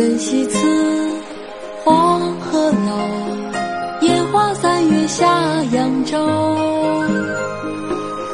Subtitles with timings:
[0.00, 0.56] 故人西辞
[1.84, 2.72] 黄鹤楼，
[4.00, 5.26] 烟花三月下
[5.72, 6.16] 扬州。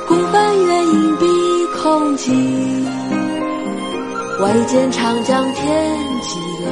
[0.07, 1.27] 孤帆远影碧
[1.77, 2.87] 空尽，
[4.39, 6.71] 唯见长江天际流。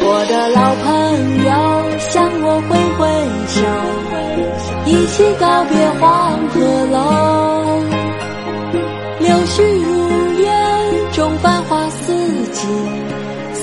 [0.00, 0.88] 我的老朋
[1.44, 1.48] 友
[2.00, 3.06] 向我挥挥
[3.46, 3.56] 手，
[4.84, 6.02] 一起告别黄
[6.48, 6.58] 鹤
[6.90, 6.96] 楼。
[9.20, 9.97] 柳絮如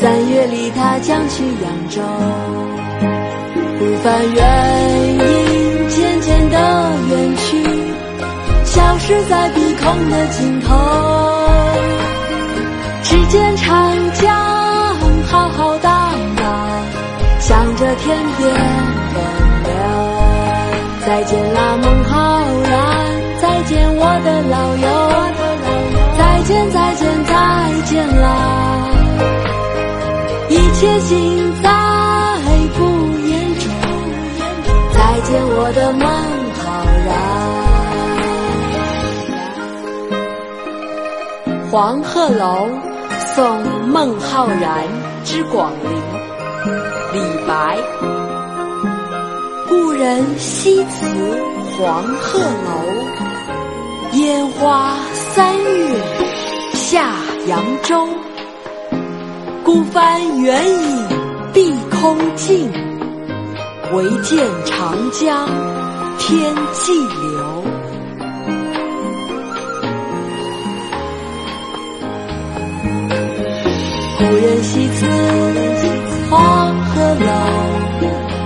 [0.06, 2.00] 三月里他将去扬州。
[3.80, 6.58] 孤帆远影渐渐地
[7.10, 7.58] 远去，
[8.66, 10.76] 消失在碧空的尽头。
[13.02, 14.32] 只见长江
[15.26, 16.46] 浩浩荡荡，
[17.40, 18.54] 向着天边
[19.12, 19.18] 奔
[19.64, 19.74] 流。
[21.04, 22.80] 再见啦，孟浩然，
[23.42, 24.88] 再见我的老友。
[26.16, 27.34] 再见，再见，再
[27.86, 28.75] 见啦！
[30.86, 31.18] 一切尽
[31.64, 31.68] 在
[32.78, 32.86] 不
[33.28, 33.66] 言中。
[34.94, 36.06] 再见，我的孟
[36.62, 36.64] 浩
[37.08, 37.10] 然。
[41.72, 42.70] 黄鹤楼
[43.34, 44.86] 送孟浩然
[45.24, 45.90] 之广陵。
[47.14, 47.80] 李白。
[49.68, 51.08] 故人西辞
[51.80, 52.86] 黄鹤楼，
[54.12, 56.00] 烟花三月
[56.74, 57.10] 下
[57.48, 58.08] 扬州。
[59.66, 61.08] 孤帆远影
[61.52, 62.72] 碧空尽，
[63.94, 65.50] 唯见长江
[66.20, 67.64] 天际流。
[74.20, 75.08] 故人西辞
[76.30, 77.26] 黄鹤楼，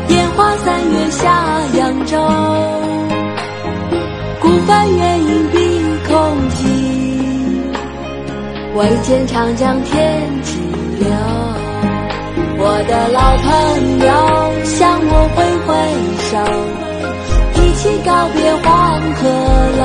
[0.07, 2.17] 烟花三月下扬州。
[4.39, 5.57] 孤帆远影碧
[6.07, 6.67] 空尽，
[8.75, 10.58] 唯见长江天际
[10.99, 11.09] 流。
[12.61, 13.47] 我的老朋
[13.99, 14.07] 友
[14.65, 15.69] 向我挥挥
[16.29, 16.31] 手，
[17.55, 18.67] 一起告别黄
[19.15, 19.19] 鹤
[19.79, 19.81] 楼。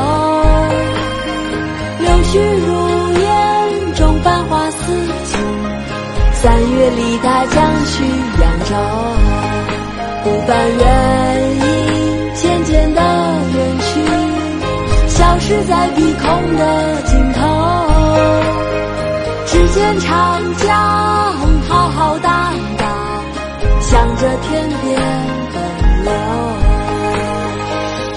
[2.01, 2.33] 柳絮
[2.67, 2.69] 如
[3.23, 3.25] 烟
[3.95, 4.77] 中繁花似
[5.25, 5.33] 锦，
[6.33, 7.95] 三月里他将去
[8.43, 8.73] 扬州。
[10.25, 10.83] 孤帆远
[11.61, 11.63] 影
[12.35, 13.01] 渐渐地
[13.55, 13.93] 远去，
[15.09, 17.84] 消失在碧空的尽头。
[19.75, 20.73] 见长江
[21.69, 22.89] 浩浩荡荡，
[23.81, 25.03] 向着天边
[25.53, 25.57] 奔
[26.05, 26.12] 流。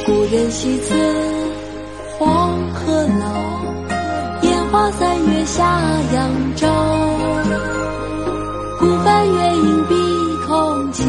[0.06, 0.94] 故人西辞
[2.20, 3.26] 黄鹤楼，
[4.44, 5.82] 烟花三月下
[6.14, 6.68] 扬州。
[8.80, 9.96] 孤帆远影碧
[10.46, 11.08] 空尽，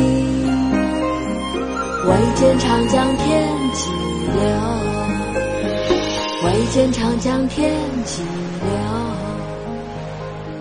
[2.07, 3.91] 唯见长江天际
[4.33, 4.41] 流。
[6.47, 7.71] 唯见长江天
[8.07, 9.18] 际流。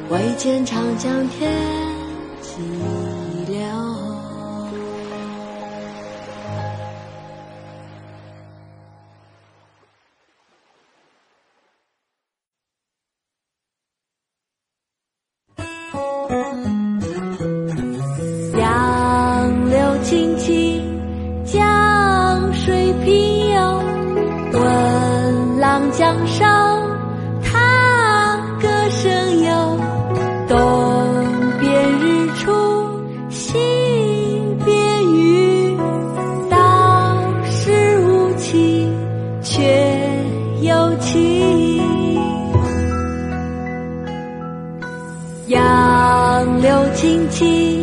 [0.10, 1.87] 唯见长江天。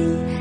[0.04, 0.34] 青，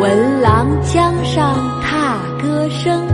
[0.00, 3.06] 闻郎江上踏歌声。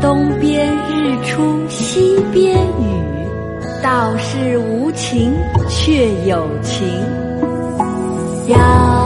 [0.00, 3.28] 东边日出西边雨，
[3.82, 5.34] 道是无晴
[5.68, 6.88] 却有晴。
[8.46, 8.97] 呀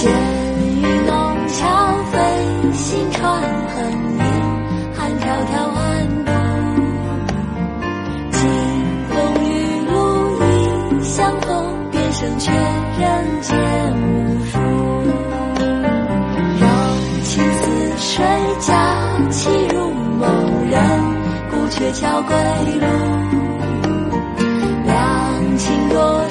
[0.00, 1.12] 闲云弄
[1.48, 1.60] 巧，
[2.10, 2.16] 飞
[2.72, 3.20] 行船
[3.68, 3.76] 横
[4.16, 4.22] 影，
[4.94, 5.84] 寒迢迢暗
[6.24, 6.32] 度。
[8.32, 8.40] 金
[9.10, 9.14] 风
[9.44, 9.46] 玉
[9.90, 9.92] 露
[10.40, 11.46] 一相逢，
[11.90, 13.04] 便胜却人
[13.42, 13.50] 间
[14.00, 14.56] 无数。
[16.56, 16.64] 柔
[17.22, 17.60] 情似
[17.98, 18.24] 水，
[18.58, 18.72] 佳
[19.28, 20.26] 期如梦，
[20.70, 20.80] 人
[21.50, 22.34] 孤鹊桥归
[22.80, 22.86] 路。
[24.86, 26.26] 两情若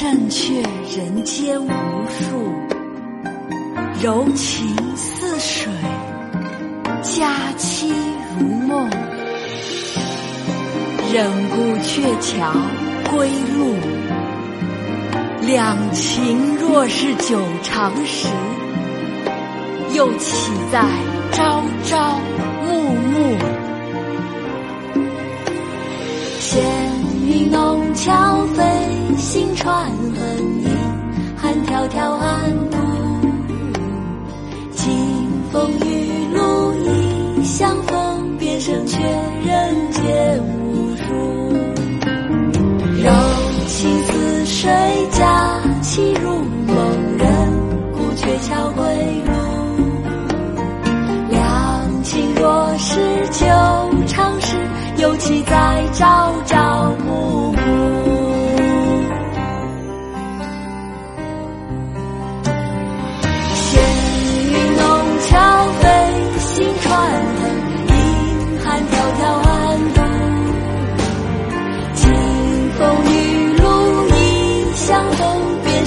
[0.00, 0.62] 胜却
[0.96, 1.68] 人间无
[2.08, 2.50] 数。
[4.02, 5.70] 柔情似水，
[7.02, 7.92] 佳期
[8.38, 8.88] 如梦。
[11.12, 12.50] 忍顾鹊桥
[13.10, 13.74] 归路，
[15.42, 18.26] 两情若是久长时，
[19.92, 20.82] 又岂在
[21.30, 22.18] 朝朝
[27.94, 28.62] 桥，飞
[29.16, 30.20] 行船横
[30.62, 30.70] 影，
[31.36, 32.76] 寒迢迢暗度。
[34.72, 34.88] 金
[35.52, 38.98] 风玉露一相逢，便胜却
[39.44, 41.02] 人间无数。
[43.02, 43.10] 柔
[43.66, 44.70] 情似水，
[45.10, 46.30] 佳期如
[46.66, 46.76] 梦，
[47.18, 47.26] 人
[47.92, 48.84] 孤鹊桥归
[49.26, 49.30] 路。
[51.30, 53.46] 两情若是久
[54.06, 54.56] 长时，
[54.98, 57.09] 又岂在朝朝暮暮？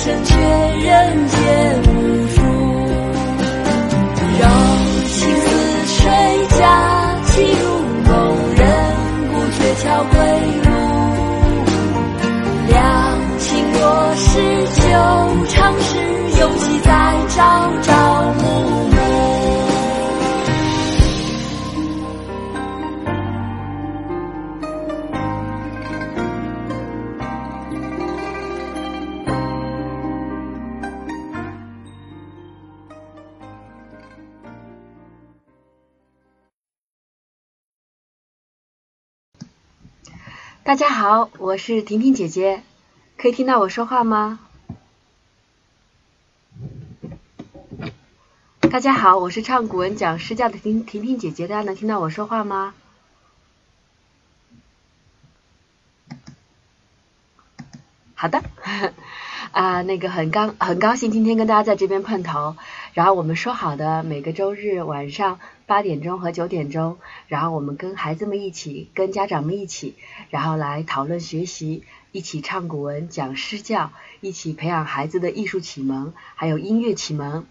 [0.04, 0.36] 逢，便胜却
[0.86, 1.38] 人间
[1.84, 1.92] 无
[2.28, 2.36] 数。
[4.40, 4.44] 柔
[5.08, 5.44] 情似
[5.88, 6.02] 水，
[6.60, 6.62] 佳
[7.26, 7.32] 期
[7.62, 7.64] 如
[8.04, 8.12] 梦，
[8.56, 8.62] 人
[9.32, 10.16] 孤鹊桥归
[10.64, 10.68] 路。
[12.68, 12.78] 两
[13.40, 13.82] 情若
[14.16, 14.24] 是
[14.76, 14.82] 久
[15.50, 15.88] 长时，
[16.40, 16.90] 又岂在
[17.30, 17.72] 朝
[40.66, 42.64] 大家好，我是婷婷姐姐，
[43.18, 44.40] 可以听到我说话吗？
[48.72, 52.74] 大家好，我是唱古文讲诗教的婷婷婷姐姐，大家能听到我说话吗？
[58.16, 58.42] 好的，
[59.52, 62.56] 啊，那个很高很高兴今天跟大家在这边碰头，
[62.94, 66.98] 然后我们说好的每个周日晚上八点钟和九点钟，
[67.28, 69.96] 然后我们跟孩子们一起，跟家长们一起，
[70.30, 77.46] 然后来讨论学习，一起唱古文讲诗教，一起培养孩子的艺术启蒙，还有音乐启蒙。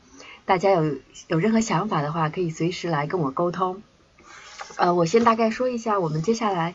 [0.44, 0.96] 大家有
[1.28, 3.82] 有任何想法的话，可以随时来跟我沟通。
[4.76, 6.74] 呃，我先大概说一下，我们接下来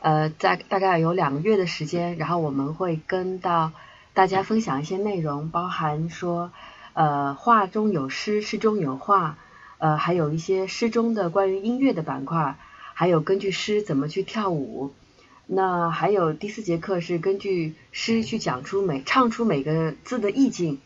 [0.00, 3.72] 呃大大概有两个月的时间，然后我们会跟到
[4.12, 6.52] 大家分享一些内容，包含说
[6.94, 9.38] 呃画中有诗，诗中有画，
[9.78, 12.56] 呃还有一些诗中的关于音乐的板块，
[12.94, 14.92] 还有根据诗怎么去跳舞。
[15.46, 20.80] 那还有第四节课是根据诗去讲出每唱出每个字的意境。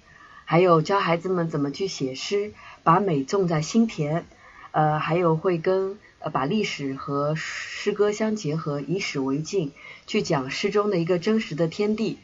[0.49, 2.53] 还有教孩子们怎么去写诗，
[2.85, 4.25] 把美种在心田，
[4.71, 9.73] 呃，还有会跟呃把历史和诗歌相结合，以史为镜，
[10.07, 12.19] 去讲诗中的一个真实的天地，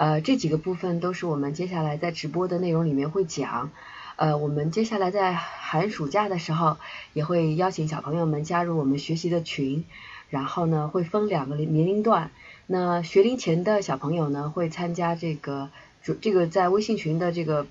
[0.00, 3.70] 呃，这几个部分都是我们接下来在直播的内容里面会讲，
[4.16, 6.78] 呃，我们接下来在寒暑假的时候
[7.12, 9.84] 也会邀请小朋友们加入我们学习的群，
[10.30, 12.30] 然后呢会分两个年龄段。
[12.66, 15.68] 那学龄前的小朋友呢会参加这个
[16.02, 17.66] 主这个在微信群的这个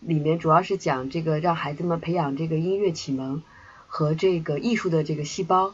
[0.00, 3.44] 里面，主要是讲这个让孩子们培养这个音乐启蒙
[3.86, 5.72] 和这个艺术的这个细胞。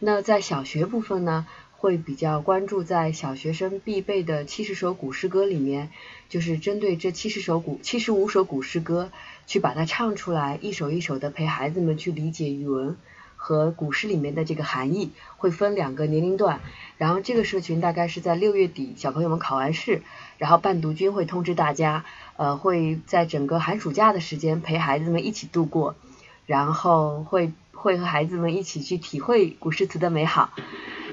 [0.00, 1.46] 那在小学部分呢？
[1.78, 5.90] 会比较关注在小学生必备的七十首古诗歌里面，
[6.28, 9.10] 就是针对这七十首古七十五首古诗歌，
[9.46, 12.96] 去把它唱出来，一首一首的陪孩子们去理解语文
[13.36, 15.10] 和古诗里面的这个含义。
[15.36, 16.60] 会分两个年龄段，
[16.96, 20.02] 然后这个社群大概是在六月底，小朋友们考完试，
[20.38, 22.04] 然后伴读君会通知大家，
[22.36, 25.94] 呃，会在整个寒暑假的时间陪孩子们一起度过，
[26.46, 30.50] 然后会会和孩子们一起去体会古诗词的美好。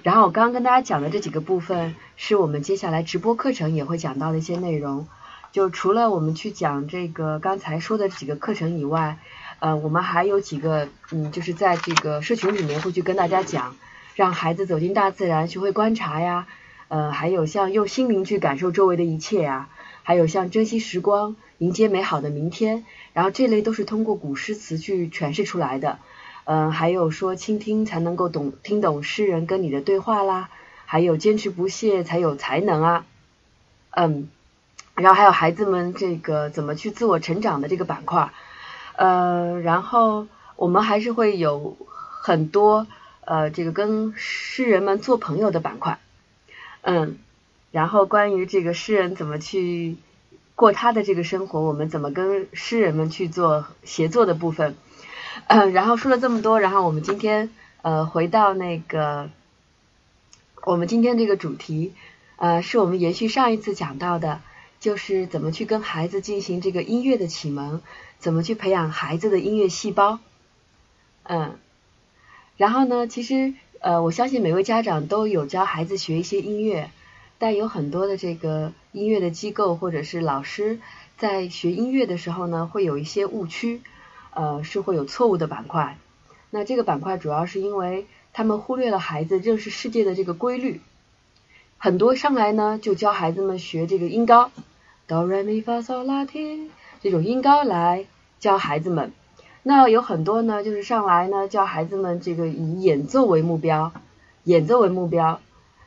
[0.01, 5.07] 然后我刚刚跟大家讲的这几个部分，是我们接下来直播课程也会讲到的一些内容。
[5.51, 9.19] 就除了我们去讲这个刚才说的几个课程以外，
[9.59, 13.75] 呃，我们还有几个，嗯，就是在这个社群里面会去跟大家讲，
[14.15, 16.47] 让孩子走进大自然，学会观察呀，
[16.87, 19.69] 呃，还有像用心灵去感受周围的一切呀，
[20.01, 22.83] 还有像珍惜时光，迎接美好的明天。
[23.13, 25.99] 然后这类都是通过古诗词去诠释出来的。
[26.45, 30.49] 嗯，还有说倾听才能够懂听懂诗人跟你的对话啦，
[30.85, 33.05] 还有坚持不懈才有才能啊，
[33.91, 34.27] 嗯，
[34.95, 38.31] 然后还有孩子们这个怎么去自我成长的这个板块，
[38.97, 40.27] 呃，然后
[40.57, 42.87] 我们还是会有很多
[43.23, 45.97] 呃这个跟诗人们做朋友的板块，
[46.81, 47.17] 嗯，
[47.71, 49.95] 然后关于这个诗人怎么去
[50.55, 54.75] 过他的这个生活，我们怎么跟诗人们去做协作的部分。
[55.47, 57.49] 嗯，然后说了这么多，然后我们今天
[57.81, 59.29] 呃回到那个
[60.63, 61.93] 我们今天这个主题
[62.35, 64.41] 呃是我们延续上一次讲到的，
[64.79, 67.81] 就是怎么去跟孩子进行这个音乐的启蒙，
[68.19, 70.19] 怎么去培养孩子的音乐细胞。
[71.23, 71.57] 嗯，
[72.57, 76.91] 然后呢，其实呃我相信每位家长都有教孩子学一些音乐，
[77.39, 80.79] 但有很多的这个音乐的机构或者是老师
[81.17, 83.81] 在学音乐的时候呢，会有一些误区。
[84.35, 85.97] 呃，是会有错误的板块。
[86.49, 90.81] 那这个板块主要是因为他们忽略了孩子认识世界的这个规律。
[91.77, 94.51] 很多上来呢就教孩子们学这个音高，
[95.07, 96.69] 哆来咪发嗦拉提
[97.01, 98.05] 这种音高来
[98.39, 99.11] 教孩子们。
[99.63, 103.91] 那有很多呢就是上来呢教孩子们这个以演奏为目标，
[104.43, 105.39] 演奏为目标，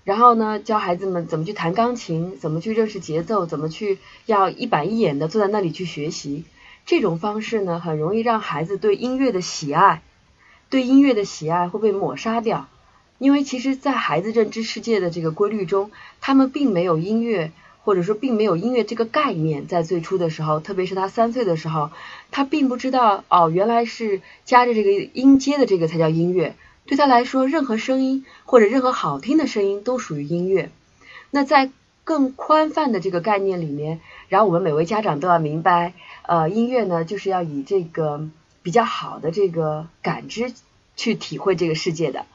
[0.04, 6.44] 然后呢教孩子们怎么去弹钢琴，怎么去认识节奏，怎么去要一板一眼的坐在那里去学习。
[6.86, 10.02] 这种方式呢，很容易让孩子对音乐的喜爱，
[10.70, 12.68] 对音乐的喜爱会被抹杀掉。
[13.18, 17.50] 因为其实，在孩子认知世界的这个规律中，他们并没有音乐，
[17.82, 19.66] 或者说并没有音乐这个概念。
[19.66, 21.90] 在最初的时候，特别是他三岁的时候，
[22.30, 26.54] 他并不知道哦，原来是夹着这个音阶的这个才叫音乐。
[26.84, 30.70] 对他来说，任何声音或者任何好听的声音都属于音乐。
[31.32, 31.70] 那在
[32.04, 35.94] 更宽泛的这个概念里面，然后我们每位家长都要明白。
[36.26, 38.28] 呃，音乐呢，就是要以这个
[38.64, 40.52] 比较好的这个感知
[40.96, 42.26] 去体会这个世界的。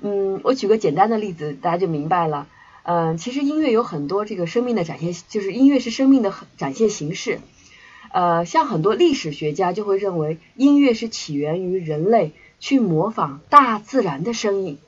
[0.00, 2.48] 嗯，我举个简单的例子，大家就明白了。
[2.82, 7.38] 嗯，其实音乐有很多这个生命的展现，就是音乐是生命的展现形式。
[8.10, 14.78] 呃，像很多历史学家就会认为，音乐是起源于人类去模仿大自然的声音。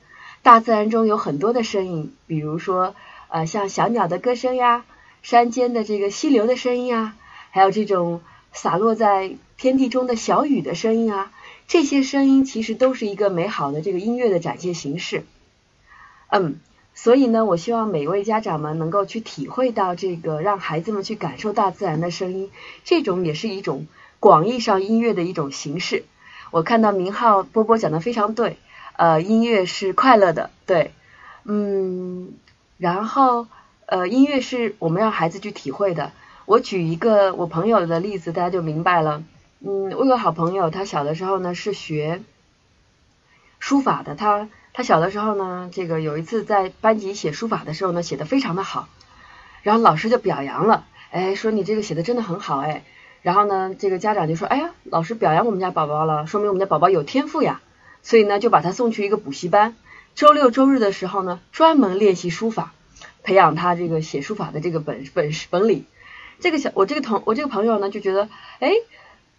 [0.41, 2.95] 大自然中有很多的声音，比如说
[3.29, 4.83] 呃，像小鸟的歌声呀，
[5.21, 7.15] 山间的这个溪流的声音啊，
[7.51, 8.19] 还有这种。
[8.53, 11.31] 洒落在天地中的小雨的声音啊，
[11.67, 15.23] 这些声音其实都是一个美好的这个音乐的展现形式。
[16.29, 16.59] 嗯，
[16.93, 22.51] 所以呢，我希望每位家长们能够去体会到这个，让孩子们去感受大自然的声音，
[22.83, 23.87] 这种也是一种
[24.19, 26.03] 广义上音乐的一种形式。
[26.51, 28.57] 我看到明浩波波讲的非常对，
[28.97, 30.91] 呃，音乐是快乐的，对，
[31.45, 32.33] 嗯，
[32.77, 33.47] 然后
[33.85, 36.11] 呃，音乐是我们让孩子去体会的。
[36.51, 39.23] 我举一个我朋友的例子，大家就明白了。
[39.61, 42.23] 嗯，我有个好朋友，他小的时候呢是学
[43.57, 44.15] 书法的。
[44.15, 48.89] 他他小的时候呢，这个有一次在班级写书法的时候呢，写的非常的好。
[49.63, 52.83] 然后老师就表扬了，哎，说你这个写的真的很好，哎。
[53.21, 57.61] 然后呢，这个家长就说，哎呀，老师表扬我们家宝宝了，说明我们家宝宝有天赋呀。
[58.03, 59.77] 所以呢，就把他送去一个补习班，
[60.15, 62.73] 周六周日的时候呢，专门练习书法，
[63.23, 65.85] 培养他这个写书法的这个本本事本领。
[66.41, 68.27] 这个小我这个同我这个朋友呢就觉得，
[68.59, 68.73] 哎，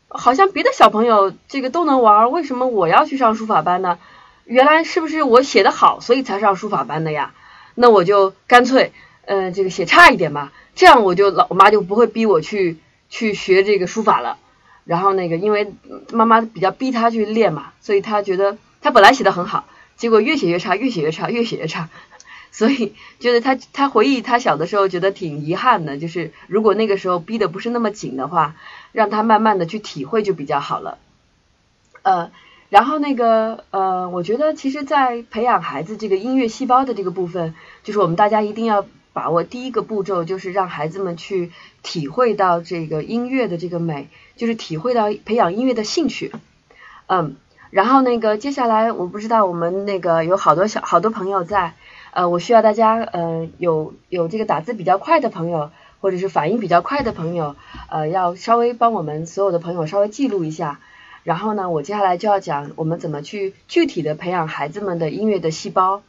[0.08, 3.98] 好像别的小朋友这个都能玩，为什么我要去上书法班呢？
[4.44, 7.34] 原来是不是我写的好，所以才上书法班的呀？
[7.74, 8.92] 那我就干脆，
[9.24, 14.38] 嗯，这个写差一点吧，这样我就老我妈就不会逼我去去学这个书法了。
[14.84, 15.72] 然后那个因为
[16.12, 19.64] 妈妈比较逼他去练嘛，所以他觉得他本来写的很好，
[19.96, 21.88] 结果越写越差，越写越差，越写越差。
[22.52, 28.56] 所以觉得他他回忆他小的时候觉得挺遗憾的，就是如果那个时候逼的不是那么紧的话，
[28.92, 30.98] 让他慢慢的去体会就比较好了。
[32.02, 32.30] 呃，
[32.68, 38.84] 然后那个呃，我觉得其实，在培养孩子这个音乐细胞的这个部分，就是我们大家一定要
[39.14, 46.30] 把握第一个步骤，就是让孩子们去体会到这个音乐的这个美，就是体会到培养音乐的兴趣。
[47.06, 47.36] 嗯，
[47.70, 51.72] 然后那个接下来我不知道我们那个有好多小好多朋友在。
[52.12, 55.70] 呃，我需要大家，呃，有有这个打字比较快的朋友，
[56.01, 57.57] 或者是反应比较快的朋友，
[57.88, 60.79] 呃，要稍微帮我们所有的朋友稍微记录一下。
[61.25, 66.03] 然后呢，我接下来就要讲我们怎么去具体的培养孩子们的音乐的细胞。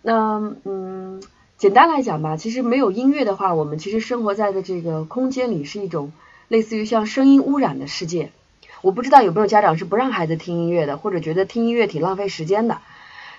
[0.00, 1.22] 那，嗯，
[1.58, 6.12] 简单来讲吧，其实没有音乐的话，我们其实生活在的这个空间里是一种
[6.48, 8.30] 类似于像声音污染的世界。
[8.80, 12.78] 我不知道有没有家长是不让孩子听音乐的，或者觉得听音乐挺浪费时间的。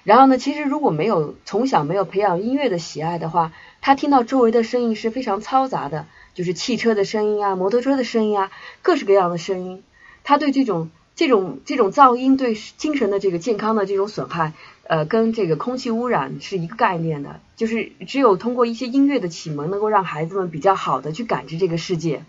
[0.06, 8.52] 然后呢，其实如果没有从小没有培养音乐的喜爱的话，他听到周围的声音是非常嘈杂的，就是汽车的声音啊、摩托车的声音啊，
[8.84, 9.82] 各式各样的声音。
[10.24, 17.39] 他对这种这种这种噪音对精神的这个健康的这种损害，呃，跟这个空气污染是一个概念的。
[17.56, 22.24] 就是只有通过一些音乐的启蒙，能够让孩子们比较好的去感知这个世界。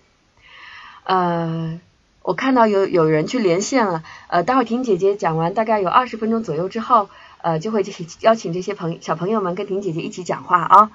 [1.05, 1.79] 呃，
[2.23, 7.11] 我看到有有人去连线了，呃，待会婷姐姐讲完大概有二十分钟左右之后。
[7.47, 7.85] 呃，就会
[8.23, 10.91] 邀请这些朋小朋友们跟婷姐姐一起讲话啊。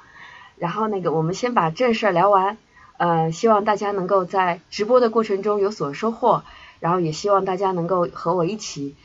[0.58, 2.58] 然后那个，我们先把正事儿聊完。
[2.98, 6.44] 呃，希望大家能够在直播的过程中有所收获，
[6.82, 8.96] 然后也希望大家能够和我一起，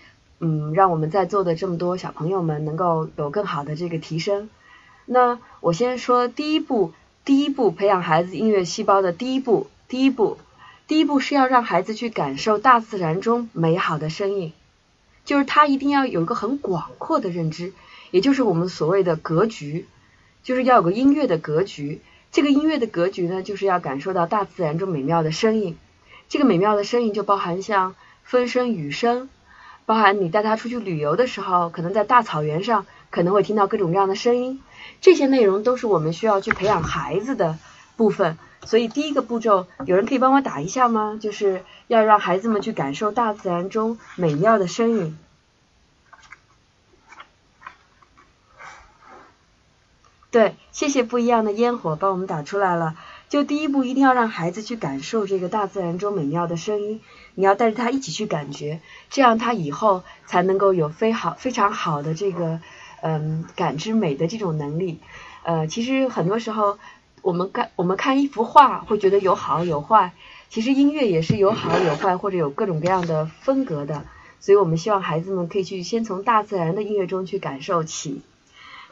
[0.41, 4.51] 嗯，让我们在座的这么多小朋友们能够有更好的这个提升。
[5.05, 6.93] 那我先说第一步，
[7.25, 10.37] 第一步培养孩子音乐细胞的第一步，第一步，
[10.89, 14.53] 第一步是要让孩子去感受大自然中美好的声音。
[15.27, 17.75] 就是他一定要有一个很广阔的认知，
[18.11, 19.87] 也就是我们所谓的格局，
[20.43, 22.01] 就是要有个音乐的格局。
[22.33, 25.77] 这个音乐的格局呢，就是要感受到大自然中美妙的声音。
[26.29, 29.29] 这个美妙的声音就包含像风声、雨声，
[29.85, 34.61] 包含你带他出去旅游的时候，可能在大草原上可能会听到各种各样的声音。
[35.01, 37.59] 这些内容都是我们需要去培养孩子的
[37.97, 38.39] 部分。
[38.65, 41.19] 所以第一个步骤，有人可以帮我打一下吗？
[41.21, 45.19] 就是要让孩子们去感受大自然中美妙的声音。
[50.31, 52.97] 对，谢谢不一样的烟火帮我们打出来了。
[53.29, 57.01] 就第一步，一定要让孩子去感受这个大自然中美妙的声音，
[57.35, 62.61] 你要带着他一起去感觉，这样他以后才能够有非好非常好的这个
[63.03, 65.01] 嗯感知美的这种能力。
[65.43, 66.79] 呃，其实很多时候。
[67.23, 70.13] 我们看我们看一幅画，会觉得有好有坏。
[70.49, 74.05] 其实音乐也是有好有坏，或者有各种各样的风格的。
[74.39, 78.23] 所以我们希望孩子们可以去先从大自然的音乐中去感受起。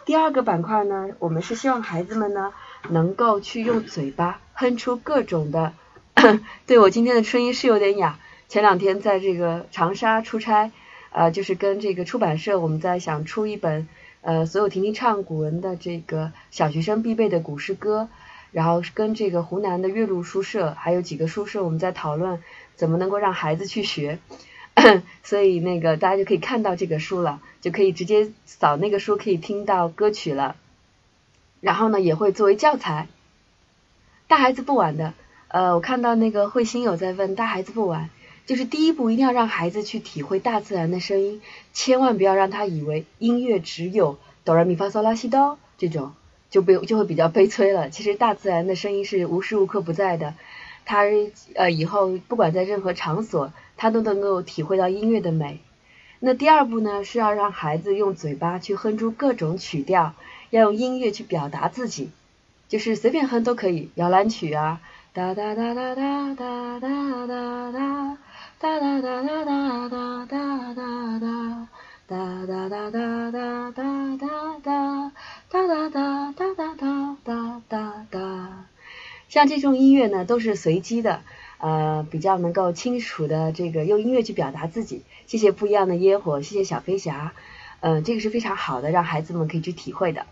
[0.04, 2.52] 第二个板块呢，我们是希望孩子们呢
[2.88, 5.72] 能够去用嘴巴哼出各种的。
[6.66, 8.18] 对我今天的声音是有点哑。
[8.48, 10.70] 前两天在这个长沙出差，
[11.10, 13.88] 呃，就是跟这个出版社，我们在想出一本
[14.20, 18.08] 呃所有婷婷唱古文的这个小学生必备的古诗歌。
[18.54, 22.40] 然后跟这个湖南的岳麓书社还有几个书社，我们在讨论
[22.76, 24.20] 怎么能够让孩子去学，
[25.24, 30.54] 所以那个大家就可以看到这个书了，就可以直接扫那个书，可以听到歌曲了。
[31.60, 33.08] 然后呢，也会作为教材。
[34.28, 35.14] 大孩子不玩的，
[35.48, 38.08] 呃，我看到那个慧心有在问，大孩子不玩，
[38.46, 46.12] 就是第一步一定要让孩子去体会大自然的声音，千万不要让他以为音乐只有哆来咪发嗦拉西哆这种。
[46.54, 47.90] 就被就会比较悲催了。
[47.90, 50.34] 其实大自然的声音是无时无刻不在的，
[50.84, 51.02] 他
[51.56, 55.58] 呃以后不管在任何场所，他都能够体会到音乐的美。
[56.20, 60.14] 那第二步呢，是要让孩子用嘴巴去哼出各种曲调，
[60.50, 62.12] 要用音乐去表达自己，
[62.68, 64.80] 就是随便哼都可以，摇篮曲啊，
[65.12, 68.16] 哒哒哒哒哒哒哒哒哒，
[68.60, 71.68] 哒哒哒哒哒哒哒哒哒。
[72.06, 74.28] 哒哒哒哒哒哒哒哒哒哒哒哒哒哒哒哒
[74.62, 75.12] 哒，
[75.54, 78.64] 哒哒哒哒哒哒哒哒哒
[79.28, 81.22] 像这种音乐呢，都是随机的，
[81.58, 85.04] 呃，比较能够清楚的这个用音乐去表达自己。
[85.28, 87.34] 谢谢不一样的烟火，谢谢小飞侠，
[87.78, 90.26] 嗯，这个是非常好的，让孩子们可以去体会的。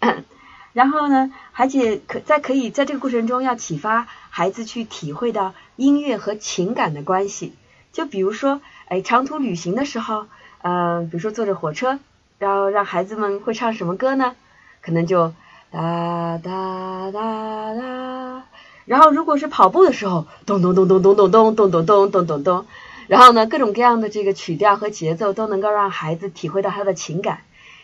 [0.72, 7.52] 然后呢，而且可在可以在这个过程中要启发孩子去体会到音乐和情感的关系。
[7.92, 10.24] 就比如说，哎，长途旅行的时候。
[10.62, 11.98] 嗯，比如说坐着火车，
[12.38, 14.34] 然后让孩子们会唱什么歌呢？
[14.82, 15.32] 可能就
[15.70, 18.44] 哒哒哒哒。
[18.84, 22.66] 然后如果是跑步的时候，咚咚咚咚咚咚咚咚咚咚咚咚咚。
[23.06, 27.40] 然后呢，各种各样的这个曲调和节奏都能够让孩子体会到他的情感。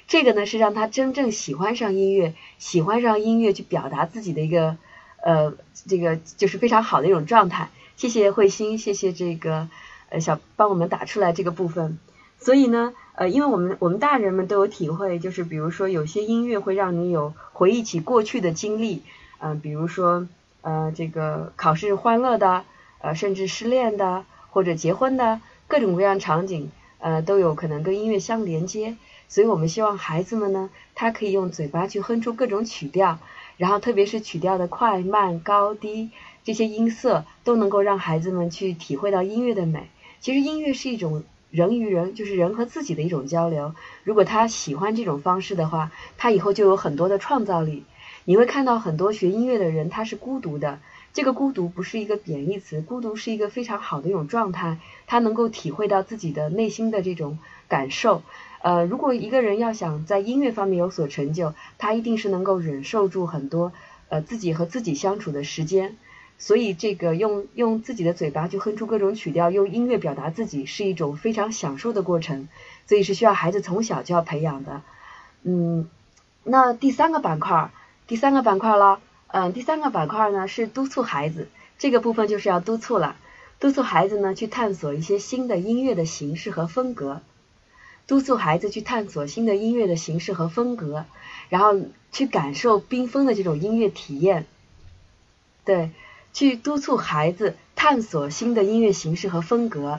[0.06, 4.76] 这个呢是让他真正喜欢上音乐，喜欢上音乐去表达自己的一个
[5.22, 5.52] 呃
[5.87, 7.68] 这个就是非常好的一种状态。
[7.96, 9.68] 谢谢慧心，谢谢这个
[10.08, 11.98] 呃小帮我们打出来这个部分。
[12.40, 19.03] 所以呢，呃，因为我们我们大人们都有体会，就是比如说有些音乐会让你有回忆起过去的经历，
[19.40, 20.29] 嗯，比如说
[20.62, 22.64] 呃这个考试欢乐的，
[23.01, 26.70] 呃甚至失恋的或者结婚的各种各样场景，
[27.01, 28.96] 呃都有可能跟音乐相连接。
[29.29, 33.18] 所以我们希望孩子们呢，他可以用嘴巴去哼出各种曲调，
[33.57, 36.11] 然后特别是曲调的快慢高低
[36.44, 39.90] 这些音色，都能够让孩子们去体会到音乐的美。
[40.20, 41.24] 其实音乐是一种。
[41.50, 43.74] 人与人就是人和自己的一种交流。
[44.04, 47.84] 如果他喜欢这种方式的话，他以后就有很多的创造力。
[48.24, 50.80] 你会看到很多学音乐的人，他是孤独的。
[51.14, 54.78] 这个孤独不是一个贬义词，孤独是一个非常好的一种状态。
[55.06, 58.22] 他能够体会到自己的内心的这种感受。
[58.61, 63.72] 呃，如果一个人要想在音乐方面有所成就，他一定是能够忍受住很多
[64.11, 65.96] 呃自己和自己相处的时间。
[66.38, 72.48] 所以，这个用用自己的嘴巴去哼出各种曲调，用音乐表达自己，是一种非常享受的过程。
[72.87, 74.83] 所以是需要孩子从小就要培养的。
[75.42, 75.90] 嗯，
[76.44, 77.70] 那第三个板块，
[78.07, 79.01] 第三个板块了。
[79.27, 83.16] 嗯，第三个板块呢是督促孩子，这个部分就是要督促了，
[83.59, 87.20] 督促孩子呢去探索一些新的音乐的形式和风格，
[88.07, 91.05] 督促孩子去探索新的音乐的形式和风格，
[91.51, 91.79] 然后
[92.12, 94.46] 去感受缤纷的这种音乐体验。
[95.64, 95.90] 对。
[96.38, 99.98] 去督促孩子探索新的音乐形式和风格，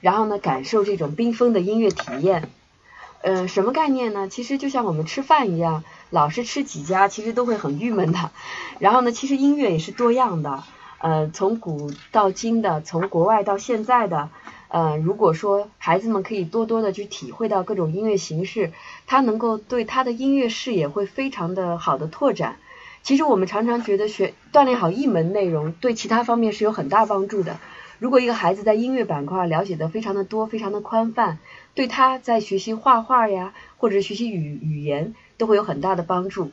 [0.00, 2.50] 然后呢，感受这种缤纷的音乐体验。
[3.20, 4.26] 呃，什么概念呢？
[4.28, 8.32] 其实就像我们吃饭一样，老是吃几家，其实都会很郁闷的。
[8.80, 10.64] 然后呢，其实音乐也是多样的，
[10.98, 14.28] 呃，从古到今的，从国外到现在的。
[14.66, 18.72] 呃，如果说孩子们可以多多的去体会到各种音乐形式，
[19.06, 22.56] 他能够对他的音乐视野会非常的好的拓展。
[23.02, 27.58] 其实我们常常觉得学锻炼好一门内容，对其他方面是有很大帮助的。
[27.98, 31.38] 如果一个孩子在音乐板块了解的非常的多，非常的宽泛，
[31.74, 36.50] 对他在学习画画呀，或者学习语语言，都会有很大的帮助。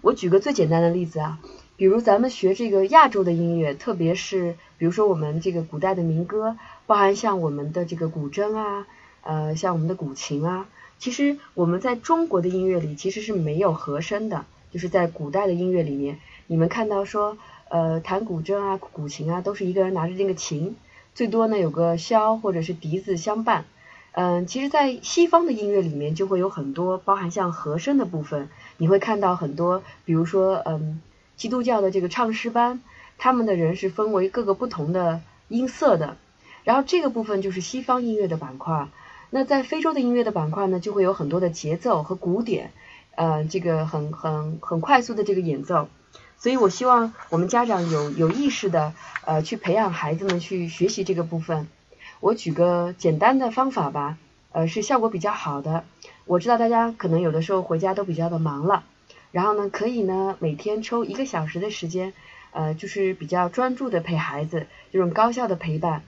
[0.00, 1.38] 我举个最简单的例子啊，
[1.76, 8.86] 比如咱们学这个亚洲的音乐，特别是比如说我们这个古代的民歌，包含像我们的这个古筝啊，
[9.22, 10.66] 呃，像我们的古琴啊，
[10.98, 14.44] 其实我们在中国的音乐里其实是没有和声的。
[14.72, 17.36] 就是在古代的音乐里面，你们看到说，
[17.68, 20.74] 呃，弹古筝啊、古琴啊，都是一个人拿着这个琴，
[21.14, 23.66] 最多呢有个箫或者是笛子相伴。
[24.14, 31.00] 嗯，其实，在西方的音乐里面就会有很多包含像和声的部分，你会看到很多，比如说，嗯，
[31.36, 32.82] 基督教的这个唱诗班，
[33.16, 36.18] 他们的人是分为各个不同的音色的，
[36.64, 38.88] 然后这个部分就是西方音乐的板块。
[39.30, 42.70] 那在非洲的音乐的板块呢，就会有很多的节奏和鼓点。
[43.14, 45.88] 呃，这个很很很快速的这个演奏，
[46.38, 48.94] 所以我希望我们家长有有意识的
[49.24, 51.68] 呃去培养孩子们去学习这个部分。
[52.20, 54.16] 我举个简单的方法吧，
[54.52, 55.84] 呃是效果比较好的。
[56.24, 58.84] 我知道大家可能有的时候回家都比较的忙了，
[59.32, 62.12] 然后呢可以呢每天抽一个小时的时间，
[62.52, 66.02] 呃就是比较专注的陪孩子，这种高效的陪伴。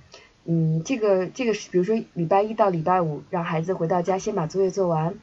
[0.46, 5.14] 嗯，这个这个是比如说礼拜一到礼拜五，让孩子回到家先把作业做完。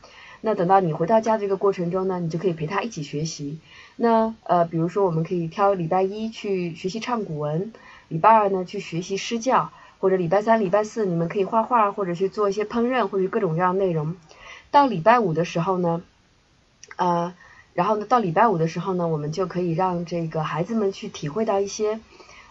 [0.43, 3.59] 那等到你回到家这个过程中呢，你就可以陪他一起学习。
[3.95, 7.71] 那呃，比如说我们可以挑礼拜一去学习唱古文，
[8.07, 14.15] 礼拜二呢去学习诗教，或者礼拜三、礼拜四你们可以画画，或者去做一些烹饪，或者各种各样内容。
[14.71, 16.01] 到礼拜五的时候呢，
[16.95, 17.35] 呃，
[17.75, 21.99] 然后呢到礼拜五的时候呢，我们就可以让这个孩子们去体会到一些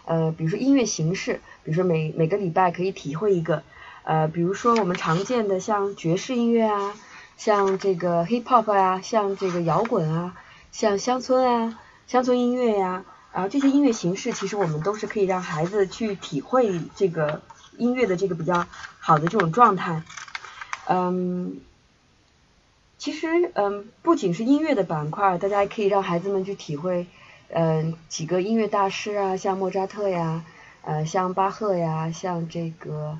[0.05, 3.63] 呃，比如说音乐形式，比如说每每个礼拜可以体会一个，
[4.03, 6.95] 呃，比如说我们常见的像爵士音乐啊。
[7.43, 10.37] 像这个 hip hop 啊，像这个摇滚啊，
[10.71, 17.41] 像乡村啊，乡村音乐呀，啊这些音乐形式，其实我们都是可以让孩子去体会这个
[17.79, 18.67] 音乐的这个比较
[18.99, 20.03] 好的这种状态。
[20.87, 21.61] 嗯，
[22.99, 27.07] 其实嗯，不仅是音乐的板块，大家也可以让孩子们去体会，
[27.49, 30.45] 嗯，几个音乐大师啊，像莫扎特呀，
[30.83, 33.17] 呃，像巴赫呀，像这个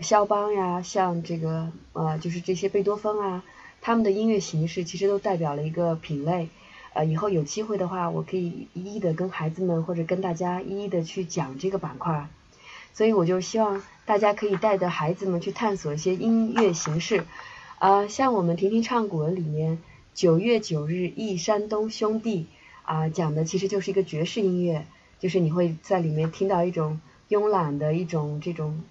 [0.00, 3.42] 肖邦呀，像这个呃，就是这些贝多芬啊。
[3.84, 6.48] 他们的音乐形式其实都代表了一个品类，
[6.92, 12.28] 呃，以后有机会的话，我可以一一的跟孩子们或者跟大家一一的去讲这个板块，
[12.94, 17.24] 所以我就希望大家可以带着孩子们去探索一些音乐形式，
[17.80, 19.78] 呃，像我们婷婷唱古文里面
[20.14, 22.46] 九月九日忆山东兄弟
[22.84, 24.86] 啊，讲的其实就是一个爵士音乐，
[25.18, 28.84] 就是你会在里面听到一种慵懒的一种这种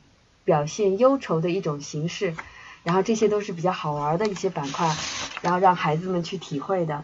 [0.43, 2.35] 表现忧愁的一种形式。
[2.83, 4.95] 然后这些都是比较好玩的一些板块，
[5.41, 7.03] 然后让孩子们去体会的。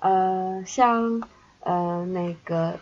[0.00, 1.22] 呃，像
[1.60, 2.78] 呃那个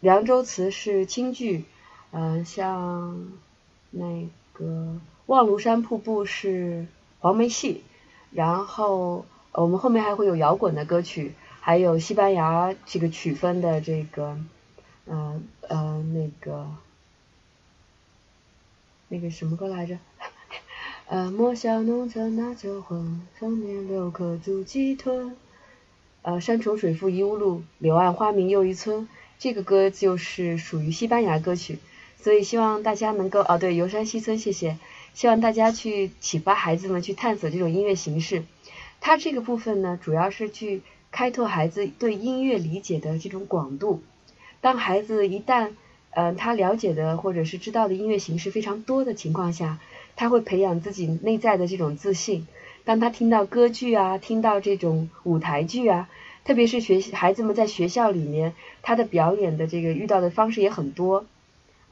[0.00, 1.64] 凉州词是京剧，
[2.10, 3.32] 嗯，像
[3.90, 4.96] 那个
[5.26, 6.86] 望庐山瀑布是
[7.20, 7.84] 黄梅戏，
[8.30, 14.38] 然后我们后面还会有摇滚的歌曲，还有西班牙这个曲风的这个，
[15.06, 16.66] 嗯呃那个。
[19.08, 19.98] 那个什么歌来着？
[21.08, 25.36] 呃，莫笑农村那秋昏，丰年留客足几吞。
[26.22, 29.08] 呃，山重水复疑无路，柳暗花明又一村。
[29.38, 31.78] 这个歌就是属于西班牙歌曲，
[32.18, 34.78] 所以希望大家能够哦，对，游山西村，谢谢。
[35.12, 38.44] 希望大家去启发孩子们去探索这种音乐形式。
[39.00, 44.02] 它这个部分呢，主要是去开拓孩子对音乐理解的这种广度。
[44.62, 45.72] 当孩子一旦
[46.12, 49.78] 嗯，他了解的或者是知道的音乐形式非常多的情况下，
[50.16, 52.46] 他会培养自己内在的这种自信。
[52.84, 56.08] 当他听到歌剧啊，听到这种舞台剧啊，
[56.44, 61.24] 特别是学习孩子们在学校里面，他的表演的这个遇到的方式也很多。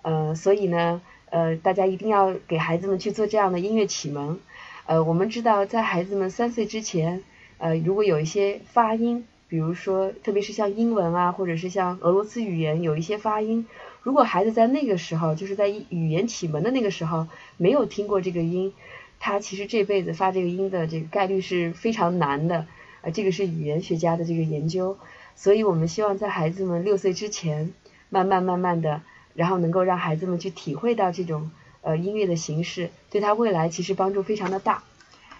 [0.03, 4.41] 呃，所以呢，呃，大家一定要给孩子们去做这样的音乐启蒙。
[4.87, 7.23] 呃，我们知道在孩子们三岁之前，
[7.59, 13.67] 呃，如果有一些发音，比如说特别是像英文啊，或者是像俄罗斯语言有一些发音。
[14.03, 18.73] 如果孩子在那个时候，就是在语言启蒙的那个时候，没有听过这个音，
[19.19, 22.67] 他其实这辈子发这个音的这个概率是非常难的。
[23.03, 24.99] 呃，这个是语言学家的这个研究。
[25.37, 27.73] 所以我们希望在孩子们六岁之前，
[28.09, 29.03] 慢慢慢慢的，
[29.35, 31.51] 然后能够让孩子们去体会到这种
[31.83, 34.83] 呃音乐的形式，对他未来其实帮助非常的大。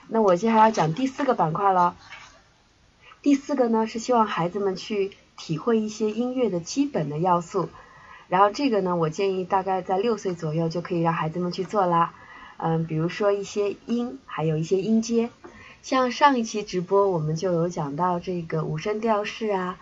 [0.09, 1.97] 那我接下来要讲第四个板块了。
[3.23, 7.69] 第四个呢是希望孩子们去体会一些音乐的基本的要素。
[8.31, 12.15] 然后这个呢，我建议大概在六岁左右就可以让孩子们去做啦。
[12.59, 15.31] 嗯，比如说一些音，还有一些音阶。
[15.83, 19.79] 像上一期直播我们就有讲到这个五声调式啊，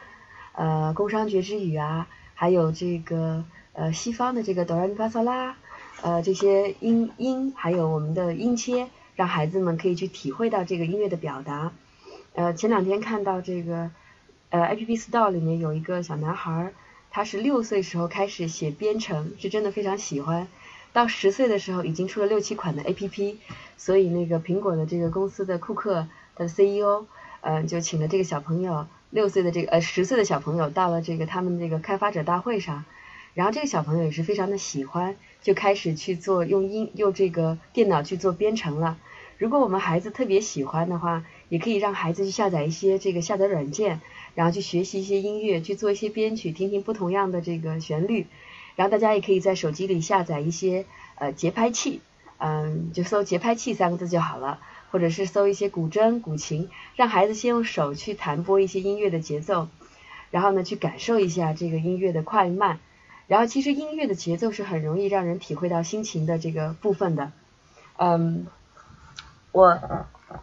[0.53, 5.57] 呃，宫商角徵羽啊，还有这个呃西方的这个哆来咪发嗦拉，
[6.01, 11.73] 呃这些音音，还有我们的音阶，让孩子们可以去体会到这个音乐的表达。
[12.33, 13.91] 呃，前两天看到这个
[14.49, 16.73] 呃 A P P Store 里面有一个小男孩。
[17.11, 20.49] 他是六岁时候开始写编程，是真的非常喜欢。
[20.93, 23.37] 到十岁的时候，已经出了六七款的 APP。
[23.77, 27.07] 所以那个苹果的这个公司的库克的 CEO，
[27.43, 32.85] 嗯，就请了这个小朋友，六岁的这个呃十岁的小朋友到了这个他们这个开发者大会上。
[33.35, 38.99] 然后这个小朋友也是非常的喜欢，就开始去做用音用这个电脑去做编程了。
[39.37, 44.01] 如果我们孩子特别喜欢的话，也可以让孩子去下载一些这个下载软件。
[44.39, 48.29] 然后去学习一些音乐，去做一些编曲，听听不同样的这个旋律。
[48.77, 50.87] 然后大家也可以在手机里下载一些
[51.17, 52.01] 呃节拍器，
[52.37, 54.61] 嗯，就搜节拍器三个字就好了，
[54.93, 59.67] 或者是搜一些古筝、古琴，让孩子先用手去弹拨一些音乐的节奏，
[60.31, 62.79] 然后呢去感受一下这个音乐的快慢。
[63.27, 67.33] 然后其实音乐的节奏是很容易让人体会到心情的这个部分的。
[67.97, 68.47] 嗯，
[69.51, 69.81] 我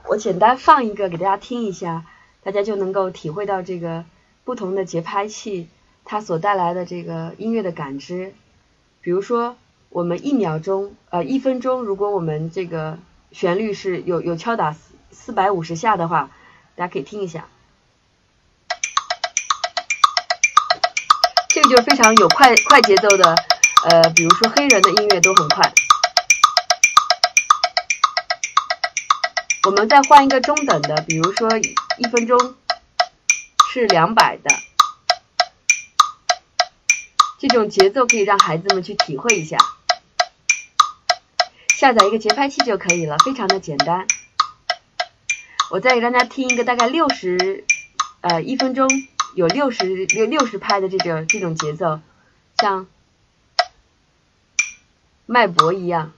[0.10, 2.04] 我简单放一个给大家听一下。
[2.46, 4.06] 大家就能够体会到这个
[4.44, 5.68] 不同的节拍器
[6.06, 8.36] 它所带来的这个音乐的感知。
[9.02, 9.58] 比如说，
[9.90, 13.00] 我们一秒钟呃一分钟，如果我们这个
[13.32, 16.30] 旋律是有有敲打四四百五十下的话，
[16.76, 17.48] 大家可以听一下，
[21.50, 23.36] 这个就非常有快快节奏的
[23.90, 25.74] 呃，比如说黑人的音乐都很快。
[29.66, 31.50] 我们再换一个中等的，比如说。
[31.98, 32.56] 一分钟
[33.72, 34.50] 是两百的，
[37.40, 39.58] 这种节奏可以让孩子们去体会一下。
[41.70, 44.06] 下载一个节拍器就可以了，非常的简单。
[45.72, 47.64] 我再给大家听一个大概六十，
[48.20, 48.90] 呃，一分钟
[49.36, 52.02] 有六十六六十拍的这个这种节奏，
[52.60, 52.88] 像
[55.26, 56.12] 脉搏一样。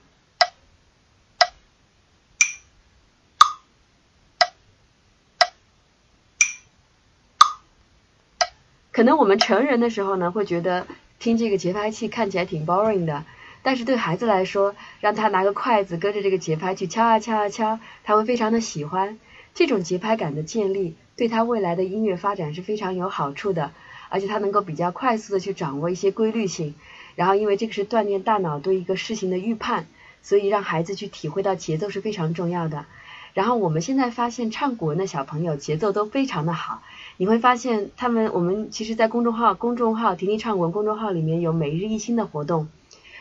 [8.98, 10.88] 可能我们成人的时候呢，会觉得
[11.20, 13.26] 听这个节拍器看起来挺 boring 的，
[13.62, 19.20] 但是对孩子来说，让他拿个筷子跟着这个节拍去敲啊敲啊敲，他会非常的喜欢。
[19.54, 23.70] 这种节拍感的建立，对他未来的音乐发展是非常有好处的，
[24.10, 26.74] 而且他能够比较快速的去掌握一些规律性。
[27.14, 29.86] 然后，因为这个是锻炼大脑对一个事情的预判，
[30.24, 32.88] 所以让孩子去体会到节奏是非常重要的。
[33.36, 36.82] 然后，我们现在发现唱古文的小朋友节奏都非常的好。
[37.20, 42.68] 你会发现，他们我们其实，在公众号公众号“婷婷唱文”公众号里面有每日一新的活动，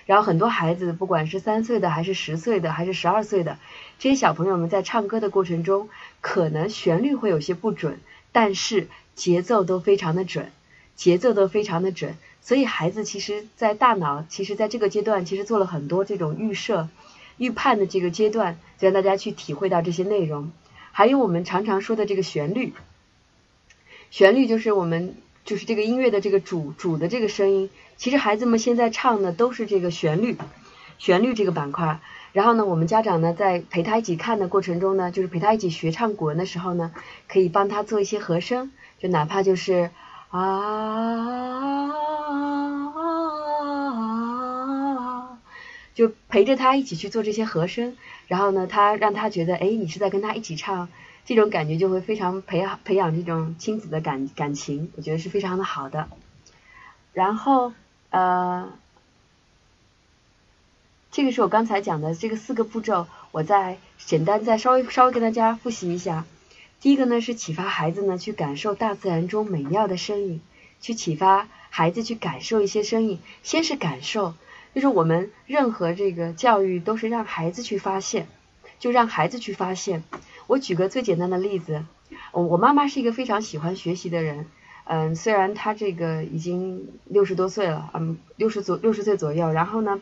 [0.05, 3.59] 然后很多孩子，不管是三岁的，还是十岁的，还是十二岁的，
[3.99, 5.89] 这些小朋友们在唱歌的过程中，
[6.21, 7.99] 可能旋律会有些不准，
[8.33, 10.53] 但是节奏都非常的准，
[10.95, 12.17] 节奏都非常的准。
[12.43, 16.89] 所以孩子其实，在大脑，其实在这个阶段，其实做了很多这种预设、
[17.39, 20.53] 预判的这个阶段，就让大家去体会到这些内容。
[20.93, 22.73] 还有我们常常说的这个旋律，
[24.11, 27.71] 旋律就是我们就是这个音乐的这个主主的这个声音。
[27.97, 30.37] 其实孩子们现在唱的都是这个旋律，
[30.99, 32.01] 旋律这个板块。
[32.33, 36.93] 然后呢，我们家长呢在陪他一起看的过程中呢，就是陪他一起学唱古文的时候呢，
[37.29, 39.91] 可以帮他做一些和声，就哪怕就是
[40.31, 41.93] 啊。
[45.95, 47.97] 就陪着他一起去做这些和声，
[48.29, 50.91] 然后呢，他让他觉得，哎，你是在跟他一起唱，
[51.27, 56.09] 这种感觉就会非常培养培养这种亲子的感感情，我觉得是非常的好的。
[57.13, 57.73] 然后，
[58.11, 58.73] 呃，
[61.11, 66.25] 这个是我刚才讲的这个四个步骤，我再简单再稍微稍微跟大家复习一下。
[66.81, 70.41] 第一个呢是启发孩子呢去感受大自然中美妙的声音，
[70.81, 74.35] 去启发孩子去感受一些声音，先是感受。
[74.75, 78.29] 就是我们任何这个教育都是让孩子去发现，
[78.79, 80.05] 就让孩子去发现。
[80.47, 81.85] 我举个最简单的例子，
[82.33, 84.47] 我妈妈是一个非常喜欢学习的人，
[84.85, 90.01] 嗯，虽然她这个已经六十多岁了，嗯，六十左六十岁左右，然后呢，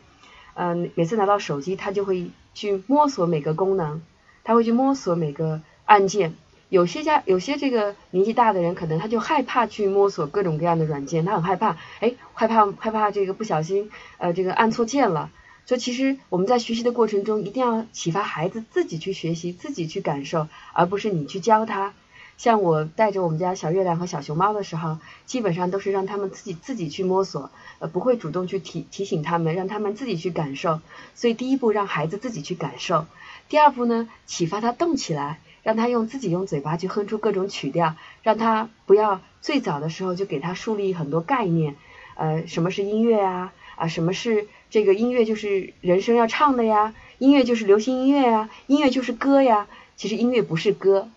[0.53, 4.01] 嗯，每次拿到手机，她就会去摸索每个功能，
[4.43, 6.33] 她会去摸索每个按键。
[6.69, 15.29] 有些家有些这个年纪大的人，可能他就害怕去摸索各种各样的软件，他很害怕，哎，害怕害怕这个不小心呃这个按错键了。
[15.65, 21.93] 所以其实我们在学习的过程中，一定要启发孩子自己去学习，自己去感受，而不是你去教他。
[22.37, 27.49] 像我带着我们家小月亮和小熊猫的时候，基本上都是让他们自己自己去摸索，
[27.79, 30.81] 呃，不会主动去提提醒他们，让他们自己去感受。
[31.13, 33.05] 所以第一步让孩子自己去感受，
[33.49, 35.39] 第二步呢，启发他动起来。
[35.65, 41.75] 让他用自己用嘴巴去哼出各种曲调，让他不要最早的时候就给他树立很多概念，
[42.13, 43.51] 呃，什么是音乐啊？
[43.75, 46.93] 啊，什么是这个音乐就是人声要唱的呀？
[47.17, 48.49] 音乐就是流行音乐呀？
[48.67, 49.67] 音乐就是歌呀？
[49.95, 51.07] 其实音乐不是歌。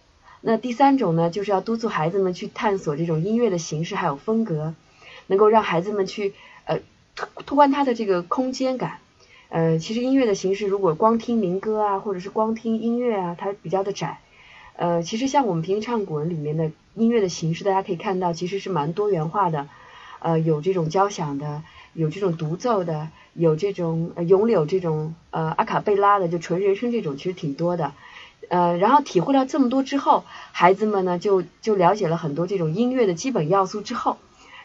[0.43, 4.75] 那第三种呢，就是要督促孩子们去探索这种音乐的形式还有风格，
[5.27, 6.35] 能够让孩子们去
[6.67, 6.79] 呃
[7.17, 8.99] 拓拓宽他的这个空间感。
[9.49, 14.21] 呃，其实音乐的形式如果光听民歌啊，或者是光听音乐啊，它比较的窄。
[14.77, 19.67] 呃，其实像我们平时唱古文里面的音乐的形式，大家可以看到，其实是蛮多元化的。
[20.21, 21.63] 呃，有这种交响的，
[21.93, 27.93] 有这种独奏的，有这种咏柳这种呃阿卡贝拉的，就纯人声这种，其实挺多的。
[28.49, 34.17] 呃，然后体会了这么多之后，孩子们呢就就了解了很多这种音乐的基本要素之后，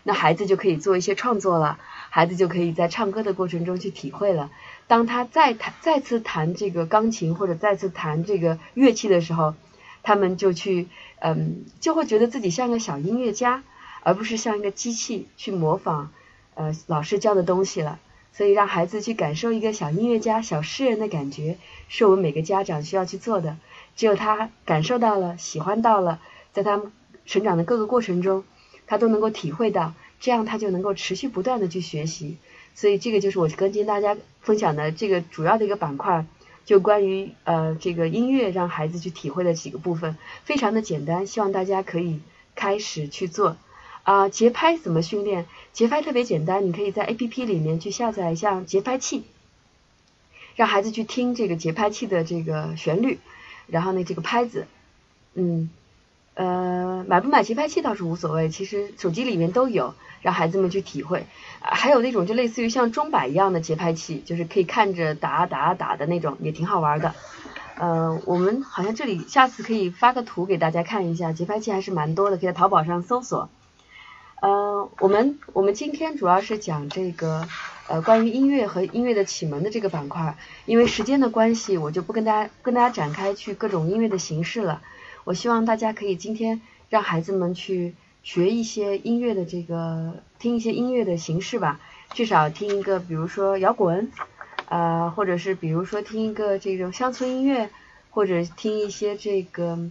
[0.03, 4.51] 那孩子就可以做一些创作了，孩子就可以在唱歌的过程中去体会了。
[4.87, 9.53] 当他再弹再次弹这个钢琴或者再次弹这个乐器的时候，
[10.01, 10.87] 他们就去，
[11.19, 13.63] 嗯，就会觉得自己像个小音乐家，
[14.03, 16.11] 而不是像一个机器去模仿，
[16.55, 17.99] 呃，老师教的东西了。
[18.35, 23.57] 所以让孩子去感受一个小音乐家、小诗人的感觉，是我们每个家长需要去做的。
[23.95, 26.19] 只有他感受到了、喜欢到了，
[26.51, 26.81] 在他
[27.27, 28.43] 成长的各个过程中，
[28.87, 32.37] 他都能够体会到，这样他就能够持续不断的去学习。
[32.73, 36.25] 所以这个就是我跟今大家分享的这个主要的一个板块。
[36.65, 42.21] 就关于呃这个音乐让孩子去体会的几个部分，非常的简单，希望大家可以
[42.55, 43.57] 开始去做
[44.03, 44.29] 啊。
[44.29, 45.45] 节拍怎么训练？
[45.73, 49.23] 节拍特别简单，你可以在 A P P 里面去下载一下节拍器，
[50.55, 53.19] 让孩子去听这个节拍器的这个旋律，
[53.67, 54.67] 然后呢这个拍子，
[55.33, 55.69] 嗯。
[56.35, 59.93] 呃，买不买节拍器倒是无所谓，其实手机里面都有，
[60.23, 61.27] 让孩子们去体会。
[61.61, 67.13] 还有那种就类似于像钟摆一样的节拍器，就是可以看着打打打的那种，也挺好玩的。
[67.75, 73.47] 呃，我们好像这里下次可以发个图给大家看一下，节拍器还是蛮多的，可以在淘宝上搜索。
[74.43, 77.47] 呃，我们我们今天主要是讲这个
[77.87, 80.35] 呃关于音乐和音乐的启蒙的这个板块，
[80.65, 84.81] 因为时间的关系，我就不跟大家跟大家展开去各种音乐的形式了。
[85.23, 91.79] 我希望大家可以今天让孩子们去学一些音乐的这个听一些音乐的形式吧，
[92.13, 94.11] 至少听一个，比如说摇滚，
[94.67, 97.69] 呃，或者是比如说听一个这种乡村音乐，
[98.09, 99.89] 或者听一些这个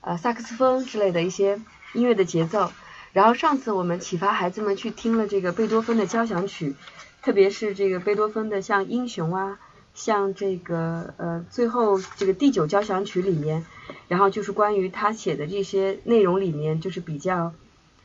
[0.00, 1.60] 呃萨克斯风之类的一些
[1.92, 2.72] 音乐的节奏。
[3.14, 6.74] 然后上次我们启发孩子们去听了这个贝多芬的交响曲，
[7.22, 9.58] 特别是这个贝多芬的像英雄啊。
[9.94, 13.64] 像这个呃，最后这个第九交响曲里面，
[14.08, 17.52] 然后就是关于他写的这些内容里面，就是比较，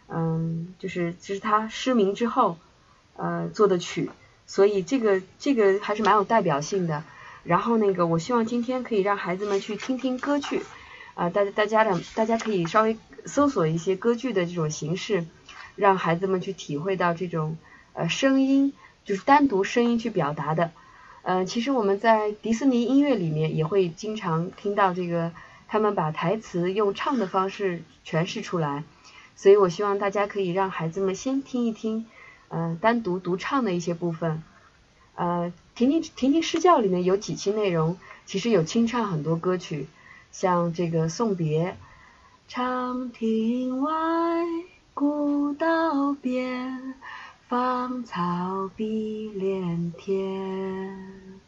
[0.08, 2.60] 嗯，就是就是他失明之后
[3.16, 4.12] 呃做的曲，
[4.46, 7.04] 所以这个这个还是蛮有代表性的。
[7.44, 10.62] 然后那个，我希望今天可以让孩子们去听听歌曲，
[11.20, 15.26] 啊，大家大家的大家可以稍微搜索一些歌剧的这种形式，
[15.76, 17.58] 让孩子们去体会到这种
[17.92, 18.72] 呃声音，
[19.04, 20.72] 就是单独声音去表达的。
[21.24, 25.34] 呃，其实我们在迪士尼音乐里面也会经常听到这个，
[25.68, 28.86] 他们把台词用唱的方式诠释出来。
[29.36, 32.06] 所以我希望大家可以让孩子们先听一听，
[32.48, 34.42] 呃，单独独唱的一些部分，
[35.16, 35.52] 呃。
[35.76, 39.88] 婷婷婷婷诗教里面有几期内容，其实有清唱很多歌曲，
[40.32, 41.78] 像这个送别，
[42.48, 43.92] 长亭外，
[44.94, 46.96] 古道边，
[47.48, 51.40] 芳草碧连天，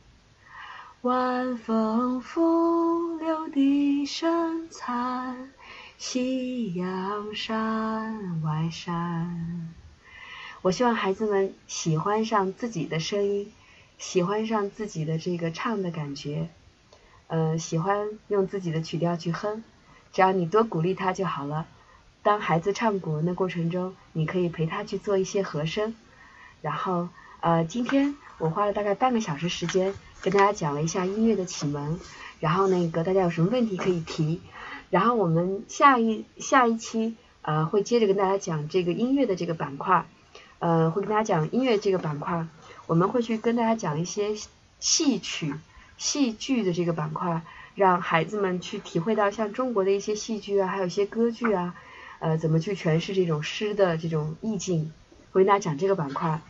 [1.02, 5.50] 晚风拂柳笛声残，
[5.98, 9.74] 夕阳山外山。
[10.62, 13.52] 我希望孩子们喜欢上自己的声音。
[13.98, 16.50] 喜欢上自己的这个唱的感觉，
[17.32, 19.64] 呃，喜欢用自己的曲调去哼，
[20.12, 21.66] 只要你多鼓励他就好了。
[22.24, 25.96] 当孩子唱古文的过程中，你可以陪他去做一些和声。
[26.62, 27.08] 然后，
[27.40, 32.02] 呃，今天我花了大概半个小时时间跟大家讲了一下音乐的启蒙。
[32.42, 34.42] 然后那个大家有什么问题可以提。
[34.90, 40.06] 然后我们下一下一期呃会接着跟大家讲这个音乐的这个板块，
[40.60, 42.46] 呃，会跟大家讲音乐这个板块。
[42.88, 44.36] 我们会去跟大家讲一些
[44.82, 45.56] 戏曲、
[46.02, 47.44] 戏剧的这个板块，
[47.76, 51.76] 让孩子们去体会到像中国的一些戏剧啊，还有一些歌剧啊，
[52.18, 54.92] 呃，怎么去诠释这种诗的这种意境，
[55.32, 56.42] 我跟大家讲这个板块。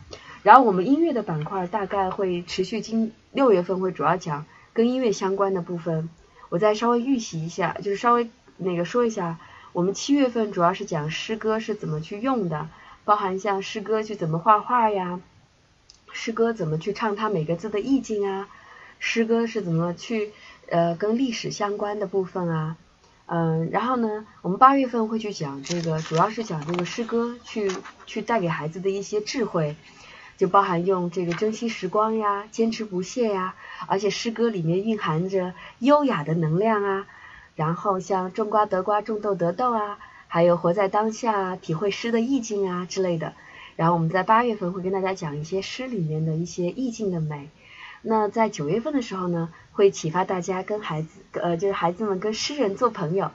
[0.42, 6.08] 然后我们音乐的板块大概会持续，今六月份会主要讲跟音乐相关的部分。
[6.48, 9.38] 我再稍微预习一下，就是稍微那个说一下，
[9.74, 12.70] 我们七月份主要是讲诗歌是怎么去用的，
[13.04, 15.20] 包含像诗歌去怎么画画呀。
[16.10, 18.48] 诗歌怎么去唱它每个字的意境啊？
[19.04, 20.30] 诗歌是怎么去
[20.70, 22.76] 呃跟历史相关的部分啊？
[23.26, 27.68] 嗯，然后呢，我们八月份会去讲这个，主要是讲这个诗歌去
[28.06, 29.74] 去带给孩子的一些智慧，
[30.36, 33.56] 就包含用这个珍惜时光呀，坚持不懈呀，
[33.88, 37.08] 而且诗歌里面蕴含着优雅的能量啊。
[37.56, 39.98] 然后像种瓜得瓜，种豆得豆啊，
[40.28, 43.32] 还有活在当下，体会诗的意境啊之类的。
[43.74, 47.50] 然后我们在八月份会跟大家讲一些诗里面的一些意境的美。
[48.02, 53.30] 那在九月份的时候呢，会启发大家跟孩子，呃，就是孩子们跟诗人做朋友。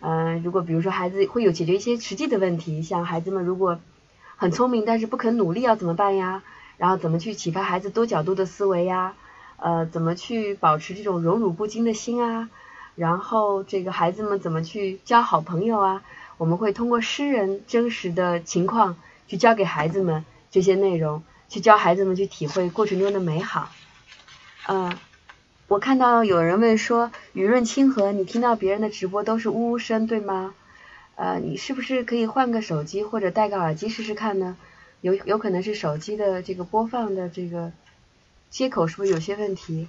[0.00, 3.80] 嗯，如果比如说孩子会有解决一些实际的问题，像孩子们如果
[4.36, 6.42] 很聪明但是不肯努力要怎么办呀？
[6.76, 9.14] 然后怎么去启发孩子多角度的思维呀？
[9.56, 12.50] 呃，怎么去保持这种荣辱不惊的心啊？
[12.96, 16.02] 然后这个孩子们怎么去交好朋友啊？
[16.36, 18.96] 我们会通过诗人真实的情况。
[19.28, 23.68] 去教给孩子们这些内容，去教孩子们去体会过程中的美好。
[24.68, 24.94] 嗯，
[25.66, 30.54] 我看到有人问说，雨润清河，你听到别人的直播都是呜呜声，对吗？
[31.16, 34.56] 呃，你是不是可以换个手机或者戴个耳机试试看呢？
[35.00, 37.72] 有有可能是手机的这个播放的这个
[38.50, 39.88] 接口是不是有些问题？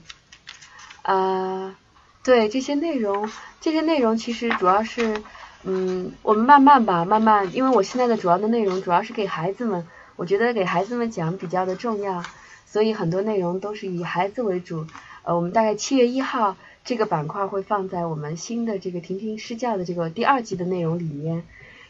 [1.03, 1.75] 呃，
[2.23, 5.21] 对这些内容，这些内容其实主要是。
[5.63, 12.23] 嗯，我们慢慢吧，慢慢，因为我现在的主要的内容主要是给孩子们，我觉得给孩子们讲比较的重要，
[12.71, 14.85] 所以很多内容都是以孩子为主。
[15.23, 16.55] 呃，我们大概七月一号
[16.85, 21.43] 这个板块会放在我们新的这个婷婷施教的这个第二季的内容里面，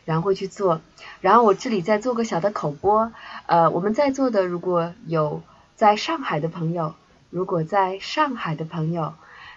[0.05, 0.79] 然后会去做。
[1.19, 3.11] 然后我这里再做个小的口播，
[3.45, 5.43] 呃，我们在座的如果有
[5.75, 6.95] 在上海的朋友，
[7.29, 9.13] 如果在上海的朋友，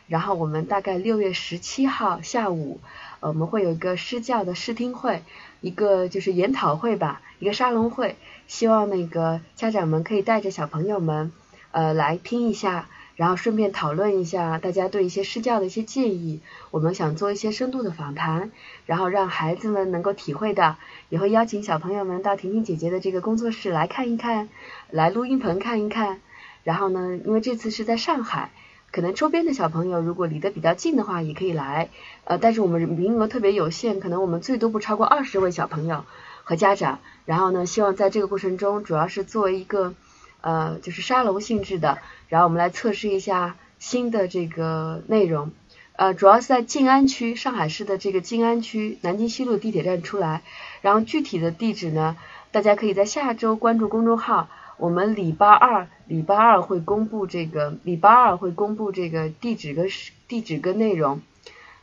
[0.09, 2.81] 然后我们大概六月十七号下午。
[3.29, 5.23] 我们会有一个施教的试听会，
[5.61, 8.17] 一个就是研讨会吧，一个沙龙会，
[8.49, 11.31] 希望那个家长们可以带着小朋友们，
[11.71, 16.41] 呃，来听一下，然后顺便讨论一下大家对一些施教的一些建议。
[16.73, 18.51] 我们想做一些深度的访谈，
[18.87, 20.77] 然后让孩子们能够体会到，
[21.09, 24.49] 也会邀请小朋友们到婷婷姐姐的这个工作室来看一看，
[24.91, 26.21] 来录音棚看一看。
[26.65, 28.51] 然后呢，因为这次是在上海。
[28.93, 31.89] 可能周边的小朋友如果离得比较近的话，也可以来。
[32.25, 36.05] 呃，但是我们名额特别有限，可能我们最多不超过二十位小朋友
[36.45, 37.01] 和家长。
[37.25, 39.95] 然后呢，希望在这个过程中，主要是做一个
[40.43, 41.99] 呃，就是沙龙性质的。
[42.29, 45.53] 然后我们来测试一下新的这个内容。
[45.97, 50.43] 呃，主要是在静安区，上海市的这个静安区南京西路地铁站出来。
[50.83, 52.17] 然后具体的地址呢，
[52.51, 54.51] 大家可以在下周关注公众号。
[54.83, 59.89] 我们礼拜二，礼拜二会公布这个，礼拜二会公布这个地址跟
[60.27, 61.23] 地址跟内容，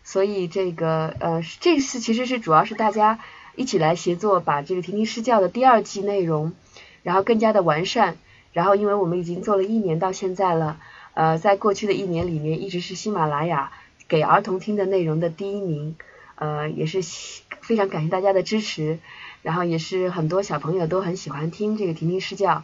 [0.04, 3.20] 所以这个呃这次其实是主要是大家
[3.56, 6.52] 一起来协作，把这个婷婷施教的第二季内容，
[7.02, 8.18] 然后更加的完善，
[8.52, 10.78] 然后因为我们已经做了一年到现在了，
[11.14, 13.72] 呃，在过去的一年里面，一直是喜马拉雅
[14.10, 15.96] 给儿童听的内容的第一名，
[16.36, 17.02] 呃，也是
[17.62, 19.00] 非常感谢大家的支持，
[19.42, 22.64] 然后也是很多小朋友都很喜欢听这个婷婷试教，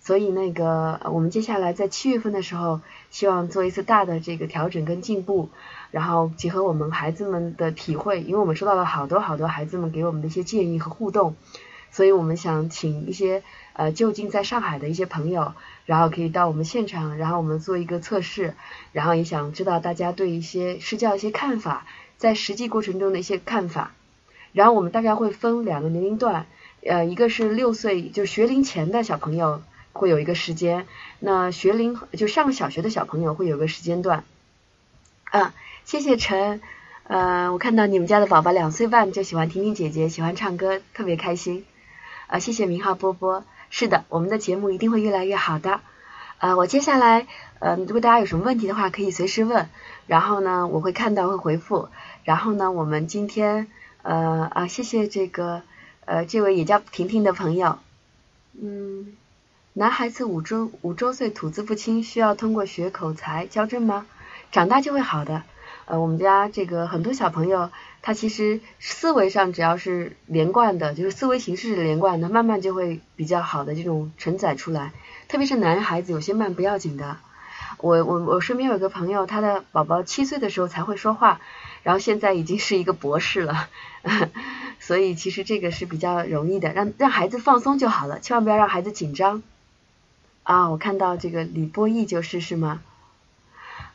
[0.00, 2.80] 所以那个我们接下来在七月份的时候，
[3.10, 5.48] 希望做一次大的这个调整跟进步，
[5.90, 11.36] 然后结合我们孩子们的体会，因为我们收到了好多好多孩子们给我们的一些建议和互动，
[11.90, 13.42] 所以我们想请一些。
[13.72, 15.54] 呃，就近在上海的一些朋友，
[15.86, 18.54] 然后可以到我们现场，然后我们做一个测试，
[18.92, 21.86] 然后也想知道大家对一些施教一些看法，
[22.18, 23.92] 在实际过程中的一些看法。
[24.52, 26.46] 然后我们大概会分两个年龄段，
[26.84, 30.86] 呃，一个是六岁就学龄前的小朋友会有一个时间，
[31.18, 34.24] 那学龄就上小学的小朋友会有个时间段。
[35.24, 36.60] 啊，谢谢陈，
[37.04, 41.64] 呃，我看到你们家的宝宝两岁半就喜欢婷婷姐姐，喜欢唱歌，特别开心。
[42.26, 43.44] 啊，谢谢明浩波波。
[43.68, 45.80] 是的，我们的节目一定会越来越好的。
[46.38, 47.26] 呃，我接下来，
[47.60, 49.68] 呃，如果大家有什么问题的话，可以随时问。
[50.06, 51.88] 然后呢，我会看到会回复。
[52.24, 53.68] 然后呢，我们今天，
[54.02, 55.62] 呃啊，谢谢这个，
[56.04, 57.78] 呃，这位也叫婷婷的朋友。
[58.60, 59.16] 嗯，
[59.72, 64.04] 男孩子五周五周岁吐字不清，需要通过学口才矫正吗？
[64.50, 65.44] 长大就会好的。
[65.84, 67.70] 呃，我们家这个很多小朋友。
[68.02, 74.92] 他其实思维上只要是连贯的，就是思维形式是连贯的，慢慢就会比较好的这种承载出来。
[75.28, 77.18] 特别是男孩子，有些慢不要紧的。
[77.78, 81.40] 我我我身边有个朋友，他的宝宝七岁的时候才会说话，
[81.84, 83.68] 然后现在已经是一个博士了。
[84.80, 89.42] 所以其实这个是比较容易的，让让孩子放松就好了，千万不要让孩子紧张。
[90.42, 92.80] 啊，我看到这个李波义就是是吗？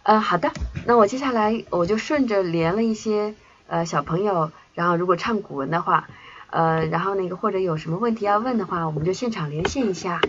[0.04, 0.52] 嗯，好的，
[0.86, 3.34] 那我接下来我就顺着连了一些。
[3.68, 6.08] 呃，小朋友，然后如果唱古文的话，
[6.52, 10.22] 呃，然后那个或者有什么问题要问的话，我们就现场连线一下。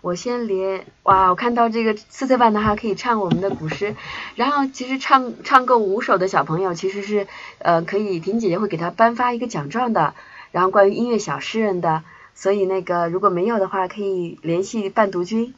[0.00, 3.94] 我先连，哇，我看到这个四岁半的还可以唱我们的古诗，
[4.34, 7.26] 然后其实唱唱够五首的小朋友其实是
[7.58, 10.14] 呃可以，婷姐姐会给他颁发一个奖状的，
[10.50, 12.04] 然后关于音乐小诗人的，
[12.38, 15.54] 所以那个如果没有的话，可以联系伴读君。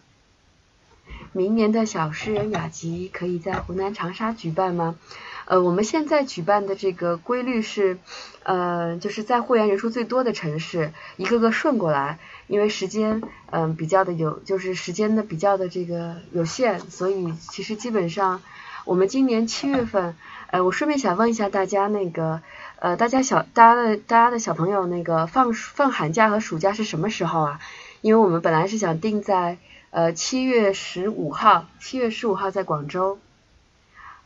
[1.33, 4.97] 明年的小诗人雅集可以在湖南长沙举办吗？
[5.45, 7.99] 呃，我们现在举办的这个规律是，
[8.45, 13.21] 呃，就是在会员人数最多的城市，一个个顺过来，因为时间，
[13.51, 18.41] 嗯，比较的有，就是时间的比较的这个有限，所以其实基本上，
[18.87, 20.17] 我们今年七月份，
[20.51, 22.43] 呃，我顺便想问一下大家，那个，
[22.81, 27.61] 呃，大家小，大家的，大家的小朋友那个放放寒假和暑假是什么时候啊？
[28.01, 29.59] 因为我们本来是想定在，
[29.91, 33.19] 呃，七月十五号，七月十五号在广州。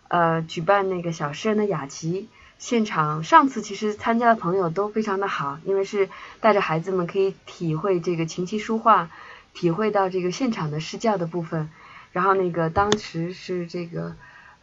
[0.08, 6.08] 呃，举办那个小诗人的雅集现场，上次其实参加的朋友都非常的好，因为是
[6.40, 9.10] 带着孩子们可以体会这个琴棋书画，
[9.52, 11.68] 体会到这个现场的施教的部分。
[12.12, 14.14] 然后那个当时是这个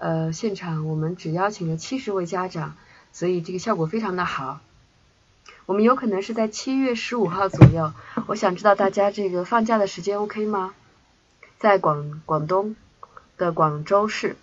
[0.02, 2.76] 呃现场，我们只邀请了七十位家长，
[3.14, 4.60] 所以这个效果非常的好。
[5.68, 7.94] 我们有可能是在七月十五号左右，
[8.26, 10.74] 我想知道大家这个放假的时间 OK 吗？
[11.60, 12.76] 在广广东
[13.38, 14.36] 的广州市。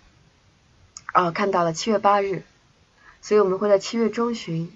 [1.13, 2.43] 哦，看到了，七月八日，
[3.21, 4.71] 所以我们会在七月中旬。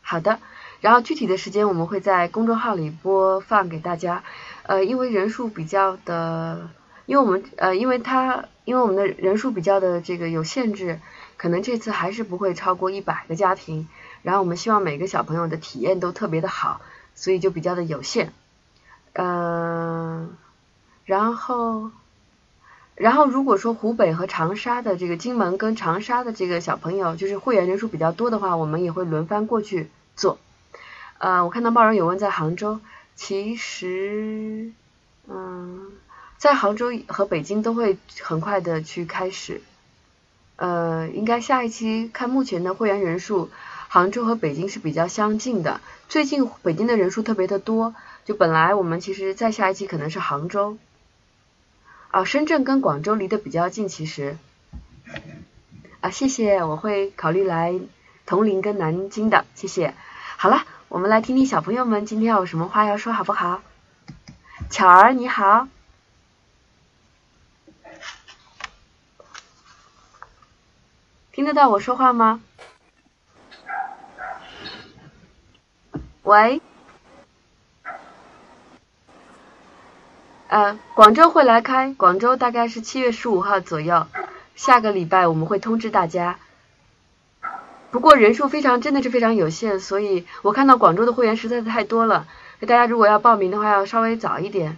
[0.00, 0.40] 好的，
[0.80, 4.24] 然后具体的时间我们会在公众号里播放给大家。
[4.62, 6.70] 呃，因为人数比较的，
[7.10, 11.00] 因为我们呃，因为他因为我们的人数比较的这个有限制，
[11.36, 13.88] 可能这次还是不会超过一百个家庭。
[14.22, 16.80] 然后我们希望每个小朋友的体验都特别的好，
[17.16, 18.32] 所以就比较的有限。
[19.14, 20.36] 嗯，
[21.04, 21.90] 然后。
[22.94, 30.38] 然后如果说湖北和长沙的这个金门跟长沙的这个小朋友，就是会员人数比较多的话，我们也会轮番过去做。
[31.18, 32.78] 呃，我看到贸然有问在杭州，
[33.16, 34.72] 其实，
[35.26, 35.86] 嗯，
[36.40, 39.60] 在杭州和北京都会很快的去开始。
[40.56, 43.50] 呃，应该下一期看目前的会员人数，
[43.88, 45.82] 杭州和北京是比较相近的。
[46.08, 50.78] 最近北京的人数特别的多，就本来我们其实再下一期可能是杭州。
[52.10, 54.38] 啊，深圳跟广州离得比较近，其实
[56.00, 57.78] 啊，谢谢，我会考虑来
[58.24, 59.92] 铜陵跟南京的，谢谢。
[60.38, 63.60] 好了，我们来听听小朋友们今天有什么话要说，好不好？
[64.70, 65.68] 巧儿你好，
[71.32, 72.40] 听得到我说话吗？
[76.22, 76.60] 喂。
[80.48, 84.08] 呃，广州会来开，广州大概是七月十五号左右，
[84.56, 86.40] 下个礼拜我们会通知大家。
[87.92, 92.26] 不过人数非常，真的是非常有限，所以我看到广州的会员实在是太多了，
[92.60, 94.76] 大家如果要报名的话，要稍微早一点。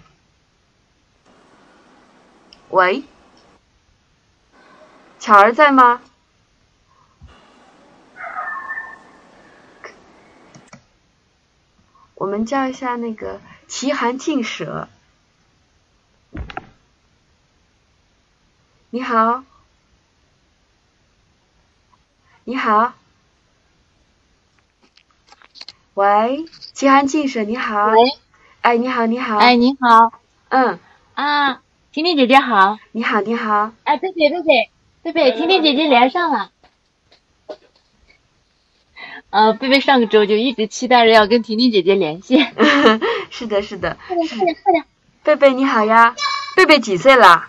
[2.68, 3.04] 喂，
[5.18, 6.02] 巧儿在吗？
[12.22, 14.88] 我们叫一下那个奇寒净舍。
[18.90, 19.42] 你好，
[22.44, 22.92] 你好，
[25.94, 27.86] 喂，奇寒净舍，你好。
[27.88, 27.98] 喂，
[28.60, 29.38] 哎，你好，你好。
[29.38, 30.12] 哎，你好
[30.50, 30.78] 嗯，
[31.14, 31.60] 啊，
[31.90, 32.78] 婷婷姐姐好。
[32.92, 33.72] 你好，你好。
[33.82, 34.70] 哎，贝贝贝贝
[35.02, 36.51] 贝贝，婷婷姐姐连上了。
[39.32, 42.52] 呃，贝贝上个周就一直期待着要跟婷婷姐姐连线。
[43.30, 43.96] 是的，是的。
[44.06, 44.84] 快点快点快点！
[45.22, 46.14] 贝贝你好呀，
[46.54, 47.48] 贝贝几岁了？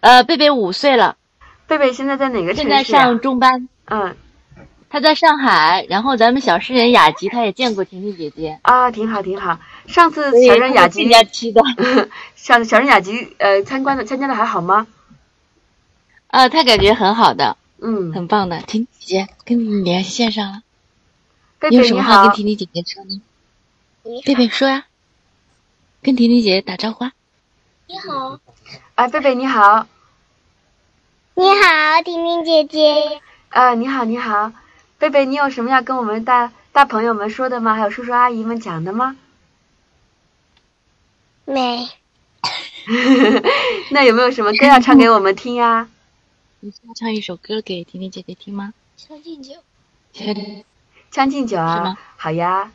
[0.00, 1.18] 呃，贝贝五岁了，
[1.66, 2.92] 贝贝现在在哪个城现在市？
[2.92, 4.16] 上中班，嗯，
[4.88, 5.84] 他在上海。
[5.90, 8.58] 然后咱们小诗人雅集，他也见过婷婷姐姐。
[8.62, 9.60] 啊，挺好，挺好。
[9.86, 11.60] 上次 小人雅集她是更，加期待。
[12.36, 14.86] 上小人雅集呃参观的参加的还好吗？
[16.28, 18.62] 啊，他感觉很好的，嗯，很棒的。
[18.62, 20.62] 婷婷姐姐跟你连线上了，
[21.58, 23.20] 贝你有什么话跟，婷婷姐姐说呢？
[24.24, 24.86] 贝贝说呀，
[26.00, 27.12] 跟婷婷姐姐打招呼啊。
[27.88, 28.38] 你好，
[28.94, 29.88] 啊，贝贝你好，
[31.34, 33.20] 你好，婷婷姐姐。
[33.48, 34.52] 啊，你好你好，
[34.98, 37.74] 贝贝你有什么要跟我们大大朋友们说的吗？
[37.74, 39.16] 还有叔叔阿姨们讲的吗？
[41.44, 41.88] 没，
[43.90, 45.88] 那有没有什么歌要唱给我们听呀？
[46.64, 48.72] 你需要唱一首歌给婷婷姐姐听吗？
[48.96, 49.54] 将进酒。
[51.10, 52.70] 将进酒啊，好呀。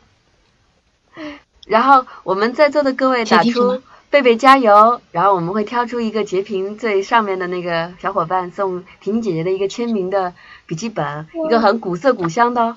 [1.66, 10.34] 然后我们在座的各位打出想听什么“贝贝加油”，然后我们会挑出一个截屏最上面的那个小伙伴送婷婷姐姐的一个签名的
[10.66, 12.76] 笔记本，一个很古色古香的哦。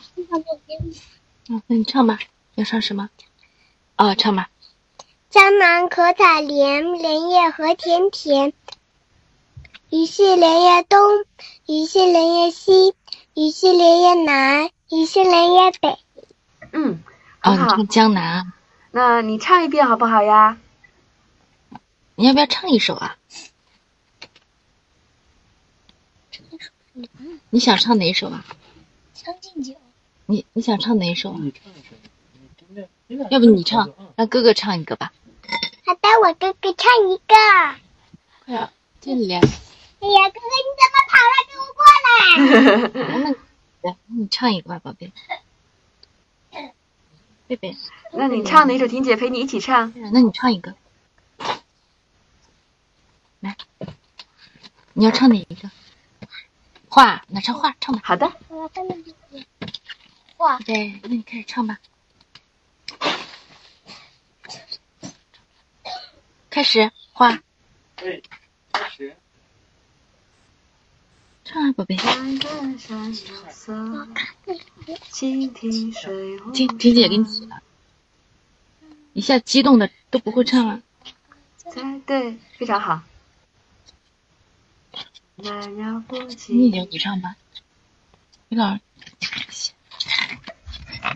[1.50, 2.20] 嗯，那你唱吧，
[2.56, 3.10] 要唱什么？
[3.98, 4.50] 哦，唱吧。
[5.30, 8.54] 江南可采莲，莲叶何田田。
[9.92, 10.98] 鱼戏莲叶东，
[11.68, 12.96] 鱼戏莲叶西，
[13.34, 15.98] 鱼戏莲叶南，鱼戏莲叶北。
[16.72, 17.04] 嗯，
[17.42, 17.68] 很哦，你好。
[17.68, 18.54] 唱江南啊？
[18.92, 20.58] 那你唱一遍好不好呀？
[22.16, 23.18] 你要不要唱一首啊？
[26.32, 26.70] 唱一首
[27.50, 28.46] 你想唱哪首啊？
[29.14, 29.74] 将进酒。
[30.26, 31.40] 你你想唱哪一首啊？
[33.30, 35.12] 要不你唱，让哥哥唱一个吧。
[35.86, 37.36] 好的，我哥哥唱一个。
[38.46, 38.70] 快点，
[39.02, 39.42] 进来。
[40.02, 41.34] 哎呀，哥哥，你怎么跑了？
[41.48, 43.36] 给我过来！
[43.84, 45.12] 那来，你唱一个吧，宝贝。
[47.48, 47.78] 贝贝，
[48.14, 48.88] 那你唱哪首？
[48.88, 49.94] 婷姐陪你一起唱。
[50.12, 50.76] 那你唱一个。
[53.42, 53.56] 来，
[54.94, 55.70] 你要唱哪一个？
[56.90, 58.02] 画，那唱画，唱吧。
[58.04, 58.32] 好的。
[60.36, 60.58] 画。
[60.60, 61.78] 对，那你开始唱吧。
[66.50, 67.40] 开始画，
[67.96, 68.24] 对，
[68.72, 69.16] 开始。
[71.52, 71.98] 唱啊，宝贝。
[71.98, 73.14] 山更山有
[73.52, 73.74] 色，
[75.12, 77.62] 蜻蜓水无婷婷姐给你起了，
[79.12, 80.82] 一下激动的都不会唱了。
[81.58, 83.02] 在对，非常好。
[85.36, 85.44] 你
[86.98, 87.36] 唱吧，
[88.48, 88.80] 李老
[89.50, 89.72] 师，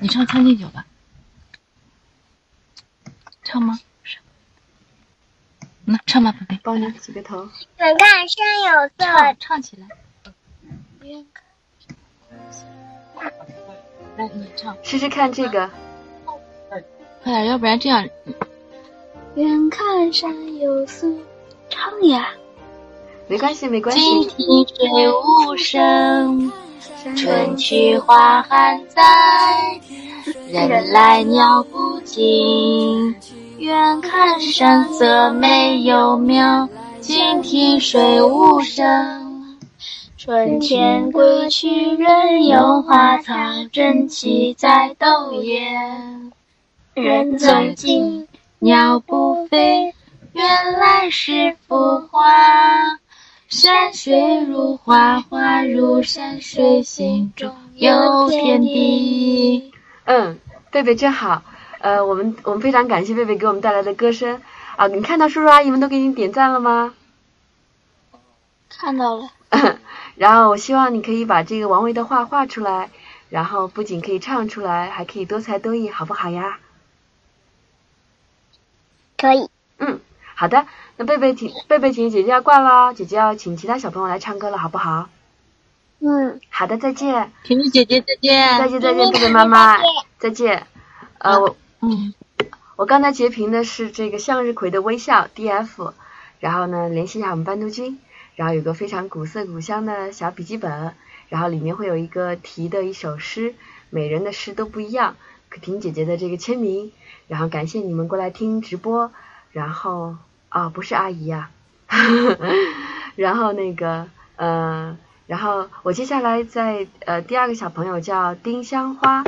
[0.01, 0.85] 你唱《将进酒》吧，
[3.41, 3.79] 唱吗？
[5.85, 7.49] 那唱吧，宝贝，帮你洗个头。
[7.77, 9.87] 远看山有色，唱唱起来。
[14.17, 15.69] 来，你唱，试试看这个。
[17.23, 18.07] 快点，要不然这样，
[19.35, 21.07] 远看山有色。
[21.69, 22.29] 唱呀！
[23.27, 24.29] 没关系，没关金系。
[24.29, 26.51] 庭水无声，
[27.15, 29.01] 春去花还在，
[30.49, 33.15] 人来鸟不惊。
[33.57, 39.24] 远看山色美又妙，近听水无声。
[40.25, 43.35] 春天归去，人有花草，
[43.71, 46.31] 争奇在斗艳。
[46.95, 49.93] 人走近，鸟不飞，
[50.33, 52.23] 原来是幅画。
[53.49, 59.71] 山水如画，画如山水，心中有天地。
[60.05, 60.39] 嗯，
[60.71, 61.43] 贝贝真好。
[61.77, 64.41] 呃，我们我们非常感谢贝贝给我们带来的歌声
[64.75, 64.87] 啊！
[64.87, 66.95] 你看到叔叔阿姨们都给你点赞了吗？
[68.67, 69.29] 看到了。
[70.15, 72.89] 然后我希望你可以把这个王维的画画出来，
[73.29, 76.59] 然后不仅可以唱出来，还可以多才多艺，好不好呀？
[79.17, 79.49] 可以。
[79.77, 79.99] 嗯，
[80.35, 80.65] 好的。
[80.97, 85.09] 那贝贝请贝贝请姐姐要挂了，姐姐要请其他小朋友来唱歌了，好不好？
[85.99, 88.59] 嗯，好的，再见，婷婷姐姐再见。
[88.59, 89.77] 再见，再见，贝贝妈妈，
[90.19, 90.67] 再见。
[91.17, 92.13] 呃，我嗯，
[92.75, 95.93] 我刚才截屏的是这个向日葵的微笑 DF，
[96.39, 97.99] 然后呢联系一下我们班督君，
[98.35, 100.93] 然后有个非常古色古香的小笔记本，
[101.29, 103.55] 然后里面会有一个题的一首诗，
[103.89, 105.15] 每人的诗都不一样，
[105.49, 106.91] 可婷姐姐的这个签名，
[107.27, 109.11] 然后感谢你们过来听直播，
[109.51, 110.17] 然后
[110.49, 111.49] 啊、不是阿姨呀、
[113.15, 119.23] 然后那个呃，然后我接下来在呃第二个小朋友叫丁香花。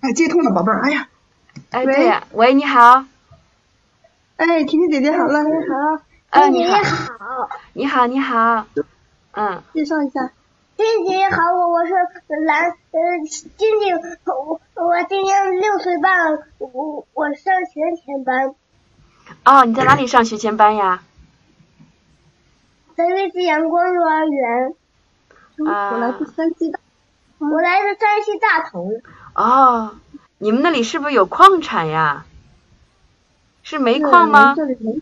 [0.00, 0.82] 哎，接通了，宝贝儿。
[0.82, 1.08] 哎呀，
[1.70, 3.04] 哎，喂对呀，喂，你好，
[4.42, 6.76] 哎，婷婷姐姐好了，你好，哎，你好，
[7.16, 8.66] 好，你好，你好，
[9.34, 10.32] 嗯，介绍一下。
[10.76, 11.92] 婷姐姐好，我我是
[12.44, 18.52] 蓝呃晶晶，我我今年六岁半，我我上学前班，
[19.44, 21.04] 哦，你在哪里上学前班呀？
[22.96, 24.74] 在瑞士阳光幼儿园，
[25.72, 25.92] 啊。
[25.92, 26.80] 我来自山西大。
[27.38, 28.90] 我来自山西大同，
[29.36, 29.94] 哦，
[30.38, 32.26] 你们那里是不是有矿产呀？
[33.62, 34.54] 是煤矿吗？
[34.56, 35.00] 这里没。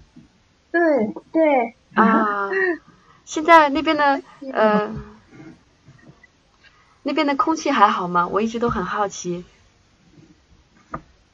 [0.71, 2.49] 对，对，啊，
[3.25, 4.21] 现在那边的
[4.53, 4.95] 呃，
[7.03, 8.29] 那边的空气还好吗？
[8.29, 9.45] 我一直都很好奇。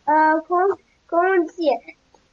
[0.05, 0.59] 呃空
[1.07, 1.55] 空气，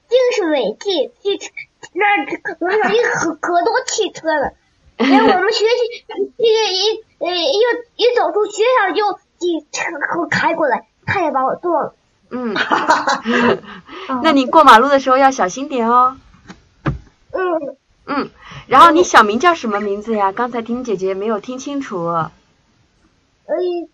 [0.07, 1.51] 净是尾气，汽车
[1.93, 2.25] 那儿
[2.59, 4.53] 路上一可可多汽车了。
[4.97, 6.05] 连我们学习
[6.37, 7.57] 一一呃一
[7.95, 9.87] 一走出学校就几车
[10.29, 11.95] 开过来，差点把我撞了。
[12.35, 12.55] 嗯，
[14.23, 16.17] 那你过马路的时候要小心点哦。
[17.31, 17.77] 嗯，
[18.07, 18.29] 嗯，
[18.65, 20.31] 然后你小名叫什么名字呀？
[20.31, 22.05] 刚才听姐姐没有听清楚。
[22.07, 22.31] 呃，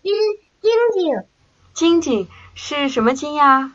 [0.02, 0.14] 晶
[0.62, 1.22] 晶晶，
[1.74, 3.72] 晶晶是什么晶呀？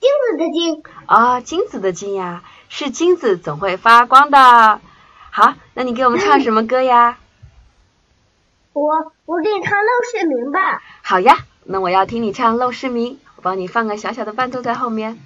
[0.00, 4.80] 金子的金，啊、金子的金呀，是金子总会发光的。
[5.30, 7.18] 好，那你给我们唱什么歌呀？
[8.72, 10.80] 我我给你唱《陋室铭》吧。
[11.02, 11.36] 好呀，
[11.72, 15.20] 那我要听你唱《陋室铭》，我帮你放个小小的伴奏在后面。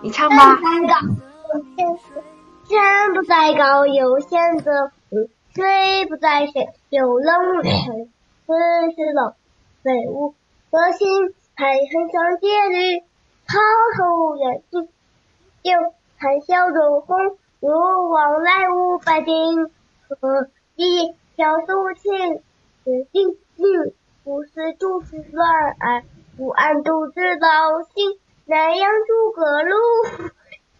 [0.00, 0.58] 你唱吧。
[2.70, 8.10] 山不在高，有仙则名；水不在深，有龙神。
[8.46, 8.54] 此
[8.96, 9.34] 时冷，
[9.82, 10.34] 非吾
[10.70, 11.34] 德心。
[11.54, 13.00] 海恨相接侣，
[13.46, 13.58] 滔
[13.94, 14.88] 滔远近。
[15.62, 15.74] 又
[16.18, 17.70] 谈笑中红，如
[18.10, 19.70] 往来无白丁。
[20.08, 22.42] 何以调素琴？
[22.82, 23.92] 此定定，
[24.24, 26.02] 不是诸事乱耳。
[26.36, 27.48] 不谙独知道
[27.94, 28.18] 心。
[28.46, 30.30] 南阳诸葛庐，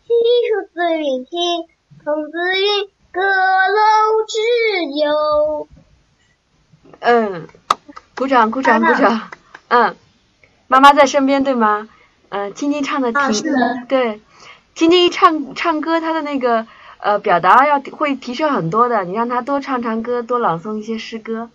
[0.02, 0.12] 西
[0.48, 1.38] 蜀子云亭。
[2.02, 4.38] 孔子云：“阁楼之
[4.96, 5.68] 友。
[7.00, 7.46] 嗯，
[8.16, 9.30] 鼓掌，鼓掌，鼓掌。
[9.68, 9.94] 嗯，
[10.66, 11.88] 妈妈在身边对吗？
[12.30, 14.20] 嗯，晶晶唱的挺、对，
[14.78, 16.64] 晶晶一唱唱歌，她的那个
[17.00, 19.02] 呃表达要会提升很多的。
[19.02, 21.50] 你让她多唱唱歌，多朗诵一些诗歌，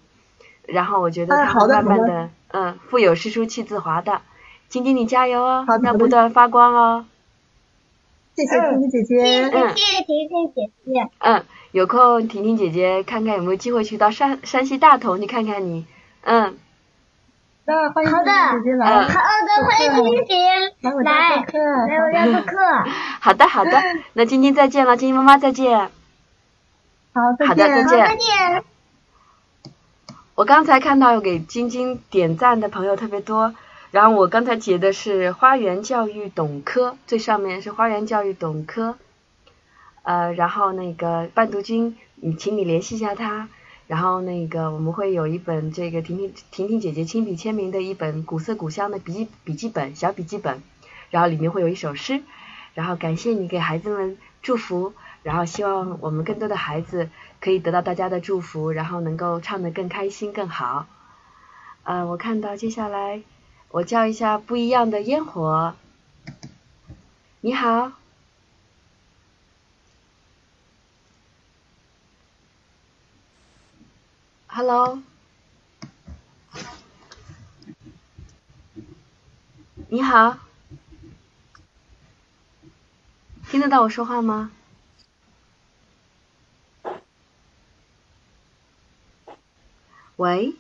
[0.67, 4.19] 然后我觉得哎她慢慢的嗯腹有诗书气自华的。
[4.67, 7.05] 晶晶你加油哦要不断发光哦。
[8.35, 9.49] 谢谢婷婷姐姐。
[9.53, 11.09] 嗯谢谢婷婷姐姐。
[11.19, 15.85] 嗯，有空婷婷姐姐看看有没有机会去到山山西大同去看看你。
[16.23, 16.57] 嗯，
[17.65, 18.85] 那欢迎好的婷婷姐姐来。
[18.89, 19.87] 嗯好的，欢迎
[20.81, 21.57] 来来家做客。
[21.87, 22.57] 来我家做客。
[23.21, 25.89] 好的好的，那晶晶再见了，晶晶妈妈再见。
[27.13, 27.55] 好，的再见。
[27.55, 28.63] 好，见再见。
[30.35, 33.55] 我刚才看到有给晶晶点赞的朋友特别多，
[33.91, 38.97] 然后我刚才截的是花园教育董科，最上面是花园教育董科，
[40.01, 43.47] 呃，然后那个伴读君，你请你联系一下他，
[43.87, 50.61] 然后那个我们会有一本这个婷婷婷婷姐姐亲笔签名的一本古色古香的笔记笔记本小笔记本，
[51.11, 52.21] 然后里面会有一首诗，
[52.73, 57.09] 然后感谢你给孩子们祝福，然后希望我们更多的孩子
[57.39, 60.87] 可以得到大家的祝福，然后能够唱得更开心更好。
[61.83, 63.21] 呃，我看到接下来
[63.69, 65.75] 我叫一下不一样的烟火。
[67.41, 67.91] 你好，
[74.55, 74.99] Hello，
[79.89, 80.37] 你好，
[83.49, 84.51] 听得到我说话吗？
[90.17, 90.53] 喂，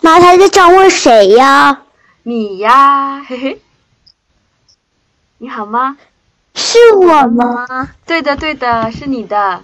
[0.00, 1.82] 妈，他在找问谁呀？
[2.22, 3.60] 你呀，嘿嘿，
[5.36, 5.98] 你好吗？
[6.74, 7.88] 是我吗？
[8.04, 9.62] 对的，对的，是你的。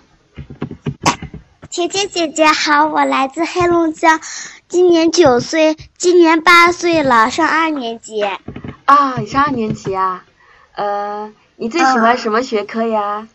[1.69, 4.21] 请甜甜姐姐好，我来自黑龙江，
[4.69, 8.23] 今年九岁，今年八岁了，上二年级。
[8.85, 10.25] 啊，你上二年级啊？
[10.77, 13.27] 呃，你最喜欢什么学科呀？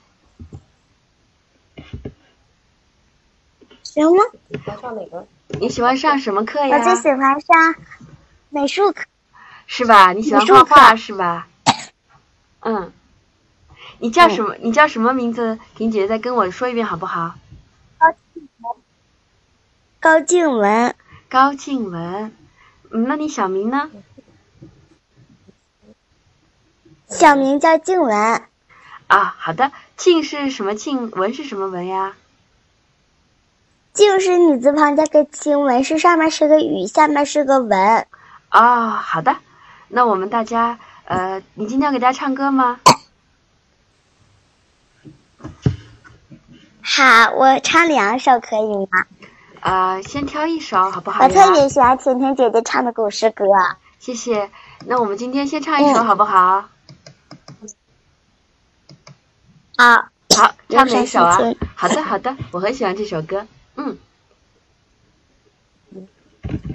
[3.84, 5.28] 什么？
[5.60, 6.96] 你喜欢上什么课呀我最？
[6.96, 7.76] 喜欢上
[8.50, 9.04] 美术课。
[9.68, 10.14] 是吧？
[10.14, 11.50] 你喜欢画画是吧？
[12.62, 12.94] 嗯。
[14.06, 14.56] 你叫什么？
[14.62, 15.58] 你叫什么名字？
[15.76, 17.34] 婷姐姐再跟我说一遍好不好？
[20.00, 20.94] 高静文，
[21.28, 22.32] 高静文。
[22.92, 23.90] 嗯，那你小名呢？
[27.08, 28.44] 小名叫静文，
[29.08, 29.72] 啊，好的。
[29.98, 31.10] 静是什么静？
[31.10, 32.14] 文是什么文呀？
[33.92, 38.06] 静是女字旁加个清，文是上面是个雨，下面是个文。
[38.52, 39.38] 哦，好的。
[39.88, 42.80] 那我们大家，呃，你今天要给大家唱歌吗？
[46.88, 49.06] 好，我唱两首可以吗？
[49.60, 51.30] 啊、先挑一首好不好我？
[51.30, 53.44] 特别喜欢甜甜姐姐唱的古诗歌。
[53.98, 54.52] 谢谢。
[54.86, 56.70] 那我们今天先唱一首嗯好不好？
[59.78, 61.40] 啊，好，唱哪一首啊？
[61.74, 63.48] 好的，好的，我很喜欢这首歌。
[63.78, 63.98] 嗯，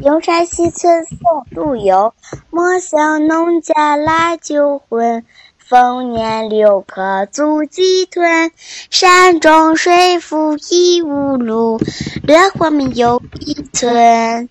[0.02, 2.12] 游山西村送陆游，
[2.50, 5.24] 莫笑农家腊酒浑。
[5.70, 8.50] 丰年留客足鸡豚，
[8.90, 11.80] 山重水复疑无路，
[12.26, 14.48] 乐活没有一寸。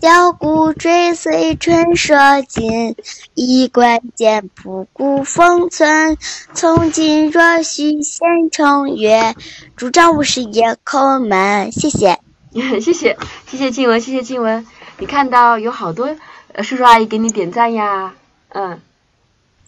[0.00, 2.94] 箫鼓追随春社近，
[3.34, 6.16] 衣冠简朴古风存。
[6.52, 9.34] 从今若许闲乘月，
[9.76, 11.72] 拄杖无时夜叩门。
[11.72, 12.20] 谢谢。
[12.54, 13.16] 谢谢，
[13.48, 14.64] 谢谢静文，谢谢静文。
[14.98, 16.14] 你看到有好多
[16.58, 18.14] 叔叔阿姨给你点赞呀，
[18.50, 18.80] 嗯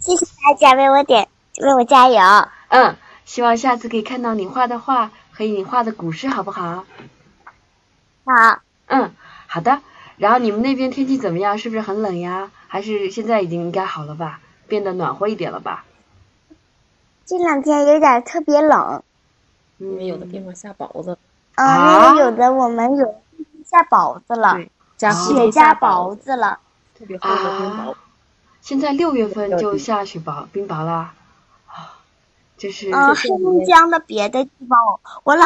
[0.07, 1.27] 谢谢大家为我点，
[1.61, 2.17] 为我加油。
[2.69, 2.95] 嗯，
[3.25, 6.85] 希望下次可以看到你画的画和你画的古诗，好不好？
[8.25, 9.13] 好，嗯，
[9.49, 9.81] 好的。
[10.17, 11.59] 然后你们那边天气怎么样？
[11.59, 12.53] 是不是很冷呀？
[12.69, 14.39] 还是现在已经应该好了吧？
[14.69, 15.85] 变得暖和一点了吧？
[17.25, 19.03] 这两天有点特别冷，
[19.79, 21.19] 嗯，因为有的地方下雹子，
[21.57, 23.23] 嗯，啊因为有的我们有
[23.65, 24.57] 下雹子了，
[24.97, 26.61] 雪下雹子了。
[26.97, 27.99] 特别厚的冰雹啊。
[28.67, 31.13] 现在六月份就下雪雹冰雹了，
[31.69, 32.01] 啊，
[32.59, 34.77] 这是嗯，黑龙江的别的地方，
[35.23, 35.45] 我老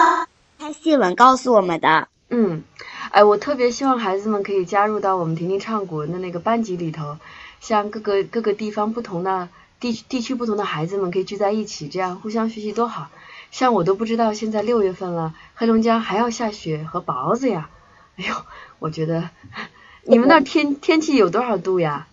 [0.59, 2.09] 看新闻告诉我们的。
[2.31, 2.65] 嗯，
[3.11, 7.19] 哎，我特别希望孩子们可以加入到我们婷婷唱古文的那个班级里头，
[7.61, 9.51] 像各个各个地方不同的
[9.81, 13.11] 地地区不同的孩子们可以聚在一起，这样互相学习多好。
[13.51, 17.69] 像我都不知道现在六月份了，黑龙江还要下雪和雹子呀！
[18.17, 18.35] 哎呦，
[18.79, 19.29] 我觉得
[20.09, 22.07] 你们那儿天天气有多少度呀？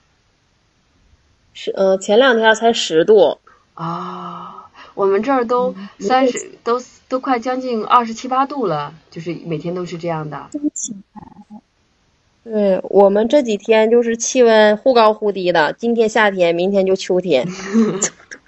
[1.60, 3.40] 是呃，前两天才十度，
[3.74, 4.46] 哦，
[4.94, 6.80] 我们这儿都三十、都
[7.10, 10.50] 都快将近二十七八度了，就是每天都是这样的。
[12.44, 17.48] 对我们这几天就是气温忽高忽低的，今天夏天，明天就秋天。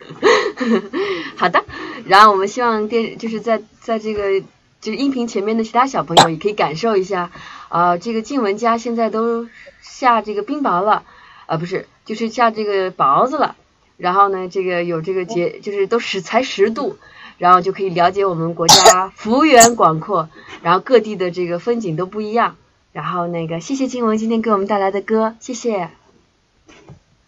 [1.36, 1.66] 好的，
[2.06, 4.40] 然后我们希望电就是在在这个
[4.82, 7.32] 就是音频前面的其他小朋友也可以感受一下，
[7.70, 9.48] 啊、这个静文家现在都
[9.82, 11.02] 下这个冰雹了，
[11.48, 13.56] 啊、不是，就是下这个雹子了。
[13.98, 16.98] 然后呢，这个有这个节，就是都十才十度，
[17.38, 20.28] 然后就可以了解我们国家 幅员广阔，
[20.64, 22.56] 然后各地的这个风景都不一样。
[22.94, 25.92] 然后那个，谢谢静文今天给我们带来的歌，谢谢。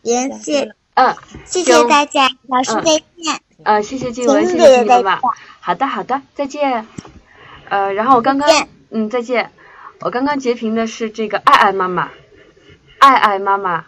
[0.02, 1.16] 也谢嗯，
[1.46, 3.42] 谢谢大家，老师嗯再见。
[3.64, 5.22] 呃，谢谢静文，谢谢静文吧。
[5.60, 6.88] 好的，好的，再见。
[7.70, 8.50] 呃，然后我刚刚，
[8.90, 9.52] 嗯，再见。
[10.00, 12.10] 我刚刚截屏的是这个爱爱妈妈，
[12.98, 13.86] 爱爱妈妈。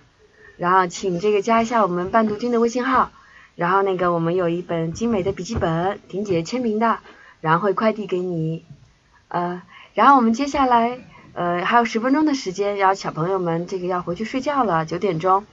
[0.58, 3.12] 然后请这个加一下我们伴读君的微信号。
[3.56, 6.97] 然后那个我们有一本精美的笔记本，婷姐签名的，
[7.39, 8.66] 然后会快递给你。
[9.28, 9.62] 呃，
[9.93, 10.97] 然后我们接下来
[11.34, 15.45] 呃还有十分钟的时间，然后小朋友们这个要回去睡觉了，九点钟。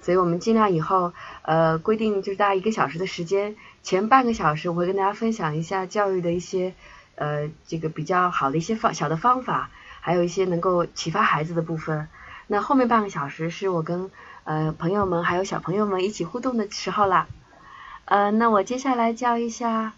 [0.00, 6.74] 所以我们尽量以后呃规定就是大家一个小时的时间，前半个小时我会跟大家分享一下教育的一些
[7.16, 12.06] 呃这个比较好的一些方小的方法，还有一些能够启发孩子的部分。
[12.46, 14.10] 那后面半个小时是我跟
[14.48, 17.26] 呃朋友们还有小朋友们一起互动的时候啦。
[18.06, 19.92] 呃，那我接下来叫一下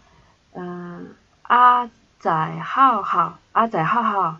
[0.51, 1.89] 嗯、呃、阿
[2.19, 4.39] 仔浩浩，阿仔浩浩，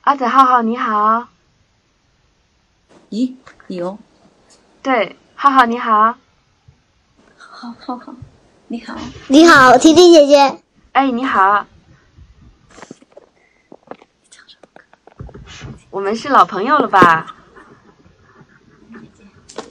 [0.00, 1.28] 阿仔浩浩你好。
[3.10, 3.36] 咦，
[3.68, 3.96] 有，
[4.82, 6.16] 对，浩浩你好，
[7.38, 8.12] 浩浩浩，
[8.66, 8.96] 你好，
[9.28, 10.60] 你好，婷婷姐姐。
[10.90, 11.64] 哎你好，
[15.90, 17.35] 我们是老朋友了吧？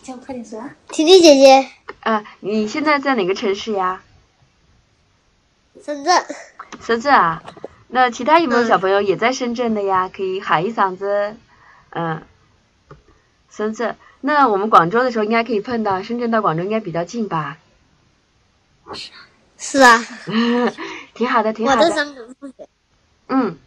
[0.04, 0.62] 叫我快点说。
[0.90, 1.70] 婷婷姐姐，
[2.02, 4.02] 呃，你现在在哪个城市呀？
[5.84, 6.26] 深圳。
[6.82, 7.44] 深圳啊，
[7.88, 10.10] 那其他有没有嗯小朋友也在深圳的呀？
[10.10, 11.36] 可以喊一嗓子。
[11.92, 12.24] 嗯，
[13.50, 17.58] 深圳，那我们广州的时候应该可以碰到，深圳到广州应该比较近吧？
[19.58, 20.06] 是啊，
[21.16, 21.90] 挺好的，挺好的。
[23.28, 23.58] 嗯。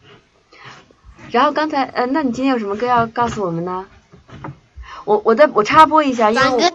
[1.30, 3.86] 然后刚才，呃，那你今天有什么歌要告诉我们呢？
[5.08, 6.70] 我我再我插播一下，因为我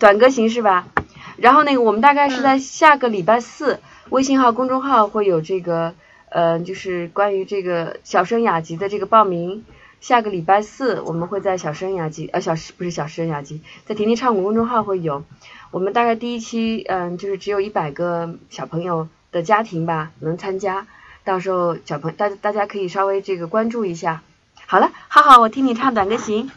[0.00, 0.88] 短歌行是吧？
[1.36, 3.78] 然后那个我们大概是嗯在下个礼拜四，
[4.08, 5.94] 微信号、公众号会有这个，
[6.28, 9.64] 呃，就是关于这个小声雅集的这个报名。
[10.00, 15.22] 下个礼拜四我们会在小声雅集，呃，小不是小声雅集，在甜甜唱鼓公众号会有。
[15.70, 20.88] 我们大概第一期，嗯，就是只有一百个小朋友的家庭吧能参加，
[21.22, 24.22] 到时候小朋大大家可以稍微这个关注一下。
[24.66, 26.50] 好了，浩浩，我听你唱短歌行。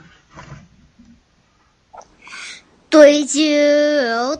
[2.89, 3.41] 对酒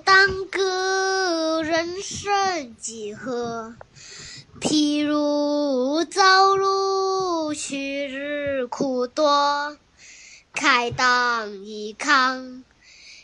[0.03, 3.75] 当歌，人生几何？
[4.59, 9.77] 譬如朝露，去日苦多。
[10.55, 12.63] 慨当以慷，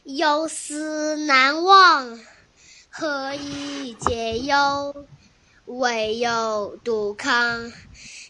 [0.03, 2.19] 忧思难忘。
[2.91, 5.07] 何以解忧？
[5.65, 7.73] 唯有杜康。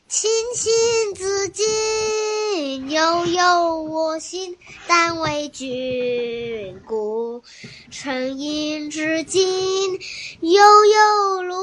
[0.07, 4.55] 青青子衿，悠悠我心。
[4.87, 7.41] 但为君故，
[7.89, 9.99] 沉吟至今。
[10.41, 11.55] 悠悠鹿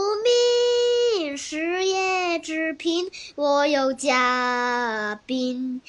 [1.21, 3.13] 鸣，食野之苹。
[3.37, 5.81] 我有嘉宾，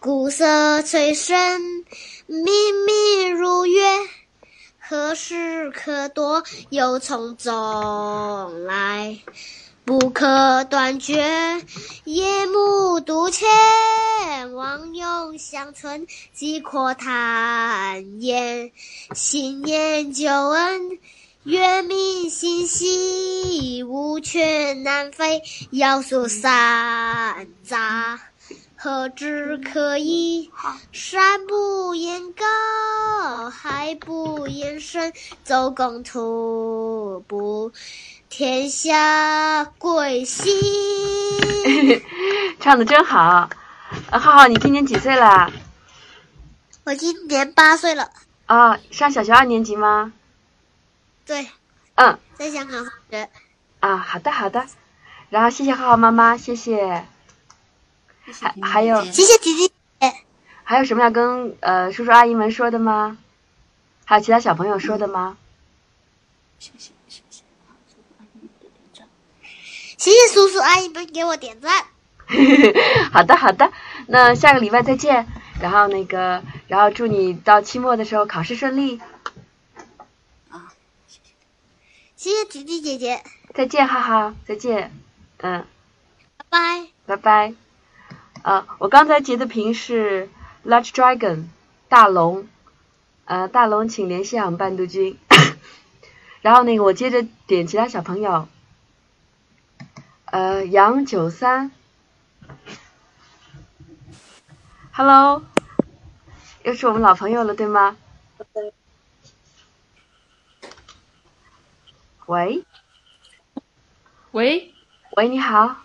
[0.00, 1.84] 鼓瑟吹笙，
[2.26, 2.44] 明
[2.84, 3.80] 明如月。
[4.80, 6.44] 何时可掇？
[6.70, 9.20] 又从中来。
[9.84, 11.60] 不可断绝，
[12.04, 13.48] 夜幕独欠，
[14.54, 18.70] 望永相存，即阔谈言，
[19.12, 20.98] 新年旧恩，
[21.42, 25.42] 月明星稀，乌鹊南飞，
[25.72, 28.20] 遥诉山楂。
[28.76, 30.50] 何枝可依？
[30.90, 35.12] 山不言高，海不言深，
[35.44, 37.70] 周公吐哺，
[38.32, 40.50] 天下归心。
[42.60, 43.50] 唱的真好。
[44.10, 45.52] 呃，浩浩，你今年几岁了？
[46.84, 48.10] 我今年八岁了，
[48.46, 50.14] 啊、上小学二年级吗？
[51.26, 51.46] 对，
[51.96, 53.28] 嗯，在香港上学。
[53.80, 54.64] 啊，好的好的。
[55.28, 57.04] 然后谢谢浩浩妈妈，谢谢。
[58.24, 60.14] 还还有谢谢姐姐。
[60.64, 63.18] 还有什么要跟呃叔叔阿姨们说的吗？
[64.06, 65.36] 还有其他小朋友说的吗？
[66.58, 66.92] 谢谢
[70.10, 71.84] 叔叔阿姨们给我点赞。
[73.12, 73.70] 好的好的，
[74.08, 75.26] 那下个礼拜再见。
[75.60, 79.00] 然后那个，然后祝你到期末的时候考试顺利。
[80.48, 80.72] 啊
[82.16, 83.22] 谢谢姐姐姐姐，
[83.54, 84.92] 再见，哈哈，再见。
[85.38, 85.64] 嗯，
[86.36, 86.86] 拜拜。
[87.06, 87.54] 拜拜。
[88.42, 90.28] 啊，我刚才截的屏是
[90.64, 91.44] Large Dragon
[91.88, 92.48] 大龙，
[93.26, 95.16] 呃，大龙请联系俺们伴读君。
[96.42, 98.48] 然后那个我接着点其他小朋友，
[100.32, 101.70] 呃，杨九三
[104.90, 105.42] ，Hello，
[106.62, 107.98] 又是我们老朋友了，对吗？
[112.24, 112.64] 喂
[114.30, 114.74] 喂，
[115.10, 115.76] 喂，你好，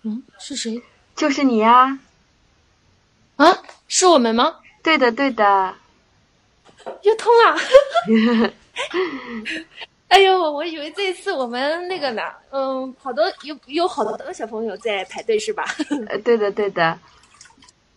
[0.00, 0.82] 嗯，是谁？
[1.14, 1.98] 就是你呀、
[3.36, 4.60] 啊，是我们吗？
[4.82, 5.74] 对的，对的。
[7.02, 8.54] 又通了。
[10.12, 15.64] 哎呦，我以为这次我们那个呢，嗯，好多有有好多小朋友在排队是吧？
[16.10, 16.98] 呃，对的，对的。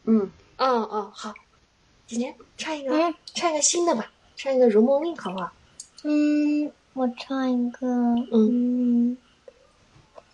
[0.06, 1.34] 嗯，嗯嗯，好，
[2.08, 5.52] 姐姐唱一个，嗯唱一个新的吧，唱一个《如梦令》好不好？
[6.04, 7.86] 嗯，我唱一个，
[8.32, 9.18] 嗯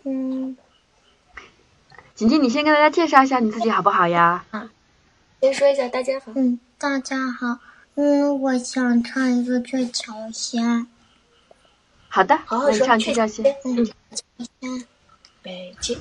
[0.04, 0.56] 嗯，
[2.14, 4.44] 锦锦，你先跟大家介绍一下你自己好不好呀？
[4.52, 4.70] 啊
[5.40, 6.30] 先说一下大家好。
[6.36, 7.58] 嗯，大家好，
[7.96, 10.62] 嗯，我想唱一个《鹊桥仙》。
[12.14, 13.44] 好的，好好那你唱《说鹊桥鹊桥仙》。
[13.64, 13.90] 嗯，
[14.60, 14.84] 嗯，
[15.40, 15.98] 北京。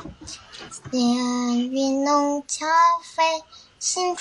[0.92, 2.66] 连云弄桥
[3.16, 3.24] 飞，
[3.80, 4.14] 新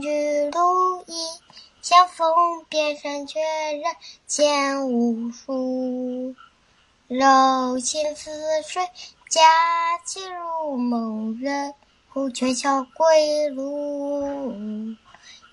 [0.00, 1.12] 玉露一，
[1.82, 2.26] 相逢
[2.70, 3.82] 便胜却人
[4.26, 6.34] 间无数。
[7.06, 8.30] 柔情似
[8.66, 8.82] 水，
[9.28, 9.42] 佳
[10.06, 11.38] 期如梦
[12.30, 14.96] 鹊桥归路。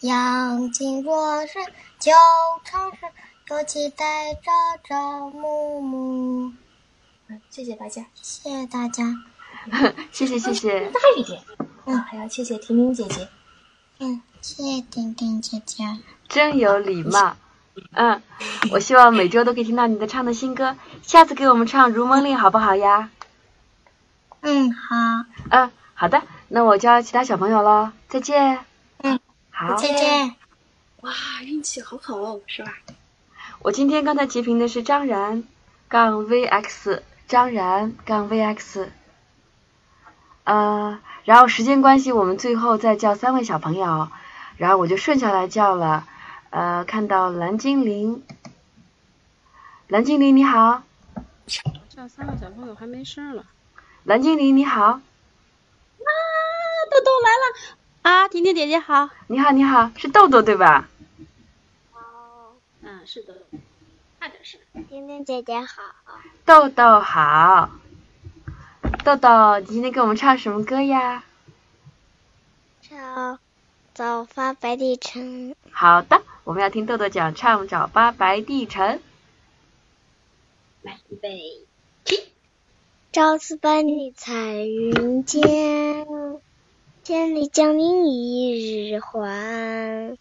[0.06, 1.58] 杨静若是
[1.98, 2.12] 旧
[2.64, 2.98] 常事，
[3.50, 4.52] 又期待朝
[4.88, 6.54] 朝暮暮。
[7.28, 9.04] 嗯，谢谢大家， 谢谢大家。
[10.12, 10.92] 谢谢谢谢。
[10.92, 11.42] 大一点。
[11.86, 13.28] 嗯，还要谢谢婷婷姐姐。
[14.00, 15.84] 嗯，谢谢婷婷姐姐。
[16.28, 17.36] 真有礼貌。
[17.94, 18.22] 嗯，
[18.72, 23.10] 我希望每周都可以听到你的唱的新歌，下次给我们唱《如梦令》好不好呀？
[24.42, 24.96] 嗯，好。
[25.50, 28.60] 嗯，好的，那我叫其他小朋友喽，再见。
[29.00, 29.20] 嗯，
[29.58, 30.36] 好，再见。
[31.00, 31.14] 哇，
[31.44, 32.74] 运气好好哦，是吧？
[33.60, 35.46] 我今天刚才截屏的是张然
[35.88, 38.90] 杠 VX，张然杠 VX。
[40.44, 44.10] 呃，然后时间关系，我们最后再叫三位小朋友，
[44.58, 46.06] 然后我就顺下来叫了。
[46.50, 48.26] 呃，看到蓝精灵，
[49.88, 50.84] 蓝精灵你好。
[51.88, 53.46] 叫三个小朋友还没声了。
[54.04, 54.84] 蓝精灵你好。
[54.84, 55.00] 啊，
[56.92, 58.28] 豆豆来了啊！
[58.28, 59.10] 婷婷姐姐好。
[59.26, 60.88] 你好你好，是豆豆对吧？
[61.92, 62.54] 哦，
[62.84, 63.58] 嗯，是豆豆。
[64.20, 64.60] 差点声。
[64.88, 65.82] 婷婷姐姐好。
[66.46, 67.72] 豆豆好。
[69.04, 71.24] 豆豆，你今天给我们唱什么歌呀？
[72.84, 73.38] 唱
[73.96, 75.50] 《早发白帝城》。
[75.72, 76.22] 好的。
[76.44, 78.88] 我们要听豆豆讲唱《早发白帝城》。
[80.84, 81.66] 来，预备，
[82.04, 82.32] 起！
[83.12, 86.06] 朝辞白帝彩云间，
[87.06, 90.18] 千里江陵一日还。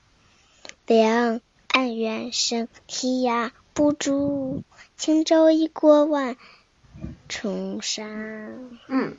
[0.86, 4.64] 两岸猿声啼哑不住，
[4.98, 6.36] 轻舟已过万
[7.26, 8.78] 重山。
[8.88, 9.16] 嗯。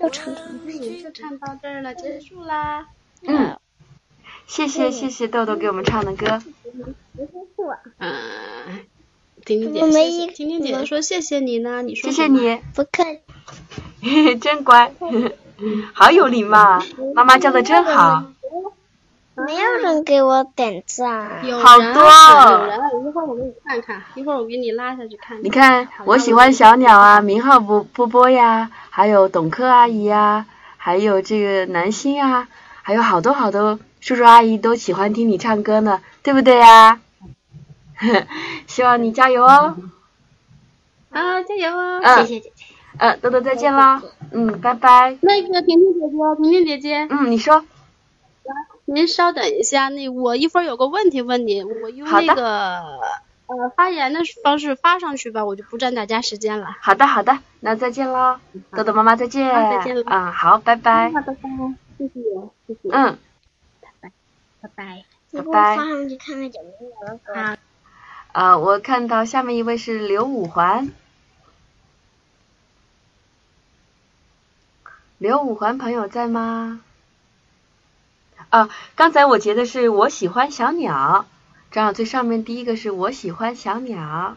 [0.00, 2.90] 又唱唱，也是唱到这儿了，结束啦。
[3.22, 3.58] 嗯。
[4.46, 6.42] 谢谢谢谢豆豆给我们唱的歌。
[7.96, 8.86] 嗯，
[9.48, 13.02] 婷婷姐姐，婷婷姐姐说谢谢你呢，你说谢谢你，不客
[14.02, 14.92] 气， 真乖，
[15.94, 16.82] 好有礼貌，
[17.14, 18.24] 妈妈教的真好。
[19.46, 21.86] 没有人给我点赞，好多。
[21.86, 25.42] 有人，一会儿我给你看看，一会儿我给你拉下去看。
[25.42, 30.44] 你看，我喜欢小鸟啊，明浩波波波呀，还有董珂阿姨呀，
[30.76, 32.48] 还有这个南星啊，
[32.82, 33.80] 还有好多好多。
[34.00, 37.00] 叔叔阿姨都喜欢听你唱歌呢，对不对呀？
[38.66, 39.76] 希望你加油哦！
[41.10, 42.00] 啊，加油哦！
[42.18, 42.64] 谢谢姐姐。
[42.98, 44.02] 嗯，豆豆再见啦！
[44.32, 45.16] 嗯，拜拜。
[45.20, 47.06] 那个婷婷姐姐，婷婷姐姐。
[47.10, 47.64] 嗯，你说。
[48.90, 52.78] 您稍等一下，那我一会儿有个问题问你，我用那个
[53.46, 56.74] 呃发言的方式发上去吧，我就不占大家时间了。
[56.80, 58.38] 好的，好的，那再见喽，
[58.72, 59.46] 豆豆妈妈再见。
[59.46, 60.02] 再见了。
[60.06, 61.10] 嗯，好，拜拜。
[61.10, 61.50] 好，拜拜，
[61.98, 62.14] 谢谢，
[62.66, 62.88] 谢谢。
[62.90, 63.18] 嗯。
[63.82, 63.90] 拜
[64.74, 65.76] 拜，拜拜。
[65.76, 67.67] 发上去看看有没有人好。
[68.32, 70.92] 啊，我看到下面一位是刘五环。
[75.18, 76.80] 刘五环朋友在吗？
[78.50, 81.26] 啊，刚才我截的是我喜欢小鸟，
[81.70, 84.36] 正好最上面第一个是我喜欢小鸟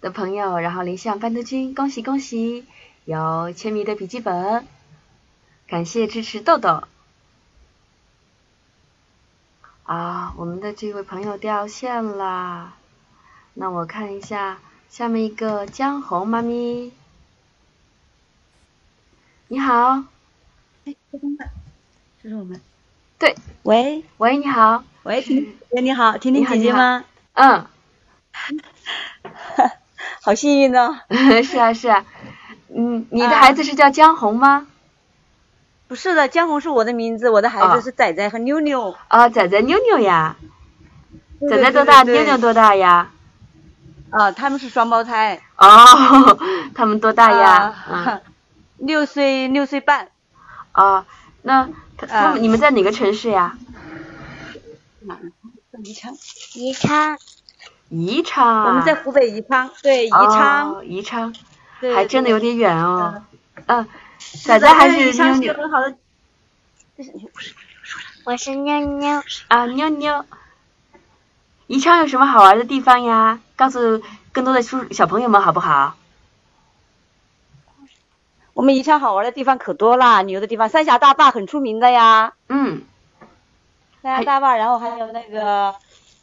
[0.00, 2.64] 的朋友，然后林向班德军，恭喜恭喜，
[3.04, 4.66] 有千米的笔记本，
[5.66, 6.84] 感谢支持豆豆。
[9.86, 12.74] 啊，我们的这位朋友掉线了。
[13.54, 14.58] 那我看一下，
[14.90, 16.92] 下面一个江红妈咪，
[19.46, 20.02] 你好。
[20.86, 21.24] 哎，这是
[22.20, 22.60] 这是我们。
[23.16, 23.36] 对。
[23.62, 24.02] 喂。
[24.16, 24.82] 喂，你好。
[25.04, 27.04] 喂，婷姐你好，婷婷姐姐吗？
[27.34, 27.66] 嗯。
[30.20, 31.00] 好幸运呢。
[31.44, 32.04] 是啊是啊。
[32.74, 34.66] 嗯，你的孩子是叫江红吗？
[35.88, 38.94] 不是的，江红是我的名字，我的孩子是仔仔和妞妞。
[39.08, 40.36] 啊，仔仔妞妞呀，
[41.48, 42.02] 仔仔多大？
[42.02, 43.10] 妞妞多大呀？
[44.10, 45.40] 啊，他们是双胞胎。
[45.56, 46.38] 哦，
[46.74, 48.22] 他们多大呀？
[48.78, 50.08] 六岁，六岁半。
[50.72, 51.06] 啊，
[51.42, 53.56] 那他他们你们在哪个城市呀？
[55.00, 55.16] 哪？
[55.82, 56.12] 宜昌。
[56.54, 57.18] 宜昌。
[57.90, 58.64] 宜昌。
[58.66, 59.70] 我们在湖北宜昌。
[59.82, 60.84] 对，宜昌。
[60.84, 61.32] 宜昌。
[61.94, 63.22] 还真的有点远哦。
[63.66, 63.86] 嗯。
[64.32, 65.54] 仔仔还是妞妞？
[68.24, 69.22] 我是妞妞。
[69.48, 70.24] 啊，妞妞。
[71.66, 73.40] 宜昌有什么好玩的地方呀？
[73.56, 75.96] 告诉更多的叔小朋友们好不好？
[78.54, 82.34] 我们宜昌好玩的地方可多啦，旅游的地方，三峡大坝很出名的呀。
[82.48, 82.82] 嗯。
[84.02, 85.74] 三峡大坝，然后还有那个，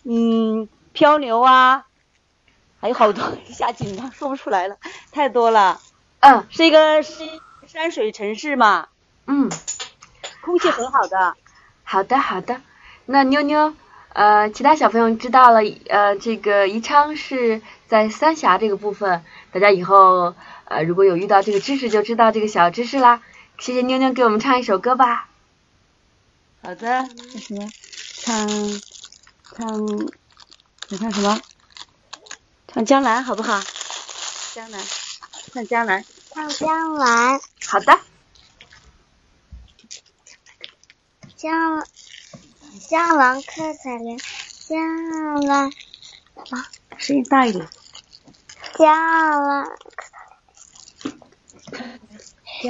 [0.04, 1.86] 嗯，漂流啊，
[2.82, 4.78] 还有好多， 一下紧张说不出来了，
[5.12, 5.80] 太多了。
[6.20, 6.46] 嗯。
[6.50, 7.24] 是一个是。
[7.74, 8.88] 山水城市嘛，
[9.26, 9.50] 嗯，
[10.42, 11.36] 空气很好的。
[11.84, 12.62] 好的，好的。
[13.08, 13.74] 那妞妞，
[14.10, 20.36] 呃，其他小朋友知道了，呃，这个宜昌是在三峡这个部分，大家以后
[20.66, 23.24] 呃如果有遇到这个知识，就知道这个小知识啦。
[23.58, 25.28] 谢谢妞妞给我们唱一首歌吧。
[26.62, 27.10] 好的，
[27.40, 27.68] 什么？
[28.22, 28.48] 唱
[29.58, 29.88] 唱，
[30.90, 31.42] 你唱什么？
[32.68, 33.60] 唱江南好不好？
[34.54, 34.80] 江南，
[35.52, 36.06] 唱江南。
[36.34, 37.40] 唱江南。
[37.64, 38.00] 好的。
[41.36, 41.86] 江
[42.90, 44.18] 江郎可采莲，
[44.68, 45.70] 江南
[46.50, 47.68] 啊，声音大一点。
[48.76, 49.68] 江南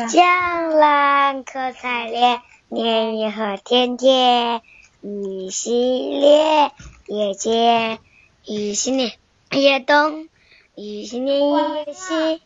[0.10, 4.62] 江南可采莲，莲叶何田田，
[5.02, 5.72] 雨细
[6.20, 6.74] 莲，
[7.06, 8.00] 叶尖，
[8.46, 9.18] 雨细莲，
[9.52, 10.28] 叶东，
[10.76, 12.42] 雨细莲叶西，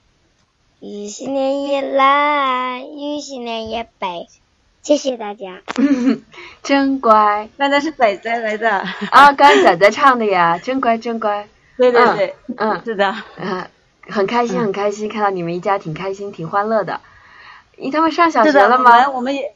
[0.79, 4.27] 雨细莲叶南，雨细莲叶北。
[4.83, 5.61] 谢谢大家。
[6.61, 7.49] 真乖。
[7.57, 8.69] 那那是仔仔来的。
[9.09, 11.47] 啊，刚才仔仔唱的呀，真乖真乖。
[11.77, 13.15] 对对对，嗯，是的。
[13.37, 13.67] 嗯，
[14.07, 17.01] 很开心很开心，看到你们一家挺开心挺欢乐的。
[17.77, 19.09] 咦，他们上小学了吗？
[19.09, 19.55] 我们也，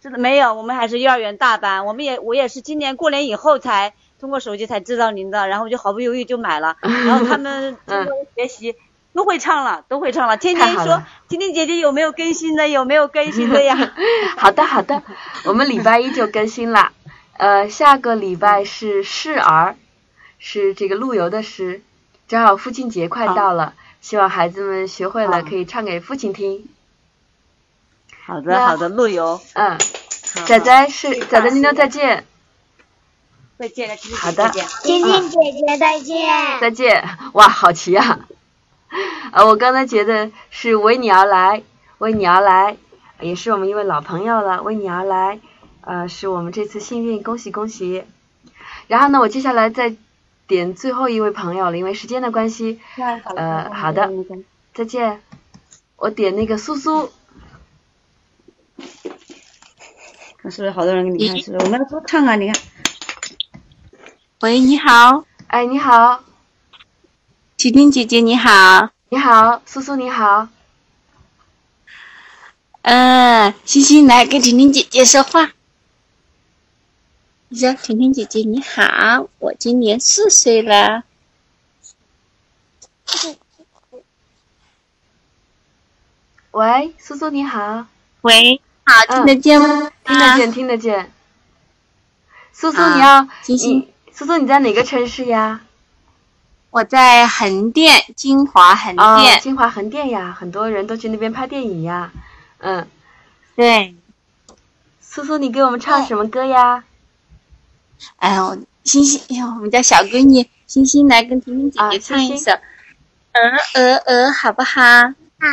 [0.00, 1.84] 是的，没有，我们还是幼儿园大班。
[1.84, 6.76] 我们也，我也是今年过年以后才通过手机才知道您的，然后就毫不犹豫就买了。
[6.82, 8.76] 然后他们通过学习。
[9.14, 10.36] 都会唱了，都会唱了。
[10.36, 12.68] 天天说，天天姐姐有没有更新的？
[12.68, 13.76] 有没有更新的呀？
[14.36, 15.02] 好的，好的，
[15.44, 16.92] 我们礼拜一就更新了。
[17.36, 19.76] 呃，下个礼拜是示儿，
[20.38, 21.82] 是这个陆游的诗，
[22.28, 26.68] 正好父亲节快到了，希望孩子们学会了可以唱给父亲听。
[28.24, 29.40] 好的，好的，陆游。
[29.54, 29.78] 嗯，
[30.46, 32.24] 仔仔是仔仔，妞妞再见。
[33.58, 34.48] 再见，好的，
[34.84, 36.60] 婷婷姐姐再见。
[36.60, 38.20] 再见，哇，好齐啊！
[39.32, 41.62] 呃，我刚才觉得是为你而来，
[41.98, 42.76] 为你而来，
[43.20, 44.62] 也是我们一位老朋友了。
[44.62, 45.40] 为你而来，
[45.82, 48.04] 呃，是我们这次幸运，恭喜恭喜。
[48.86, 49.94] 然后呢，我接下来再
[50.46, 52.80] 点最后一位朋友了，因为时间的关系。
[53.36, 54.10] 呃，好的，
[54.72, 55.20] 再见。
[55.96, 57.10] 我点那个苏苏。
[60.40, 61.38] 看是不是好多人给你看？
[61.38, 61.64] 是不是？
[61.64, 62.36] 我们要多唱啊！
[62.36, 62.62] 你看。
[64.40, 65.24] 喂，你好。
[65.48, 66.22] 哎，你好。
[67.58, 70.46] 婷婷姐姐你好，你好，苏苏你好。
[72.82, 75.50] 嗯，欣欣来跟婷婷姐姐说话。
[77.48, 81.02] 你说，婷婷姐姐你好，我今年四岁了。
[86.52, 87.86] 喂，苏苏你好。
[88.20, 89.90] 喂，好，听得见吗？
[90.04, 91.12] 听得见，听得见。
[92.52, 95.62] 苏苏你要，星星，苏苏你在哪个城市呀？
[96.78, 99.40] 我在横店，金华横店。
[99.40, 102.12] 金华横店呀，很多人都去那边拍电影呀。
[102.58, 102.86] 嗯，
[103.56, 103.96] 对。
[105.00, 106.84] 苏苏，你给我们唱什么歌呀？
[108.18, 112.52] 哎呦，星星，哎呦，我们家小闺女星星来跟婷婷姐姐唱一首
[113.34, 113.40] 《鹅
[113.74, 114.80] 鹅鹅》，好不好？
[114.80, 115.48] 好。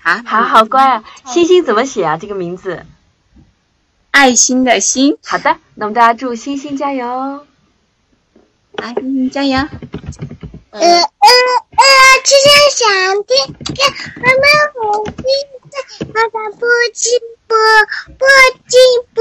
[0.00, 1.02] 好，好好乖啊！
[1.26, 2.16] 星星怎么写啊？
[2.16, 2.86] 这个名字？
[4.12, 5.18] 爱心的心。
[5.24, 7.44] 好的，那我们大家祝星星加油。
[8.74, 9.58] 来，星星加油。
[10.72, 11.84] 呃呃呃，
[12.24, 15.14] 只想想天天，妈妈好心
[15.70, 17.12] 塞，爸爸不进
[17.46, 17.54] 步，
[18.16, 18.24] 不
[18.66, 18.80] 进
[19.12, 19.20] 步。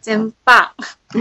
[0.00, 0.70] 真棒，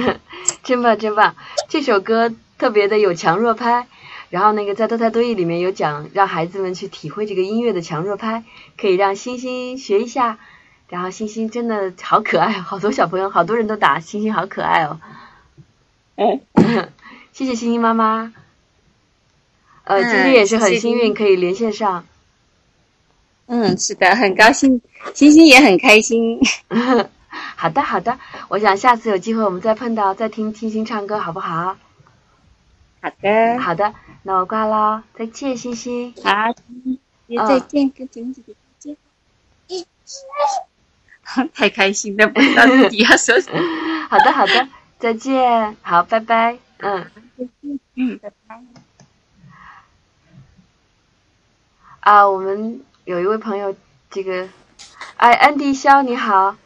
[0.63, 1.35] 真棒，真棒！
[1.67, 3.89] 这首歌特别的有强弱拍，
[4.29, 8.45] 然后那个在多才多艺里面有讲，让孩子们去体会这个音乐的强弱拍，
[8.79, 10.39] 可以让星星学一下。
[10.87, 15.01] 然后星星真的好可爱，好多小朋友，好多人都打星星，好可爱哦。
[16.15, 16.39] 嗯。
[17.39, 18.33] 谢谢星星妈妈，
[19.85, 22.05] 呃，今天也是很幸运可以连线上。
[23.45, 24.81] 嗯，是的，很高兴，
[25.13, 26.37] 星星也很开心。
[27.55, 31.77] 好的，好的，我想下次有机会我们再碰到，再听星星唱歌，好不好？
[33.01, 33.93] 好的，好的，
[34.23, 36.13] 那我挂了，再见，星星。
[36.21, 36.53] 好，
[37.27, 38.53] 也再见，跟婷姐姐
[39.65, 39.77] 再
[41.29, 41.47] 见。
[41.55, 43.61] 太开心了，不知道自己要说什么。
[44.11, 44.67] 好的，好的，
[44.99, 47.09] 再见，好，拜拜，嗯。
[47.95, 48.19] 嗯，
[52.01, 53.75] 啊，我们有一位朋友，
[54.09, 54.49] 这个，
[55.15, 56.57] 哎，安迪肖，你好。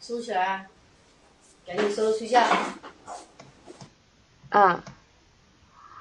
[0.00, 0.66] 收起来，
[1.66, 2.42] 赶紧收睡觉。
[4.50, 4.82] 嗯，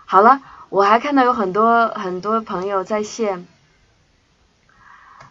[0.06, 3.48] 好了，我还看到有很多很多朋友在线。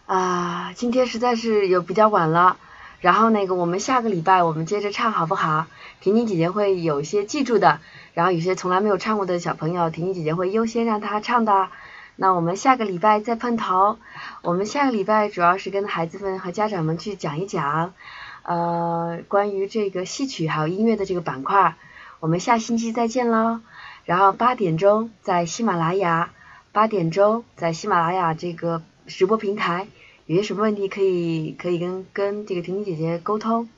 [0.07, 2.57] 啊，今天实在是有比较晚了。
[2.99, 5.67] 然后那个，我们下个礼拜我们接着唱好不好？
[6.01, 7.79] 婷婷姐姐会有些记住的，
[8.13, 11.69] 然后有些从来没有唱过的小朋友，婷婷姐姐会优先让他唱的。
[12.15, 13.97] 那我们下个礼拜再碰头。
[14.41, 17.93] 我们下个礼拜主要是跟孩子们和家长们去讲一讲，
[18.41, 21.75] 呃，关于这个戏曲还有音乐的这个板块。
[22.19, 23.59] 我们下星期再见喽。
[24.05, 26.31] 然后八点钟在喜马拉雅，
[26.71, 29.87] 八点钟在喜马拉雅这个直播平台。
[30.27, 33.69] 有些什么问题可以可以跟跟这个婷婷姐姐沟通。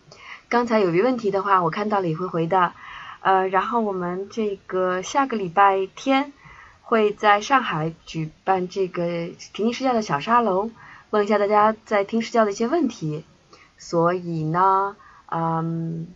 [0.49, 2.73] 刚才有一问题的话，我看到了也会回的。
[3.21, 6.33] 呃，然后我们这个下个礼拜天
[6.81, 10.71] 会在上海举办这个婷婷试教的小沙龙，
[11.11, 13.23] 问一下大家在听试教的一些问题。
[13.77, 14.95] 所以呢，
[15.29, 16.07] 嗯，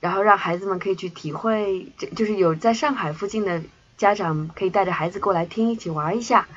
[0.00, 3.60] 然后让孩子们可以去体会，这就是有在上海附近的
[3.98, 6.48] 家长可以带着孩子过来听，一起玩一下。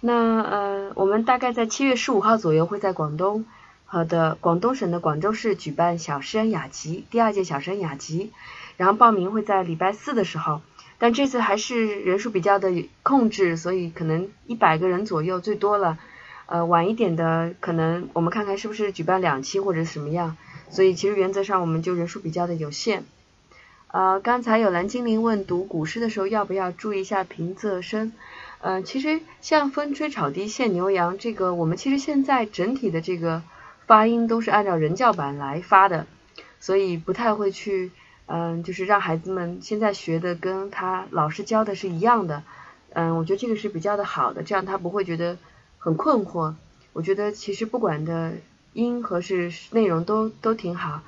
[0.00, 3.44] 那呃，我们大概在七月十五号左右会在广东
[3.84, 8.30] 好的广东省的广州市举办小诗人雅集第二届小诗人雅集，
[8.76, 10.60] 然后报名会在礼拜四的时候，
[10.98, 12.70] 但这次还是人数比较的
[13.02, 15.98] 控制，所以可能一百个人左右最多了。
[16.46, 20.36] 呃，晚一点的可能我们看看是不是举办两期或者什么样，
[20.70, 23.04] 所以其实原则上我们就人数比较的有限。
[23.88, 28.12] 呃，刚才有蓝精灵问读古诗的时候要不要注意一下平仄声。
[28.60, 33.42] 呃，其实像风吹草低见牛羊这个，我们其实现在整体的这个
[33.86, 36.06] 发音都是按照人教版来发的，
[36.58, 37.92] 所以不太会去，
[38.26, 42.42] 嗯，就是让孩子们现在学的跟他老师教的是一样的，
[42.94, 45.38] 嗯，我觉得这个是比较的好的，这样他不会觉得
[45.78, 46.54] 很困惑。
[46.92, 48.32] 我觉得其实不管的
[48.72, 51.02] 音和是内容都都挺好。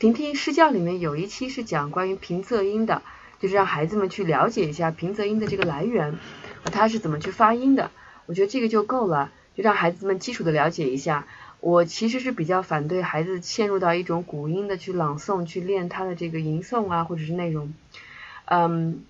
[0.00, 3.02] 婷婷试教里面有一期是讲关于平仄音的，
[3.38, 6.18] 就是让孩子们去了解一下平仄音的这个来源。
[6.64, 7.90] 他是怎么去发音的？
[8.26, 11.26] 我觉得这个就够了，就让孩子们基础的了解一下。
[11.60, 17.74] 我其实是比较反对孩子陷入到一种古音的去朗诵、去练他的这个吟诵啊，或者是内容。
[18.44, 19.02] 嗯，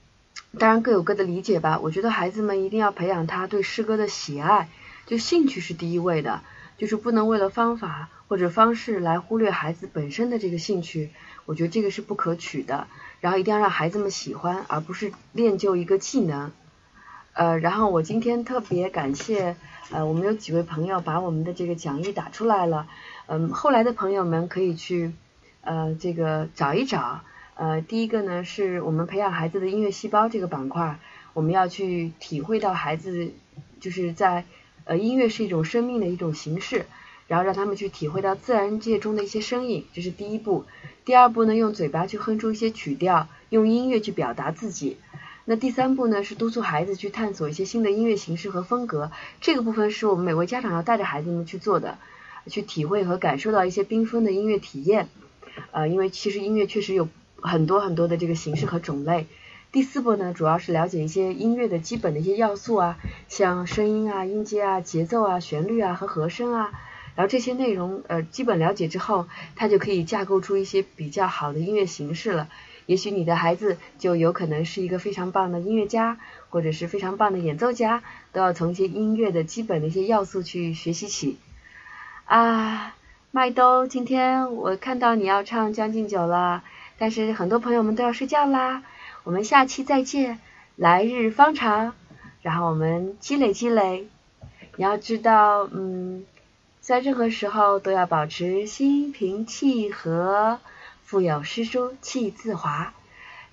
[0.59, 1.79] 当然各有各的理解吧。
[1.83, 4.71] 我觉得孩子们一定要培养他对诗歌的喜爱，
[5.05, 6.41] 就兴趣是第一位的，
[6.79, 11.11] 就是不能为了方法或者方式来忽略孩子本身的这个兴趣。
[11.45, 12.87] 我觉得这个是不可取的。
[13.21, 16.51] 然后一定要让孩子们喜欢，而不是练就一个技能。
[17.39, 19.55] 呃，然后我今天特别感谢，
[19.93, 22.89] 呃，我们有几位朋友把我们的这个讲义打出来了，
[23.27, 25.13] 嗯，后来的朋友们可以去，
[25.61, 27.21] 呃，这个找一找，
[27.55, 30.99] 呃，第一个呢是我们培养孩子的音乐细胞这个板块，
[31.33, 33.31] 我们要去体会到孩子
[33.79, 34.45] 就是在，
[34.83, 36.87] 呃，音乐是一种生命的一种形式，
[37.29, 40.65] 然后让他们去体会到自然界中的一些声音，这是第一步，
[41.05, 44.97] 第二步呢，用嘴巴去哼出一些曲调，用音乐去表达自己。
[45.51, 49.11] 那第三步呢，是督促孩子去探索一些新的音乐形式和风格。
[49.41, 51.97] 这个部分是我们每位家长要带着孩子们去做的，
[52.49, 55.09] 去体会和感受到一些缤纷的音乐体验。
[55.71, 57.09] 呃，因为其实音乐确实有
[57.41, 59.27] 很多很多的这个形式和种类。
[59.73, 62.99] 第四步呢，主要是了解一些音乐的基本的一些要素啊，
[63.29, 66.73] 像声音啊、音阶啊、节奏啊、旋律啊和和声啊。
[67.15, 69.27] 然后这些内容呃基本了解之后，
[69.57, 72.51] 他就可以架构出一些比较好的音乐形式了。
[72.89, 76.17] 也许你的孩子就有可能是一个非常棒的音乐家，
[76.49, 78.03] 或者是非常棒的演奏家，
[78.33, 81.37] 都要从一些音乐的基本的一些要素去学习起。
[82.25, 82.95] 啊，
[83.31, 86.65] 麦兜，今天我看到你要唱《将进酒》了，
[86.97, 88.83] 但是很多朋友们都要睡觉啦。
[89.23, 90.41] 我们下期再见，
[90.75, 91.93] 来日方长，
[92.41, 94.09] 然后我们积累积累。
[94.77, 96.25] 你要知道，嗯，
[96.81, 100.59] 在任何时候都要保持心平气和。
[101.09, 102.93] 腹有诗书气自华，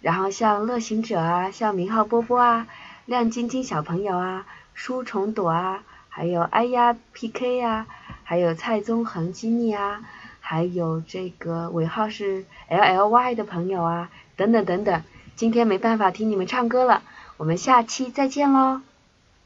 [0.01, 2.67] 然后像乐行者啊，像明浩波波啊，
[3.05, 7.87] 亮晶晶小朋友啊，书虫朵啊，还有哎呀 PK 呀，
[8.25, 10.01] 还有蔡宗恒基尼啊，
[10.41, 15.01] 还有这个尾号是 LLY 的朋友啊，等等等等，
[15.37, 17.03] 今天没办法听你们唱歌了，
[17.37, 18.81] 我们下期再见喽。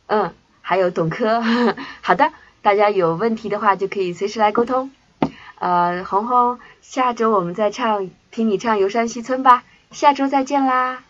[0.08, 0.34] 嗯，
[0.64, 1.44] 还有董科，
[2.02, 2.34] 好的，
[2.64, 4.90] 大家有问题的话就可以随时来沟通。
[5.60, 9.66] 呃，红红，下周我们再唱，听你唱《游山西村》吧。
[9.92, 11.04] 下周再见啦！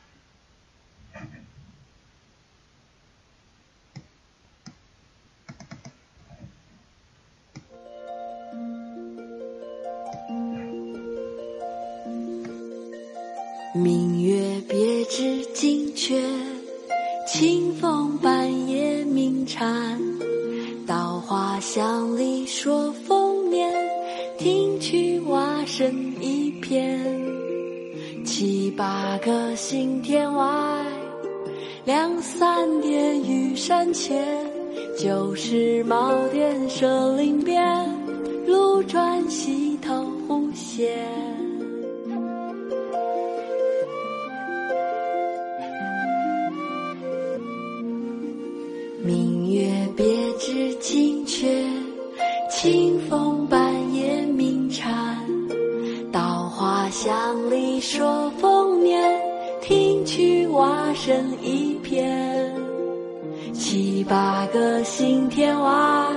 [13.75, 16.19] 明月别枝惊鹊，
[17.27, 20.01] 清风半夜鸣蝉。
[20.87, 23.98] 稻花香里说丰年。
[24.39, 26.97] 听取蛙声一片，
[28.23, 30.81] 七八个星天外，
[31.83, 34.25] 两三点雨山前，
[34.97, 37.61] 旧时茅店社林边，
[38.47, 41.28] 路转溪头忽见。
[61.09, 62.53] 蛙声一片。
[63.51, 66.07] 七八个星天外，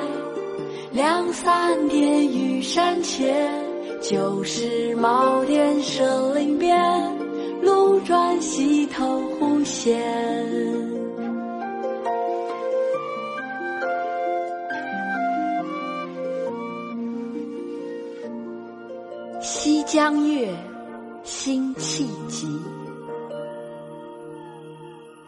[0.93, 3.51] 两三点雨山前。
[4.03, 6.79] 旧时茅店社林边，
[7.63, 10.03] 路转溪头忽见。
[19.41, 20.55] 西江月，
[21.25, 22.47] 辛弃疾。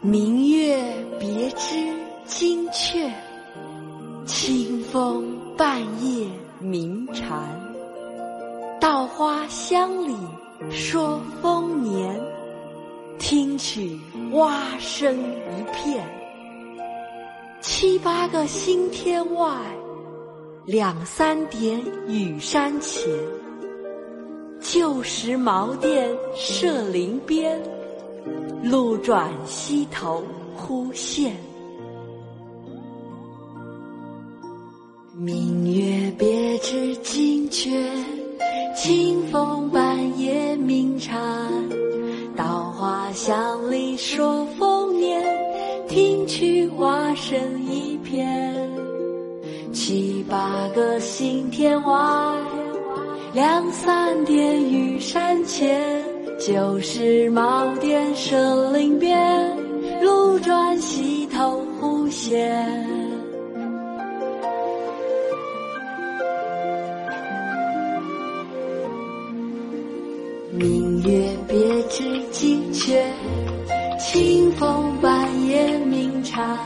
[0.05, 1.91] 明月别枝
[2.27, 3.11] 惊鹊，
[4.27, 6.27] 清风半夜
[6.59, 7.43] 鸣蝉。
[8.79, 10.15] 稻花香里
[10.69, 12.21] 说丰年，
[13.17, 13.99] 听取
[14.33, 16.07] 蛙声一片。
[17.59, 19.59] 七八个星天外，
[20.67, 23.11] 两三点雨山前。
[24.59, 27.59] 旧时茅店社林边，
[28.63, 30.23] 路转溪头
[30.55, 31.35] 忽见。
[35.17, 37.71] 明月别枝惊鹊，
[38.75, 41.17] 清风半夜鸣蝉。
[42.35, 45.23] 稻花香里说丰年，
[45.87, 48.53] 听取蛙声一片。
[49.71, 51.93] 七八个星天外。
[53.33, 56.01] 两三点雨山前，
[56.37, 59.57] 旧时茅店社林边，
[60.01, 62.85] 路转溪头忽见。
[70.51, 71.57] 明月别
[71.89, 73.01] 枝惊鹊，
[73.97, 76.57] 清风半夜鸣蝉。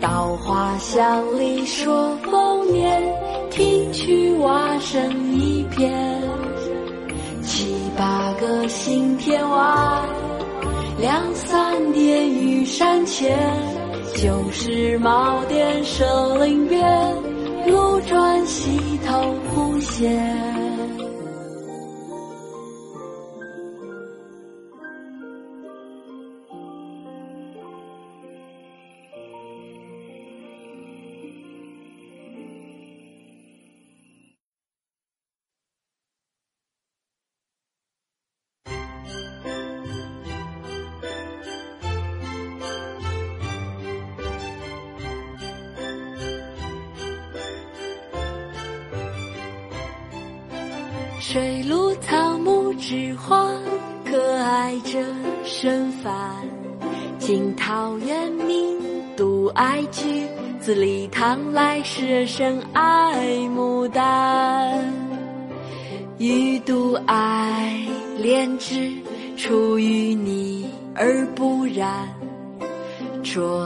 [0.00, 3.02] 稻花香里说丰年，
[3.50, 5.92] 听取蛙声一片。
[7.54, 10.02] 七八个星天外，
[10.98, 13.38] 两三点雨山前。
[14.16, 16.82] 旧时茅店社林边，
[17.66, 20.71] 路转溪头忽见。
[59.92, 60.26] 独爱菊，
[60.58, 64.82] 自李唐来诗人深爱牡丹。
[66.16, 67.78] 予独爱
[68.16, 68.90] 莲之，
[69.36, 72.08] 出淤泥而不染，
[73.22, 73.60] 濯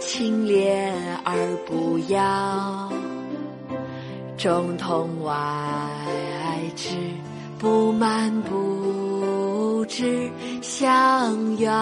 [0.00, 0.92] 清涟
[1.24, 2.92] 而不妖。
[4.36, 5.32] 中通外
[6.76, 6.90] 直，
[7.58, 10.30] 不蔓不枝，
[10.60, 11.72] 香远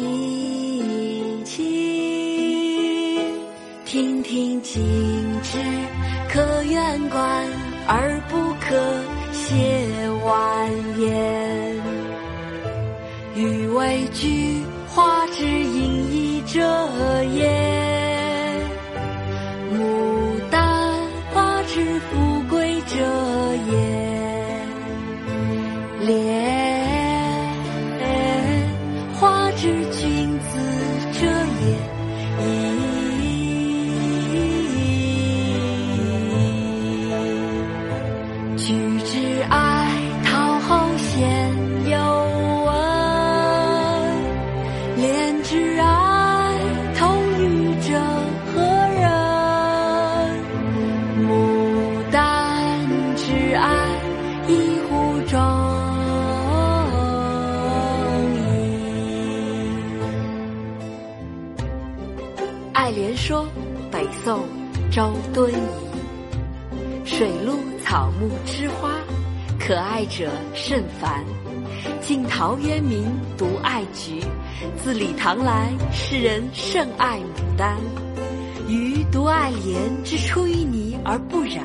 [0.00, 0.61] 益
[4.72, 4.82] 心
[5.42, 5.58] 之，
[6.32, 7.20] 可远观
[7.86, 8.74] 而不可
[9.34, 11.76] 亵玩焉。
[13.34, 16.58] 予为菊花之隐逸者
[17.34, 17.51] 也。
[65.32, 65.56] 敦颐。
[67.04, 68.90] 水陆草木之花，
[69.58, 71.24] 可爱者甚蕃。
[72.00, 73.04] 晋陶渊明
[73.36, 74.20] 独爱菊，
[74.76, 77.76] 自李唐来世人甚爱牡丹。
[78.68, 81.64] 予独爱莲之出淤泥而不染，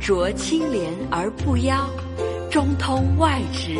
[0.00, 1.86] 濯清涟而不妖。
[2.50, 3.78] 中通外直，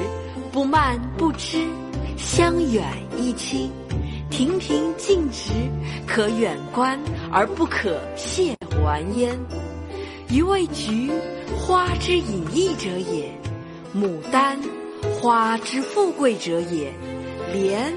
[0.51, 1.67] 不蔓不枝，
[2.17, 2.85] 香远
[3.19, 3.71] 益清。
[4.31, 5.51] 亭亭净植，
[6.07, 6.99] 可远观
[7.31, 9.39] 而不可亵玩焉。
[10.29, 11.11] 予谓菊
[11.59, 13.31] 花之隐逸者也，
[13.95, 14.59] 牡丹
[15.21, 16.93] 花之富贵者也，
[17.53, 17.93] 莲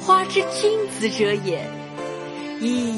[0.00, 1.64] 花之君子者也。
[2.60, 2.94] 噫！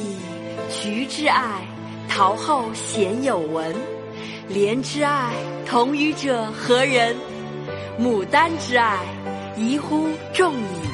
[0.68, 1.62] 菊之爱
[2.08, 3.74] 陶后鲜有闻，
[4.48, 5.32] 莲之爱
[5.64, 7.16] 同予者何人？
[7.98, 8.98] 牡丹之爱
[9.56, 10.85] 宜乎众矣。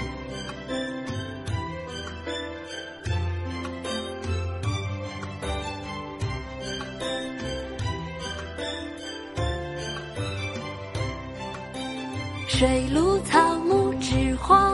[12.63, 14.73] 水陆草木之花，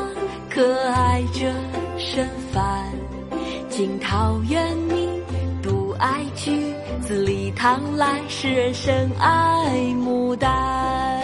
[0.51, 1.51] 可爱着
[1.97, 2.85] 身凡。
[3.71, 5.09] 惊涛远觅
[5.63, 9.75] 独爱菊，自李唐来，世人深爱
[10.05, 11.23] 牡丹。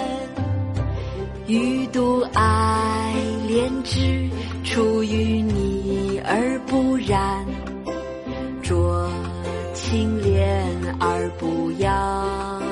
[1.47, 3.13] 欲独爱
[3.47, 4.31] 莲之，
[4.65, 7.45] 出淤泥而不染，
[8.63, 9.11] 濯
[9.75, 10.33] 清涟
[10.99, 12.63] 而不妖。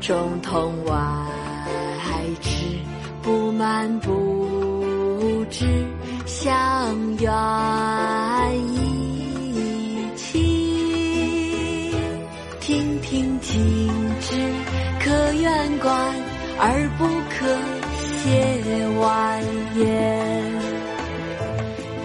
[0.00, 0.94] 中通外，
[3.54, 5.64] 不蔓不枝，
[6.26, 7.30] 香远
[8.74, 11.94] 益气。
[12.60, 13.54] 亭亭净
[14.20, 14.34] 植
[14.98, 16.12] 可远观，
[16.58, 17.46] 而不可
[18.18, 18.28] 亵
[18.98, 19.40] 玩
[19.76, 19.86] 焉。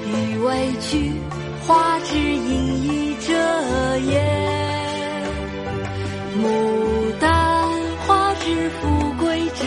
[0.05, 1.11] 予为菊
[1.65, 3.34] 花之隐逸者
[4.05, 4.21] 也。
[6.38, 6.45] 牡
[7.19, 7.27] 丹
[8.05, 9.65] 花之富贵者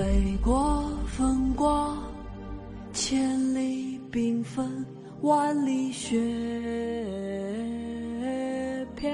[0.00, 1.94] 北国风光，
[2.90, 4.82] 千里缤纷，
[5.20, 6.18] 万里雪
[8.96, 9.12] 飘。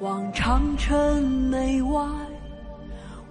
[0.00, 2.02] 望长城内外，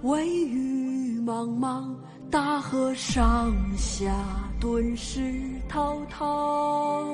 [0.02, 1.92] 惟余莽莽，
[2.30, 4.14] 大河上下
[4.60, 5.34] 顿时
[5.68, 7.04] 滔滔。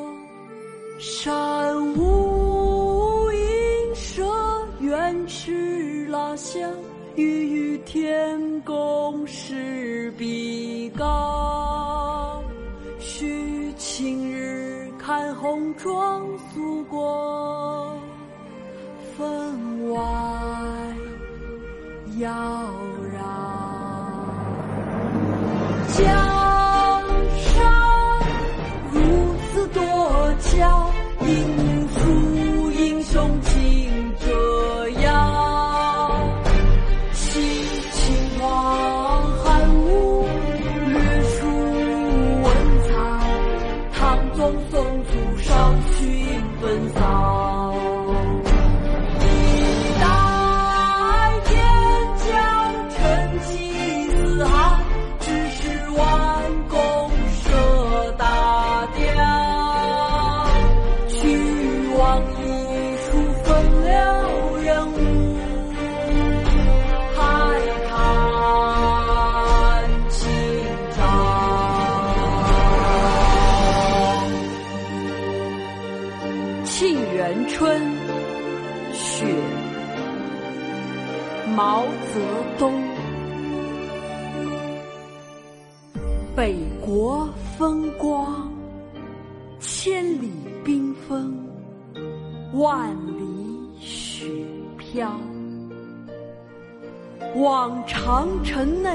[0.99, 4.23] 山无映射，
[4.81, 6.71] 远驰拉香，
[7.17, 12.43] 欲与天公试比高。
[12.99, 17.99] 须晴日看红装，素裹
[19.17, 19.99] 分外
[22.19, 22.66] 妖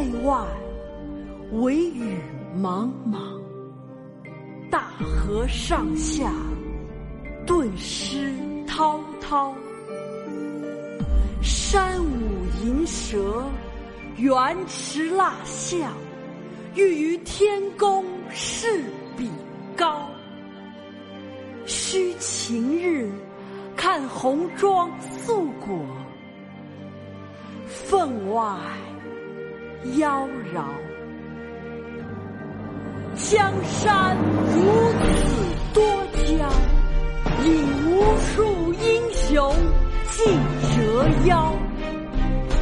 [0.02, 0.44] 城内外，
[1.52, 2.18] 惟雨
[2.60, 3.40] 茫茫，
[4.72, 6.34] 大河上下，
[7.46, 8.34] 顿失
[8.66, 9.54] 滔滔。
[11.44, 12.10] 山舞
[12.64, 13.44] 银蛇，
[14.18, 15.94] 原驰蜡象，
[16.74, 18.84] 欲与天公试
[19.16, 19.30] 比
[19.78, 20.10] 高。
[21.68, 23.08] 须晴日，
[23.76, 25.78] 看红装素裹。
[27.68, 28.58] 分外
[29.98, 30.64] 妖娆，
[33.16, 34.16] 江山
[34.54, 34.62] 如
[35.02, 35.10] 此
[35.74, 35.84] 多
[36.38, 36.48] 娇，
[37.44, 37.50] 引
[37.88, 37.90] 无
[38.20, 39.56] 数英雄
[40.12, 40.38] 竞
[40.76, 41.54] 折腰。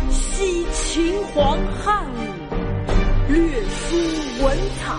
[0.10, 2.16] 惜秦皇汉武，
[3.28, 3.38] 略
[3.68, 3.98] 输
[4.44, 4.96] 文采；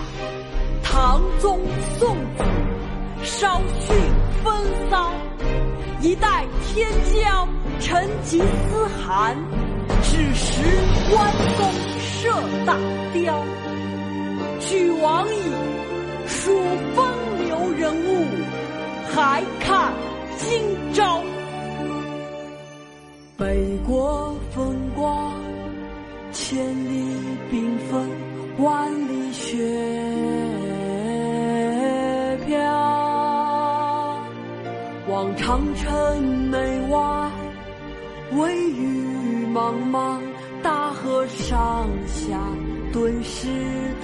[0.83, 1.59] 唐宗
[1.99, 2.45] 宋祖，
[3.23, 3.97] 稍逊
[4.45, 4.55] 风
[4.91, 5.11] 骚。
[6.03, 7.49] 一代天骄，
[7.81, 9.37] 成吉思汗。
[10.03, 10.63] 只识
[11.11, 11.61] 关公
[11.99, 12.31] 射
[12.67, 12.77] 大
[13.13, 13.45] 雕，
[14.61, 15.31] 俱往矣，
[16.27, 16.53] 数
[16.95, 17.07] 风
[17.47, 18.25] 流人物，
[19.13, 19.93] 还看
[20.39, 20.61] 今
[20.93, 21.23] 朝。
[23.37, 25.33] 北国风光，
[26.33, 27.15] 千里
[27.51, 28.09] 冰封，
[28.59, 29.57] 万里雪
[32.47, 32.59] 飘。
[35.09, 36.59] 望长城内
[36.89, 37.31] 外，
[38.33, 39.30] 惟余。
[39.53, 40.21] 茫茫
[40.63, 42.39] 大河上下，
[42.93, 43.49] 顿时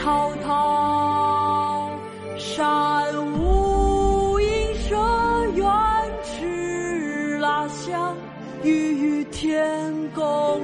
[0.02, 1.88] 滔滔。
[2.36, 3.04] 山
[3.38, 4.96] 无映射，
[5.54, 5.64] 远
[6.24, 8.16] 驰蜡象，
[8.64, 10.60] 欲与天共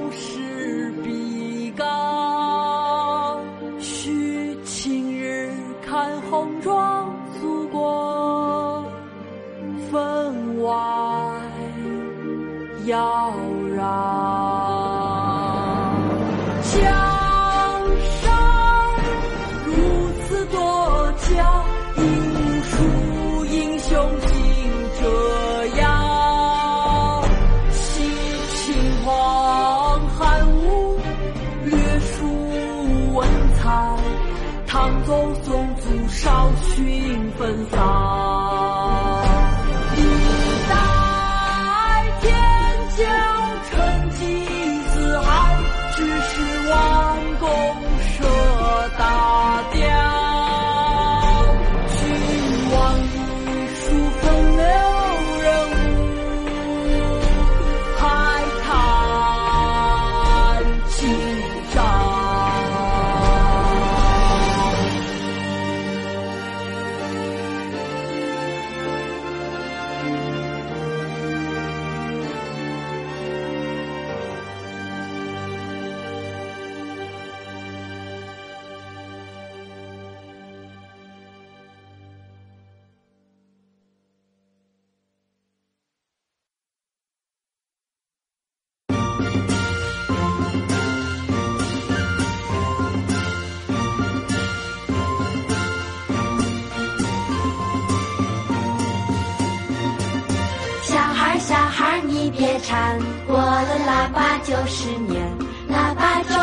[104.53, 105.35] 九十年，
[105.67, 106.35] 腊八粥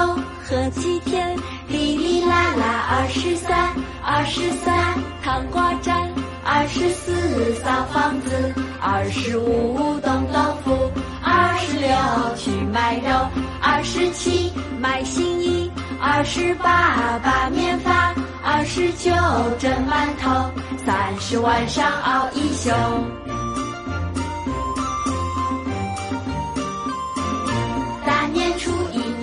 [0.42, 1.38] 喝七天，
[1.68, 3.70] 哩哩啦啦二十三，
[4.04, 6.10] 二十三糖瓜粘，
[6.44, 10.90] 二十四扫房子，二十五冻豆腐，
[11.22, 11.88] 二十六
[12.34, 13.28] 去买肉，
[13.62, 15.70] 二十七买新衣，
[16.02, 18.12] 二十八把面发，
[18.42, 19.12] 二十九
[19.60, 20.50] 蒸馒头，
[20.84, 22.70] 三十晚上熬一宿。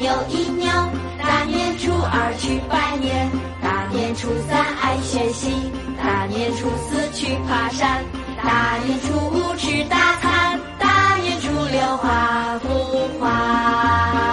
[0.07, 0.73] 有一年，
[1.19, 3.29] 大年初二去拜年，
[3.61, 5.69] 大年初三爱学习，
[6.01, 8.05] 大年初四去爬山，
[8.41, 14.26] 大年初五吃大餐，大年初六画幅画。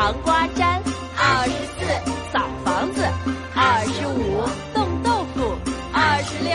[0.00, 0.82] 糖瓜粘，
[1.14, 1.84] 二十四
[2.32, 3.06] 扫房子，
[3.54, 5.54] 二十五冻豆腐，
[5.92, 6.54] 二十六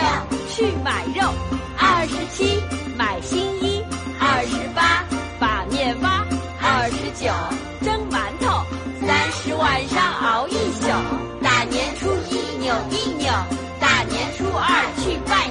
[0.50, 1.32] 去买肉，
[1.78, 2.60] 二十七
[2.98, 3.84] 买新衣，
[4.20, 5.06] 二十八
[5.40, 6.26] 把面发，
[6.60, 7.32] 二十九
[7.86, 8.66] 蒸馒头，
[9.06, 10.88] 三十晚上熬一宿，
[11.44, 13.32] 大年初一扭一扭，
[13.80, 15.45] 大年初二去拜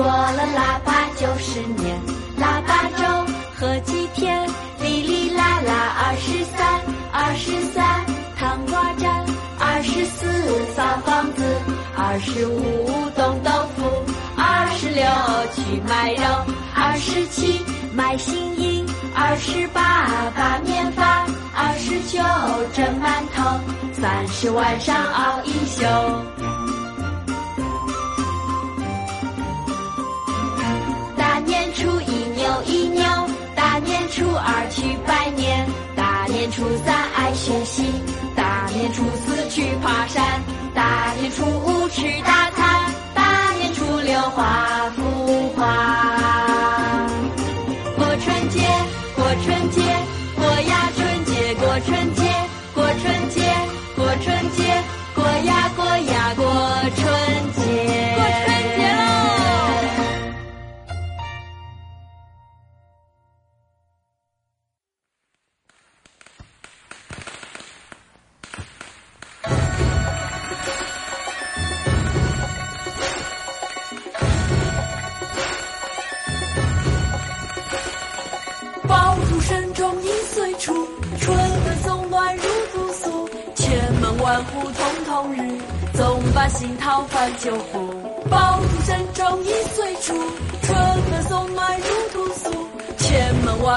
[0.00, 2.00] 过了腊八就是年，
[2.38, 4.48] 腊八粥喝几天，
[4.80, 6.80] 哩哩啦啦二十三，
[7.12, 9.26] 二十三糖瓜粘，
[9.58, 10.26] 二十四
[10.74, 11.44] 扫房子，
[11.94, 13.84] 二十五冻豆腐，
[14.38, 15.04] 二十六
[15.54, 16.24] 去买肉，
[16.74, 17.60] 二十七
[17.92, 18.82] 买新衣，
[19.14, 22.18] 二十八把面发，二十九
[22.72, 23.60] 蒸馒头，
[23.92, 26.49] 三十晚上熬一宿。
[31.50, 33.02] 年初一扭一扭，
[33.56, 35.66] 大年初二去拜年，
[35.96, 37.90] 大年初三爱学习，
[38.36, 40.40] 大年初四去爬山，
[40.72, 44.89] 大年初五吃大餐，大年初六花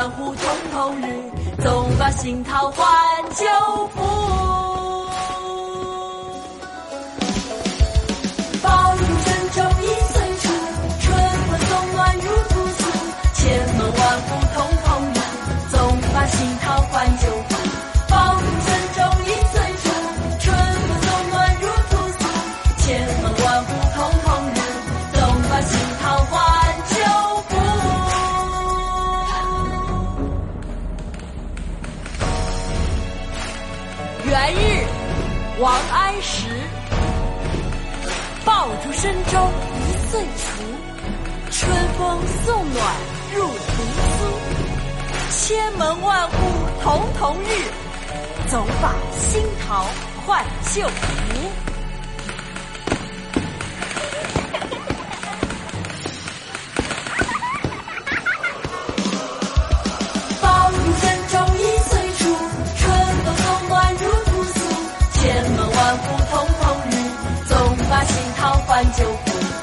[0.03, 0.37] 千门万户曈
[0.73, 1.31] 曈日，
[1.61, 2.85] 总把新桃换
[3.35, 4.72] 旧符。
[42.45, 42.95] 送暖
[43.35, 43.53] 入屠
[44.17, 44.21] 苏。
[45.29, 46.35] 千门万户
[46.83, 47.45] 曈曈日，
[48.49, 49.85] 总把新桃
[50.25, 50.43] 换
[50.73, 50.91] 旧符。
[60.41, 62.23] 爆竹声中一岁除，
[62.77, 62.81] 春
[63.23, 64.59] 风送暖入屠苏。
[65.13, 65.21] 千
[65.51, 66.93] 门万户曈曈日，
[67.47, 67.51] 总
[67.89, 69.62] 把新桃换旧符。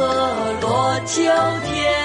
[0.00, 1.22] 银河落秋
[1.66, 1.99] 天。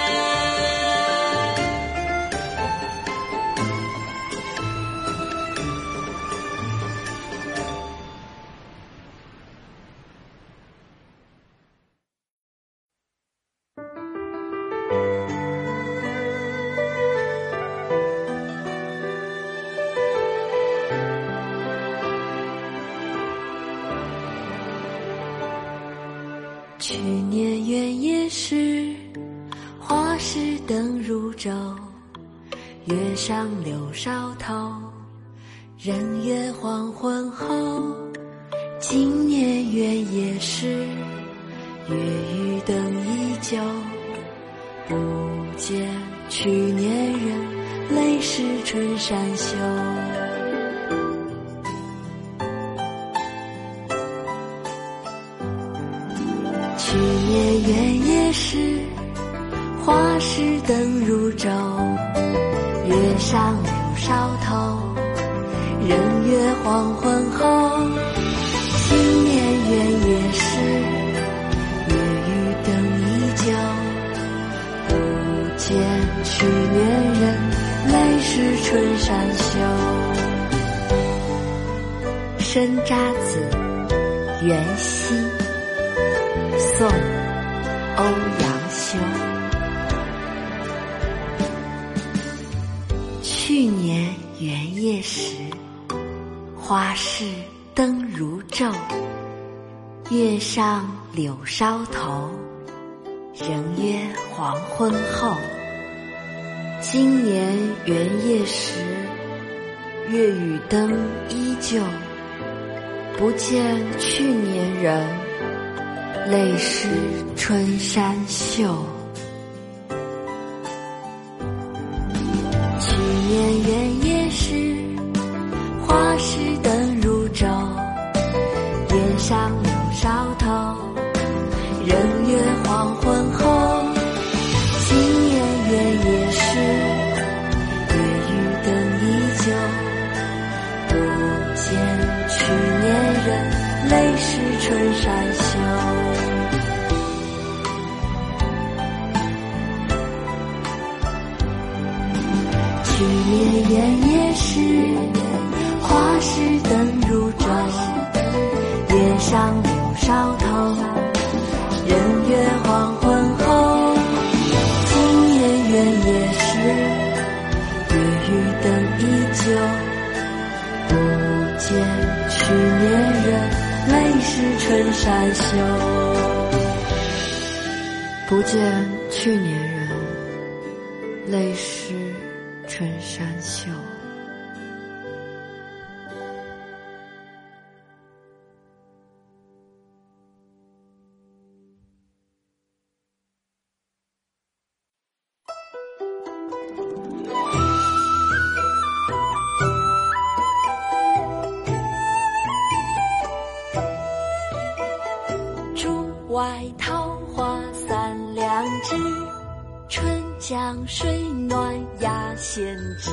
[211.56, 213.12] 暖鸭先知，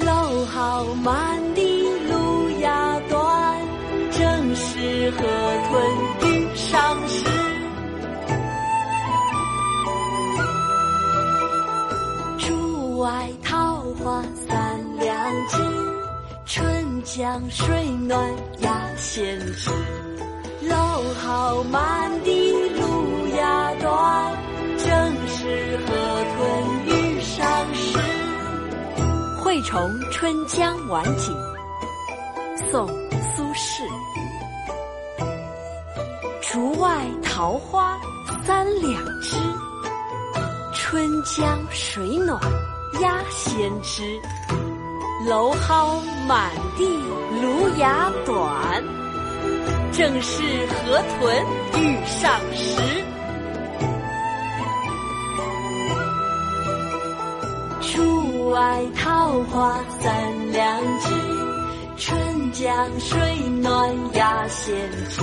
[0.00, 3.58] 蒌蒿满地芦芽短，
[4.10, 5.22] 正是河
[5.70, 7.24] 豚欲上时。
[12.36, 15.56] 竹外桃花三两枝，
[16.44, 19.70] 春江水暖鸭先知。
[20.68, 24.36] 蒌蒿满地芦芽短，
[24.76, 25.97] 正是河。
[29.48, 31.34] 惠崇春江晚景
[32.70, 33.82] 宋苏轼。
[36.42, 37.98] 竹外桃花
[38.44, 39.36] 三两枝
[40.74, 42.38] 春江水暖
[43.00, 44.02] 鸭先知。
[45.26, 46.84] 蒌蒿满地
[47.40, 48.84] 芦芽短
[49.92, 51.46] 正是河豚
[51.82, 53.07] 欲上时
[58.50, 61.14] 外桃花三两枝，
[61.96, 63.18] 春江水
[63.60, 64.74] 暖鸭先
[65.10, 65.20] 知。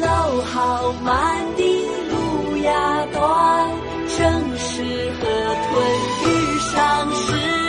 [0.00, 3.68] 蒌蒿满地芦芽短，
[4.16, 4.82] 正是
[5.20, 5.28] 河
[5.66, 5.70] 豚
[6.24, 7.59] 欲上时。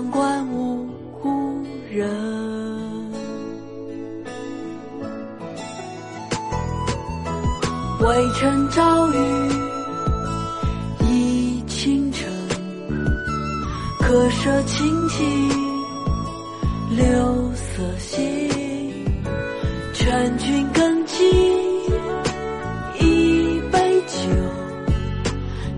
[0.00, 0.88] 阳关无
[1.22, 2.08] 故人。
[8.00, 9.18] 渭城朝雨
[11.00, 12.32] 浥轻尘，
[13.98, 15.50] 客舍青青
[16.96, 18.48] 柳色新。
[19.92, 21.28] 劝君更尽
[23.00, 24.18] 一杯酒，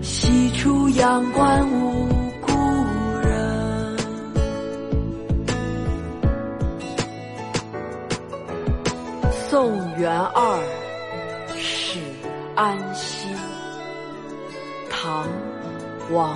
[0.01, 1.92] 西出阳关无
[9.53, 10.59] 送元二
[11.55, 11.99] 使
[12.55, 13.27] 安西，
[14.89, 15.27] 唐·
[16.11, 16.35] 王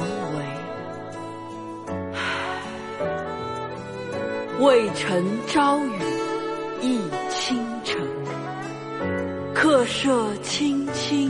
[4.59, 4.63] 维。
[4.63, 5.99] 渭城朝雨
[6.79, 7.99] 浥轻尘，
[9.51, 11.27] 客舍青青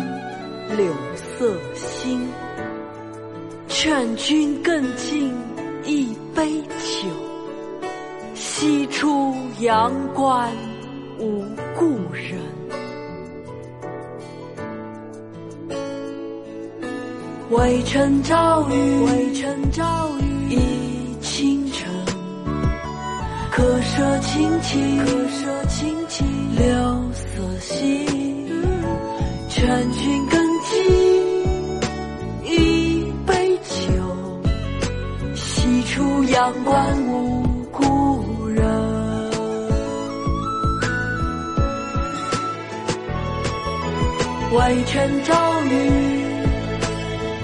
[0.75, 2.27] 柳色新。
[3.69, 5.33] 劝君更尽
[5.85, 7.07] 一杯酒，
[8.35, 10.51] 西出阳关
[11.19, 11.43] 无
[11.77, 12.37] 故人。
[17.49, 18.73] 渭城朝雨，
[19.05, 21.89] 渭城朝雨浥轻尘。
[23.49, 26.65] 客舍青青，客舍青青柳
[27.13, 28.05] 色新。
[29.49, 30.69] 劝君更尽
[32.43, 33.75] 一杯酒，
[35.35, 37.26] 西出阳关无
[44.53, 45.67] 外城朝雨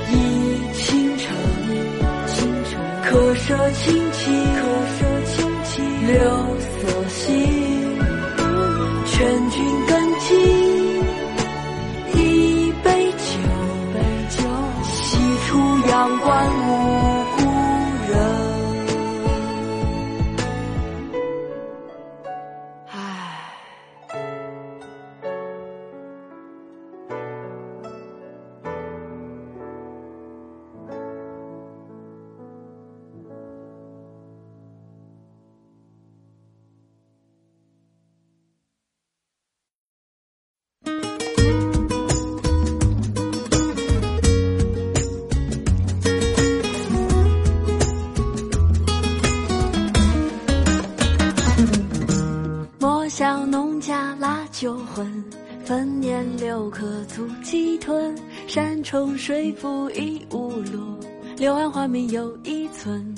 [0.10, 0.14] 浥
[0.74, 1.36] 轻尘，
[3.04, 4.62] 客舍青青，客
[4.98, 5.36] 舍青
[5.66, 5.74] 青
[6.08, 6.14] 柳
[6.60, 6.72] 色
[7.10, 7.20] 新。
[9.06, 9.16] 劝
[9.50, 9.56] 君
[9.86, 10.30] 更尽
[12.16, 12.18] 一
[12.84, 14.42] 杯酒，
[14.84, 15.50] 西出
[15.90, 16.28] 阳关
[16.68, 16.70] 无
[54.64, 55.22] 酒浑，
[55.66, 58.16] 分年留客足鸡豚。
[58.48, 60.98] 山重水复疑无路，
[61.36, 63.14] 柳暗花明又一村。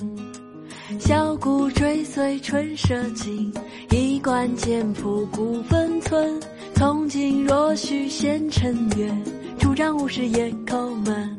[0.99, 3.53] 箫鼓追随春社近，
[3.91, 6.41] 衣冠简朴古风存。
[6.73, 9.15] 从今若许闲乘月，
[9.59, 11.37] 拄杖无时夜叩门。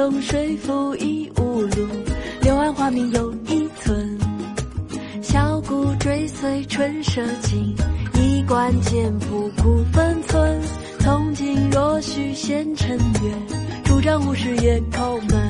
[0.00, 1.86] 东水复一无路，
[2.40, 4.18] 柳暗花明又一村。
[5.20, 7.76] 小鼓追随春社近，
[8.14, 10.58] 衣冠简朴古风存。
[11.00, 13.30] 从今若许闲乘月，
[13.84, 15.49] 拄杖无时夜叩门。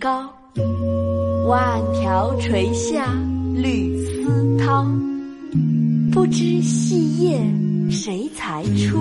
[0.00, 0.28] 高。
[1.46, 3.14] 万条垂下
[3.54, 4.86] 绿丝绦
[6.10, 7.38] 不知细叶
[7.90, 8.98] 谁裁出？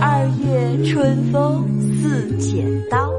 [0.00, 1.66] 二月春风
[2.00, 3.10] 似剪刀。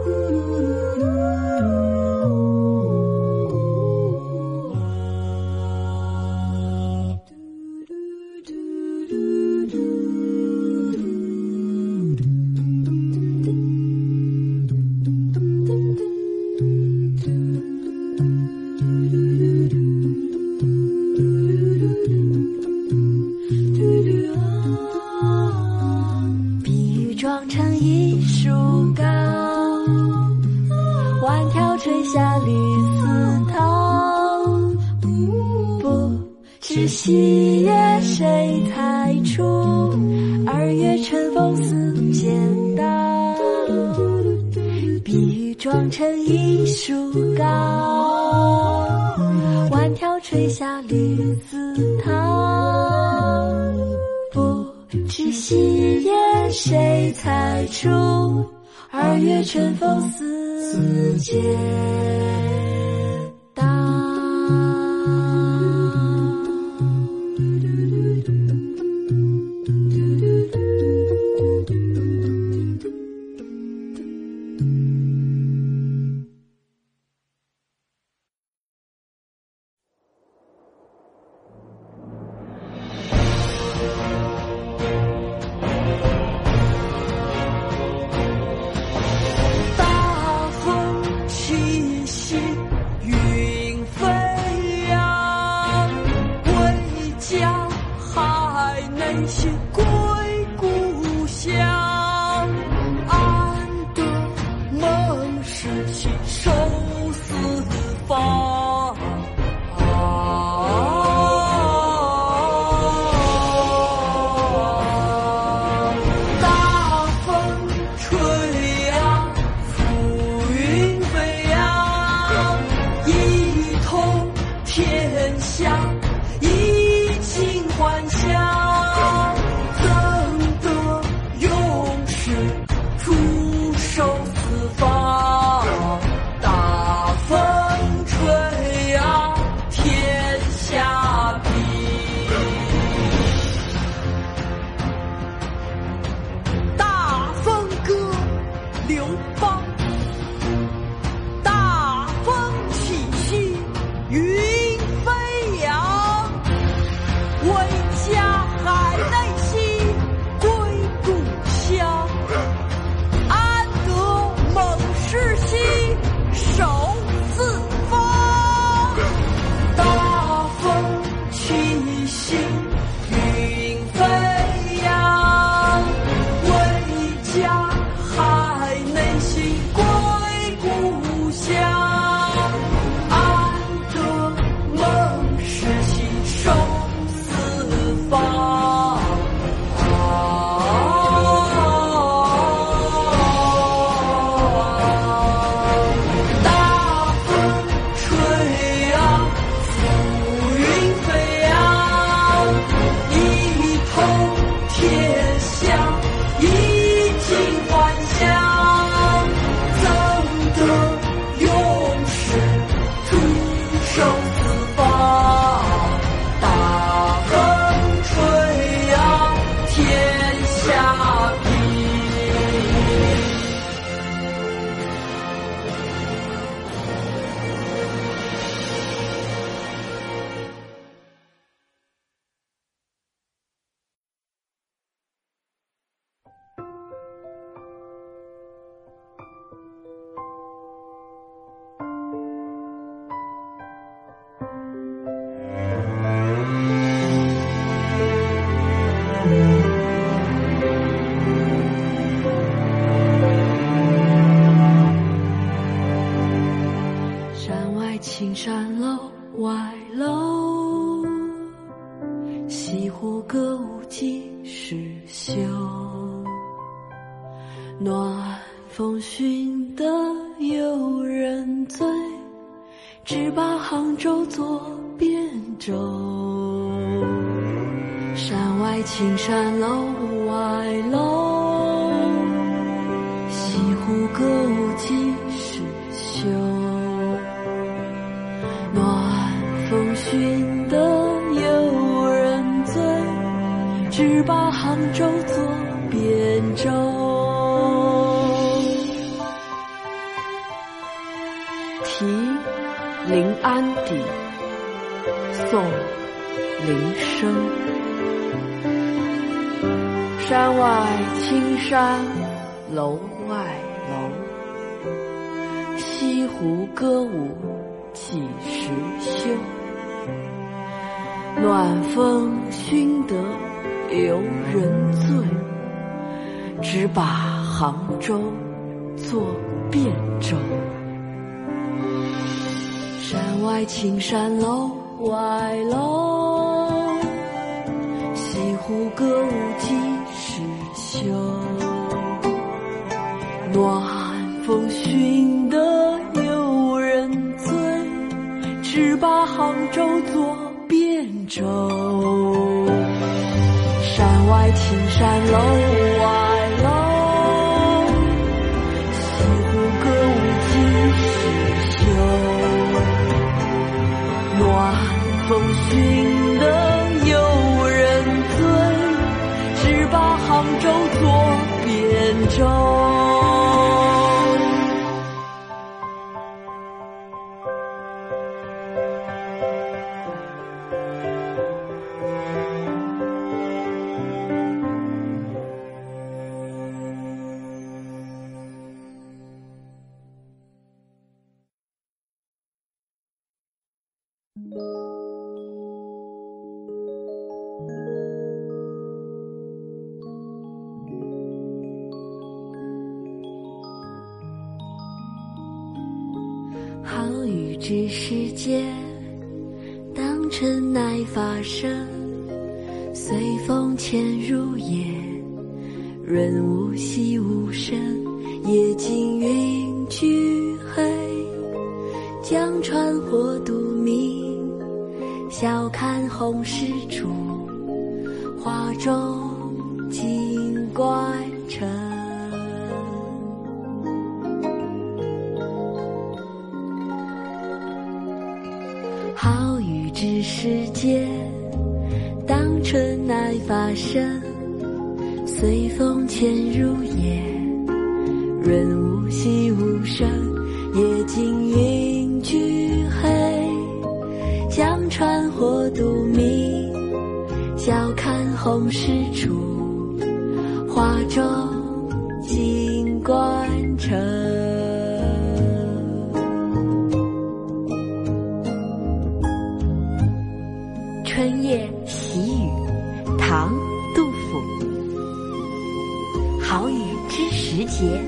[476.60, 478.04] 好雨知时节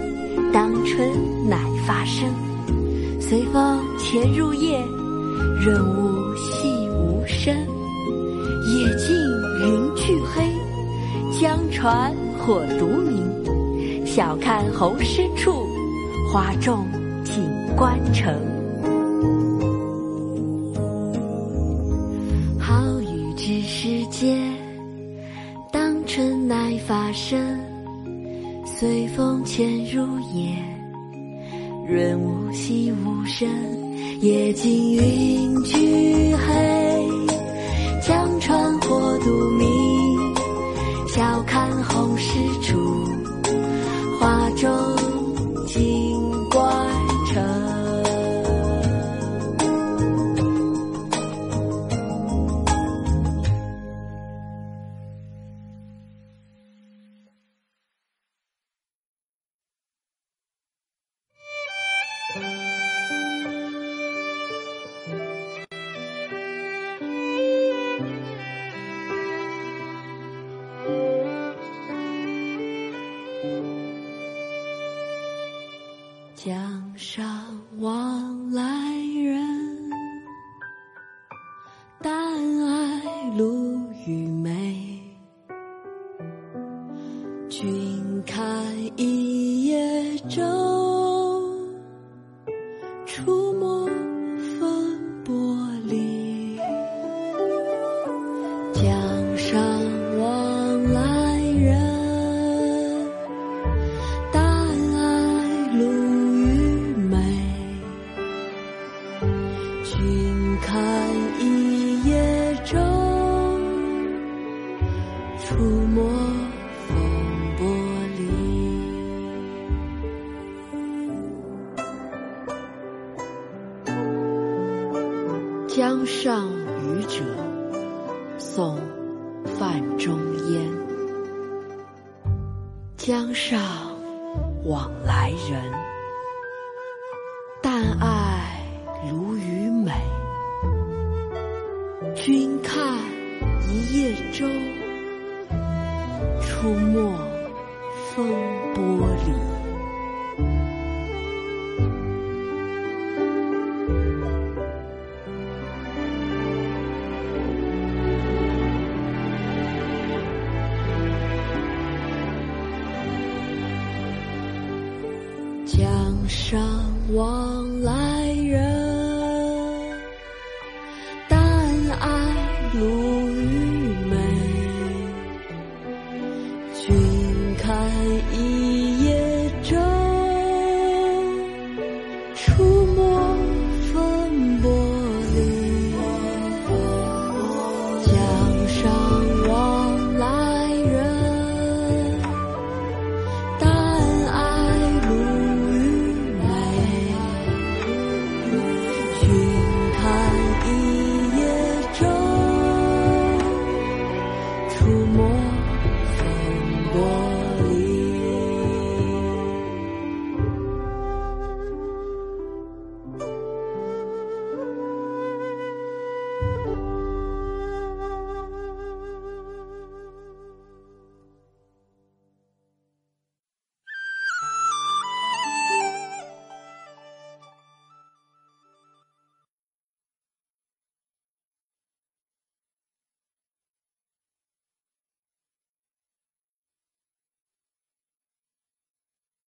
[0.52, 1.10] 当春
[1.48, 1.58] 乃
[1.88, 2.30] 发生。
[3.18, 4.78] 随风潜入夜
[5.58, 7.56] 润物细无声。
[8.68, 9.16] 野径
[9.62, 10.44] 云俱黑
[11.40, 14.06] 江船火独明。
[14.06, 15.66] 晓看红湿处
[16.30, 16.86] 花重
[17.24, 17.42] 锦
[17.78, 18.36] 官城
[28.82, 30.58] 随风潜入夜
[31.88, 33.48] 润物细无声
[34.22, 37.08] 夜静云俱黑。
[38.02, 40.36] 江船火独明
[41.08, 42.81] 晓看红湿处